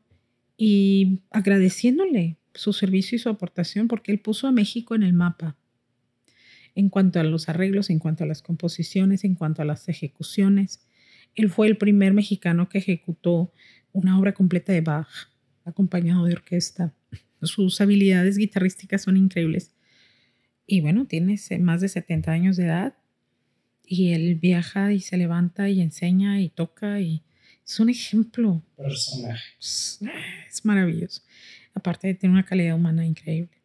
y 0.58 1.22
agradeciéndole 1.32 2.38
su 2.54 2.74
servicio 2.74 3.16
y 3.16 3.20
su 3.20 3.30
aportación 3.30 3.88
porque 3.88 4.12
él 4.12 4.20
puso 4.20 4.48
a 4.48 4.52
México 4.52 4.96
en 4.96 5.04
el 5.04 5.14
mapa 5.14 5.58
en 6.76 6.90
cuanto 6.90 7.20
a 7.20 7.24
los 7.24 7.50
arreglos, 7.50 7.90
en 7.90 8.00
cuanto 8.00 8.24
a 8.24 8.28
las 8.28 8.42
composiciones, 8.42 9.24
en 9.24 9.36
cuanto 9.36 9.62
a 9.62 9.66
las 9.66 9.90
ejecuciones. 9.90 10.88
Él 11.36 11.50
fue 11.50 11.68
el 11.68 11.78
primer 11.78 12.14
mexicano 12.14 12.70
que 12.70 12.80
ejecutó 12.80 13.52
una 13.92 14.20
obra 14.20 14.34
completa 14.34 14.74
de 14.74 14.82
Bach, 14.82 15.08
acompañado 15.66 16.26
de 16.26 16.34
orquesta. 16.34 16.94
Sus 17.42 17.80
habilidades 17.82 18.38
guitarrísticas 18.38 19.04
son 19.04 19.18
increíbles. 19.18 19.74
Y 20.66 20.82
bueno, 20.82 21.06
tiene 21.06 21.40
más 21.60 21.82
de 21.82 21.90
70 21.90 22.32
años 22.32 22.58
de 22.58 22.66
edad 22.66 22.94
y 23.86 24.14
él 24.14 24.36
viaja 24.36 24.94
y 24.94 25.00
se 25.00 25.18
levanta 25.18 25.70
y 25.70 25.82
enseña 25.82 26.42
y 26.42 26.50
toca 26.50 27.02
y 27.02 27.24
es 27.66 27.80
un 27.80 27.90
ejemplo. 27.90 28.64
Personaje. 28.76 29.44
Es, 29.60 30.00
es 30.50 30.66
maravilloso. 30.66 31.24
Aparte 31.74 32.08
de 32.08 32.14
tener 32.14 32.34
una 32.34 32.46
calidad 32.46 32.76
humana 32.76 33.06
increíble. 33.06 33.60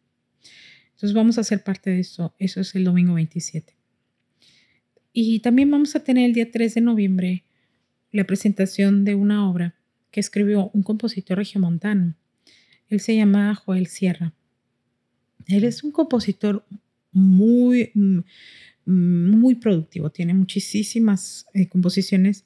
Entonces 0.93 1.13
vamos 1.13 1.37
a 1.37 1.43
ser 1.43 1.63
parte 1.63 1.89
de 1.89 1.99
eso. 1.99 2.33
Eso 2.39 2.61
es 2.61 2.73
el 2.75 2.85
domingo 2.85 3.13
27. 3.15 3.75
Y 5.11 5.39
también 5.39 5.69
vamos 5.69 5.95
a 5.95 6.03
tener 6.03 6.25
el 6.25 6.33
día 6.33 6.51
3 6.51 6.75
de 6.75 6.81
noviembre 6.81 7.43
la 8.11 8.25
presentación 8.25 9.05
de 9.05 9.15
una 9.15 9.49
obra 9.49 9.75
que 10.15 10.21
escribió 10.21 10.69
un 10.73 10.81
compositor 10.81 11.37
regiomontano. 11.37 12.15
Él 12.87 13.01
se 13.01 13.17
llama 13.17 13.53
Joel 13.53 13.87
Sierra. 13.87 14.33
Él 15.45 15.65
es 15.65 15.83
un 15.83 15.91
compositor 15.91 16.65
muy, 17.11 17.91
mm, 17.93 18.19
muy 18.85 19.55
productivo, 19.55 20.11
tiene 20.11 20.33
muchísimas 20.33 21.47
eh, 21.53 21.67
composiciones 21.67 22.45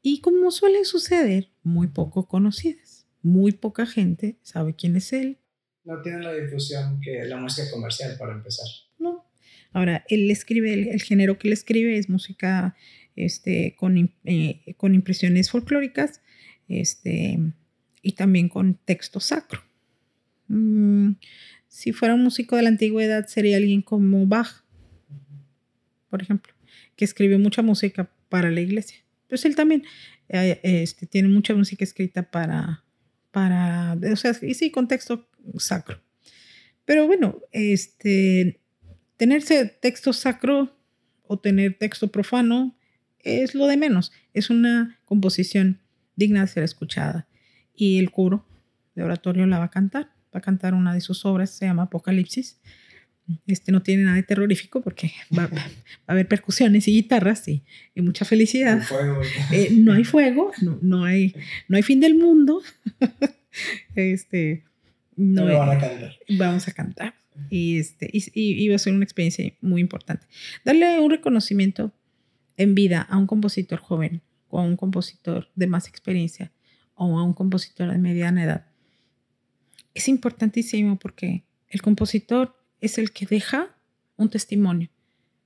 y 0.00 0.22
como 0.22 0.50
suele 0.50 0.82
suceder, 0.86 1.50
muy 1.62 1.88
poco 1.88 2.26
conocidas. 2.26 3.06
Muy 3.20 3.52
poca 3.52 3.84
gente 3.84 4.38
sabe 4.40 4.74
quién 4.74 4.96
es 4.96 5.12
él. 5.12 5.36
No 5.84 6.00
tiene 6.00 6.22
la 6.22 6.32
difusión 6.32 7.02
que 7.02 7.26
la 7.26 7.36
música 7.36 7.70
comercial 7.70 8.16
para 8.18 8.32
empezar. 8.32 8.66
No. 8.98 9.26
Ahora, 9.74 10.06
él 10.08 10.30
escribe, 10.30 10.72
el, 10.94 11.02
género 11.02 11.38
que 11.38 11.48
él 11.48 11.52
escribe 11.52 11.98
es 11.98 12.08
música 12.08 12.74
este, 13.14 13.76
con, 13.76 14.10
eh, 14.24 14.74
con 14.78 14.94
impresiones 14.94 15.50
folclóricas 15.50 16.22
este, 16.70 17.38
y 18.02 18.12
también 18.12 18.48
con 18.48 18.74
texto 18.74 19.20
sacro. 19.20 19.62
Mm, 20.48 21.12
si 21.68 21.92
fuera 21.92 22.14
un 22.14 22.22
músico 22.22 22.56
de 22.56 22.62
la 22.62 22.68
antigüedad, 22.68 23.26
sería 23.26 23.56
alguien 23.56 23.82
como 23.82 24.26
Bach, 24.26 24.64
por 26.08 26.22
ejemplo, 26.22 26.52
que 26.96 27.04
escribe 27.04 27.38
mucha 27.38 27.62
música 27.62 28.10
para 28.28 28.50
la 28.50 28.60
iglesia. 28.60 28.98
Pues 29.28 29.44
él 29.44 29.54
también 29.54 29.84
eh, 30.28 30.60
este, 30.62 31.06
tiene 31.06 31.28
mucha 31.28 31.54
música 31.54 31.84
escrita 31.84 32.30
para, 32.30 32.84
para, 33.30 33.96
o 34.12 34.16
sea, 34.16 34.36
y 34.42 34.54
sí, 34.54 34.70
con 34.70 34.88
texto 34.88 35.28
sacro. 35.58 36.00
Pero 36.84 37.06
bueno, 37.06 37.40
este, 37.52 38.60
tenerse 39.16 39.66
texto 39.66 40.12
sacro 40.12 40.76
o 41.22 41.38
tener 41.38 41.78
texto 41.78 42.08
profano 42.08 42.76
es 43.20 43.54
lo 43.54 43.66
de 43.66 43.76
menos. 43.76 44.12
Es 44.34 44.50
una 44.50 44.98
composición 45.04 45.80
digna 46.20 46.42
de 46.42 46.46
ser 46.46 46.62
escuchada. 46.62 47.26
Y 47.74 47.98
el 47.98 48.12
coro 48.12 48.46
de 48.94 49.02
oratorio 49.02 49.46
la 49.46 49.58
va 49.58 49.64
a 49.64 49.70
cantar. 49.70 50.12
Va 50.32 50.38
a 50.38 50.40
cantar 50.40 50.74
una 50.74 50.94
de 50.94 51.00
sus 51.00 51.24
obras, 51.24 51.50
se 51.50 51.66
llama 51.66 51.84
Apocalipsis. 51.84 52.60
Este 53.46 53.72
no 53.72 53.82
tiene 53.82 54.04
nada 54.04 54.16
de 54.16 54.22
terrorífico 54.22 54.80
porque 54.80 55.12
va, 55.36 55.44
a 55.44 56.12
haber 56.12 56.28
percusiones 56.28 56.86
y 56.86 56.92
guitarras 56.92 57.48
y, 57.48 57.64
mucha 57.96 58.24
felicidad. 58.24 58.82
Eh, 59.52 59.70
no 59.72 59.92
hay 59.92 60.04
fuego, 60.04 60.52
no, 60.60 60.78
no, 60.82 61.04
hay, 61.04 61.34
no 61.66 61.76
hay 61.76 61.82
fin 61.82 61.98
del 61.98 62.14
mundo. 62.14 62.62
este, 63.96 64.64
no 65.16 65.44
van 65.44 65.76
a 65.76 65.80
cantar. 65.80 66.18
Vamos 66.28 66.68
a 66.68 66.72
cantar. 66.72 67.14
Y, 67.48 67.78
este, 67.78 68.08
y, 68.12 68.22
y, 68.34 68.68
va 68.68 68.76
a 68.76 68.78
ser 68.78 68.92
una 68.92 69.04
experiencia 69.04 69.52
muy 69.60 69.80
importante. 69.80 70.26
Darle 70.64 71.00
un 71.00 71.10
reconocimiento 71.10 71.92
en 72.56 72.74
vida 72.74 73.00
a 73.00 73.16
un 73.16 73.26
compositor 73.26 73.80
joven 73.80 74.22
o 74.50 74.58
a 74.58 74.62
un 74.62 74.76
compositor 74.76 75.48
de 75.54 75.66
más 75.66 75.88
experiencia 75.88 76.52
o 76.94 77.18
a 77.18 77.22
un 77.24 77.32
compositor 77.32 77.90
de 77.90 77.98
mediana 77.98 78.44
edad. 78.44 78.66
Es 79.94 80.08
importantísimo 80.08 80.98
porque 80.98 81.44
el 81.68 81.82
compositor 81.82 82.56
es 82.80 82.98
el 82.98 83.12
que 83.12 83.26
deja 83.26 83.76
un 84.16 84.28
testimonio. 84.28 84.90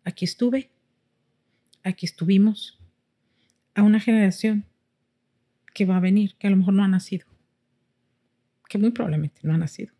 Aquí 0.05 0.25
estuve, 0.25 0.71
aquí 1.83 2.07
estuvimos, 2.07 2.81
a 3.75 3.83
una 3.83 4.01
generación 4.01 4.67
que 5.75 5.85
va 5.85 5.97
a 5.97 6.01
venir, 6.01 6.37
que 6.39 6.47
a 6.47 6.51
lo 6.51 6.57
mejor 6.57 6.75
no 6.75 6.85
ha 6.85 6.89
nacido, 6.89 7.27
que 8.69 8.79
muy 8.79 8.91
probablemente 8.91 9.41
no 9.43 9.55
ha 9.55 9.59
nacido. 9.59 9.93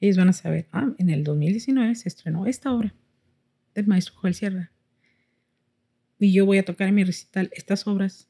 Ellos 0.00 0.16
van 0.16 0.28
a 0.28 0.34
saber, 0.34 0.68
ah, 0.72 0.92
en 0.98 1.08
el 1.08 1.24
2019 1.24 1.94
se 1.94 2.08
estrenó 2.08 2.46
esta 2.46 2.72
obra 2.72 2.94
del 3.74 3.86
maestro 3.86 4.14
Joel 4.16 4.34
Sierra 4.34 4.73
y 6.24 6.32
yo 6.32 6.46
voy 6.46 6.58
a 6.58 6.64
tocar 6.64 6.88
en 6.88 6.94
mi 6.94 7.04
recital 7.04 7.50
estas 7.52 7.86
obras 7.86 8.28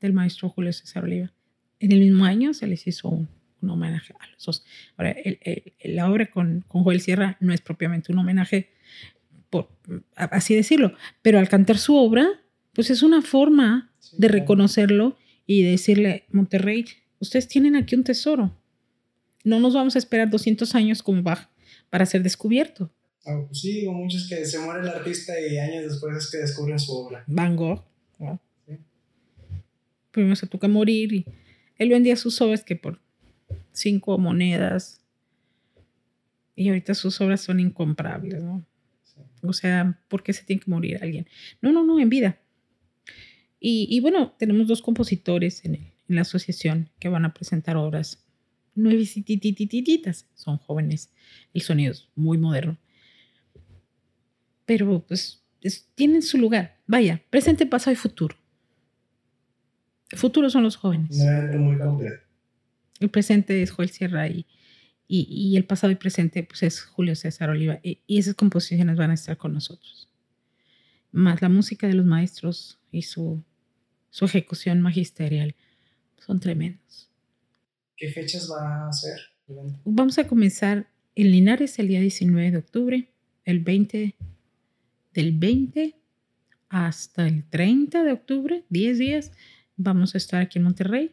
del 0.00 0.12
maestro 0.12 0.48
Julio 0.48 0.72
César 0.72 1.04
Oliva. 1.04 1.32
En 1.78 1.92
el 1.92 2.00
mismo 2.00 2.24
año 2.24 2.52
se 2.52 2.66
les 2.66 2.86
hizo 2.86 3.08
un, 3.08 3.28
homenaje 3.66 4.12
a 4.18 4.26
los 4.26 4.44
dos. 4.44 4.64
Ahora, 4.96 5.14
la 5.84 6.10
obra 6.10 6.30
con, 6.30 6.64
con, 6.66 6.82
Joel 6.82 7.00
Sierra 7.00 7.36
no 7.38 7.52
es 7.52 7.60
propiamente 7.60 8.10
un 8.10 8.18
homenaje, 8.18 8.72
por 9.50 9.68
así 10.16 10.56
decirlo, 10.56 10.96
pero 11.22 11.38
al 11.38 11.48
cantar 11.48 11.78
su 11.78 11.94
obra, 11.94 12.26
pues 12.72 12.90
es 12.90 13.04
una 13.04 13.22
forma 13.22 13.92
de 14.18 14.26
reconocerlo 14.26 15.16
y 15.46 15.62
decirle, 15.62 16.24
Monterrey, 16.32 16.86
ustedes 17.20 17.46
tienen 17.46 17.76
aquí 17.76 17.94
un 17.94 18.02
tesoro. 18.02 18.58
No 19.44 19.60
nos 19.60 19.74
vamos 19.74 19.94
a 19.94 20.00
esperar 20.00 20.28
200 20.28 20.74
años 20.74 21.04
como 21.04 21.22
Bach 21.22 21.50
para 21.88 22.04
ser 22.04 22.24
descubierto. 22.24 22.90
Ah, 23.24 23.40
pues 23.46 23.60
sí, 23.60 23.86
o 23.86 23.92
muchos 23.92 24.28
que 24.28 24.44
se 24.44 24.58
muere 24.58 24.80
el 24.80 24.88
artista 24.88 25.32
y 25.40 25.56
años 25.58 25.84
después 25.84 26.16
es 26.16 26.30
que 26.30 26.38
descubren 26.38 26.78
su 26.78 26.92
obra. 26.92 27.24
Van 27.26 27.56
Gogh. 27.56 27.82
Primero 30.10 30.36
se 30.36 30.46
toca 30.46 30.68
morir 30.68 31.12
y 31.12 31.26
él 31.78 31.88
vendía 31.88 32.16
sus 32.16 32.38
obras 32.42 32.62
que 32.64 32.76
por 32.76 33.00
cinco 33.72 34.18
monedas 34.18 35.00
y 36.54 36.68
ahorita 36.68 36.94
sus 36.94 37.18
obras 37.20 37.40
son 37.40 37.60
incomprables, 37.60 38.42
¿no? 38.42 38.64
O 39.42 39.52
sea, 39.52 39.98
¿por 40.08 40.22
qué 40.22 40.32
se 40.32 40.44
tiene 40.44 40.60
que 40.60 40.70
morir 40.70 40.98
alguien? 41.02 41.26
No, 41.60 41.72
no, 41.72 41.84
no, 41.84 41.98
en 41.98 42.08
vida. 42.08 42.38
Y, 43.58 43.88
y 43.90 44.00
bueno, 44.00 44.34
tenemos 44.38 44.68
dos 44.68 44.82
compositores 44.82 45.64
en, 45.64 45.74
en, 45.74 45.92
la 46.08 46.22
asociación 46.22 46.90
que 47.00 47.08
van 47.08 47.24
a 47.24 47.34
presentar 47.34 47.76
obras 47.76 48.24
nuevecititititas, 48.74 50.26
son 50.34 50.58
jóvenes, 50.58 51.10
el 51.54 51.62
sonido 51.62 51.92
es 51.92 52.08
muy 52.14 52.38
moderno. 52.38 52.78
Pero 54.72 55.04
pues 55.06 55.42
tienen 55.94 56.22
su 56.22 56.38
lugar. 56.38 56.78
Vaya, 56.86 57.22
presente, 57.28 57.66
pasado 57.66 57.92
y 57.92 57.96
futuro. 57.96 58.36
El 60.10 60.18
futuro 60.18 60.48
son 60.48 60.62
los 60.62 60.76
jóvenes. 60.76 61.16
muy 61.58 61.76
el 63.00 63.10
presente 63.10 63.62
es 63.62 63.70
Joel 63.70 63.90
Sierra 63.90 64.28
y, 64.28 64.46
y, 65.08 65.56
el 65.56 65.64
pasado 65.64 65.92
y 65.92 65.96
presente 65.96 66.42
pues 66.44 66.62
es 66.62 66.80
Julio 66.80 67.14
César 67.16 67.50
Oliva. 67.50 67.80
Y, 67.82 68.00
esas 68.06 68.34
composiciones 68.34 68.96
van 68.96 69.10
a 69.10 69.14
estar 69.14 69.36
con 69.36 69.52
nosotros. 69.52 70.08
Más 71.10 71.42
la 71.42 71.48
música 71.48 71.86
de 71.86 71.94
los 71.94 72.06
maestros 72.06 72.78
y 72.90 73.02
su, 73.02 73.42
su 74.10 74.24
ejecución 74.24 74.80
magisterial 74.80 75.54
son 76.18 76.40
tremendos. 76.40 77.10
¿Qué 77.96 78.10
fechas 78.10 78.48
va 78.50 78.88
a 78.88 78.92
ser? 78.92 79.18
Vamos 79.84 80.18
a 80.18 80.26
comenzar 80.26 80.88
en 81.14 81.30
Linares 81.30 81.78
el 81.78 81.88
día 81.88 82.00
19 82.00 82.52
de 82.52 82.56
octubre, 82.56 83.08
el 83.44 83.60
20 83.60 84.14
del 85.14 85.32
20 85.32 85.96
hasta 86.68 87.26
el 87.26 87.44
30 87.44 88.02
de 88.02 88.12
octubre, 88.12 88.64
10 88.70 88.98
días, 88.98 89.32
vamos 89.76 90.14
a 90.14 90.18
estar 90.18 90.40
aquí 90.40 90.58
en 90.58 90.64
Monterrey, 90.64 91.12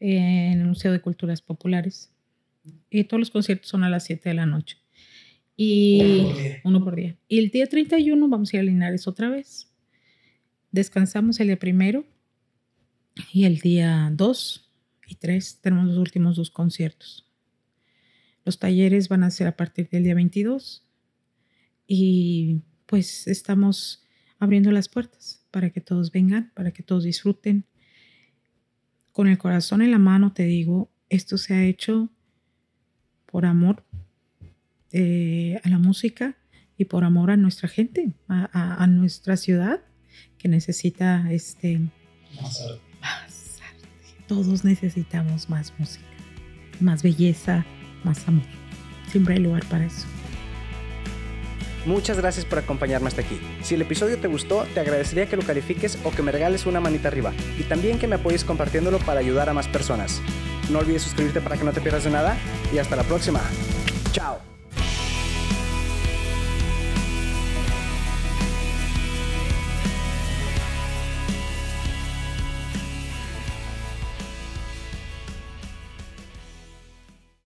en 0.00 0.60
el 0.60 0.66
Museo 0.66 0.92
de 0.92 1.00
Culturas 1.00 1.42
Populares. 1.42 2.10
Y 2.90 3.04
todos 3.04 3.20
los 3.20 3.30
conciertos 3.30 3.68
son 3.68 3.84
a 3.84 3.90
las 3.90 4.04
7 4.04 4.28
de 4.28 4.34
la 4.34 4.46
noche. 4.46 4.78
Y 5.56 6.26
uno 6.64 6.82
por, 6.82 6.94
día. 6.94 7.16
Y 7.26 7.38
el 7.38 7.50
día 7.50 7.66
31 7.66 8.28
vamos 8.28 8.52
a 8.52 8.56
ir 8.56 8.60
a 8.60 8.64
Linares 8.64 9.08
otra 9.08 9.28
vez. 9.28 9.70
Descansamos 10.70 11.40
el 11.40 11.48
día 11.48 11.58
primero 11.58 12.06
y 13.32 13.44
el 13.44 13.58
día 13.58 14.10
2 14.12 14.70
y 15.08 15.14
3 15.16 15.60
tenemos 15.60 15.86
los 15.88 15.98
últimos 15.98 16.36
dos 16.36 16.50
conciertos. 16.50 17.28
Los 18.44 18.58
talleres 18.58 19.08
van 19.08 19.24
a 19.24 19.30
ser 19.30 19.46
a 19.46 19.56
partir 19.56 19.88
del 19.88 20.04
día 20.04 20.14
22 20.14 20.86
y 21.86 22.62
pues 22.88 23.28
estamos 23.28 24.02
abriendo 24.38 24.72
las 24.72 24.88
puertas 24.88 25.44
para 25.50 25.70
que 25.70 25.80
todos 25.80 26.10
vengan, 26.10 26.50
para 26.54 26.72
que 26.72 26.82
todos 26.82 27.04
disfruten. 27.04 27.66
Con 29.12 29.28
el 29.28 29.36
corazón 29.36 29.82
en 29.82 29.90
la 29.90 29.98
mano 29.98 30.32
te 30.32 30.44
digo, 30.44 30.90
esto 31.10 31.36
se 31.38 31.54
ha 31.54 31.64
hecho 31.64 32.10
por 33.26 33.44
amor 33.44 33.84
eh, 34.90 35.60
a 35.62 35.68
la 35.68 35.78
música 35.78 36.38
y 36.78 36.86
por 36.86 37.04
amor 37.04 37.30
a 37.30 37.36
nuestra 37.36 37.68
gente, 37.68 38.12
a, 38.28 38.86
nuestra 38.86 39.36
ciudad 39.36 39.80
que 40.38 40.48
necesita 40.48 41.30
este 41.30 41.80
más 42.40 43.60
arte. 43.60 43.88
Todos 44.26 44.64
necesitamos 44.64 45.50
más 45.50 45.74
música, 45.78 46.06
más 46.80 47.02
belleza, 47.02 47.66
más 48.04 48.26
amor. 48.28 48.46
Siempre 49.10 49.34
hay 49.34 49.40
lugar 49.40 49.64
para 49.66 49.86
eso. 49.86 50.06
Muchas 51.88 52.18
gracias 52.18 52.44
por 52.44 52.58
acompañarme 52.58 53.08
hasta 53.08 53.22
aquí. 53.22 53.40
Si 53.62 53.74
el 53.74 53.80
episodio 53.80 54.18
te 54.18 54.28
gustó, 54.28 54.66
te 54.74 54.80
agradecería 54.80 55.24
que 55.24 55.36
lo 55.36 55.42
califiques 55.42 55.98
o 56.04 56.10
que 56.10 56.20
me 56.20 56.30
regales 56.30 56.66
una 56.66 56.80
manita 56.80 57.08
arriba. 57.08 57.32
Y 57.58 57.62
también 57.62 57.98
que 57.98 58.06
me 58.06 58.16
apoyes 58.16 58.44
compartiéndolo 58.44 58.98
para 58.98 59.20
ayudar 59.20 59.48
a 59.48 59.54
más 59.54 59.68
personas. 59.68 60.20
No 60.68 60.80
olvides 60.80 61.00
suscribirte 61.00 61.40
para 61.40 61.56
que 61.56 61.64
no 61.64 61.72
te 61.72 61.80
pierdas 61.80 62.04
de 62.04 62.10
nada. 62.10 62.36
Y 62.74 62.78
hasta 62.78 62.94
la 62.94 63.04
próxima. 63.04 63.40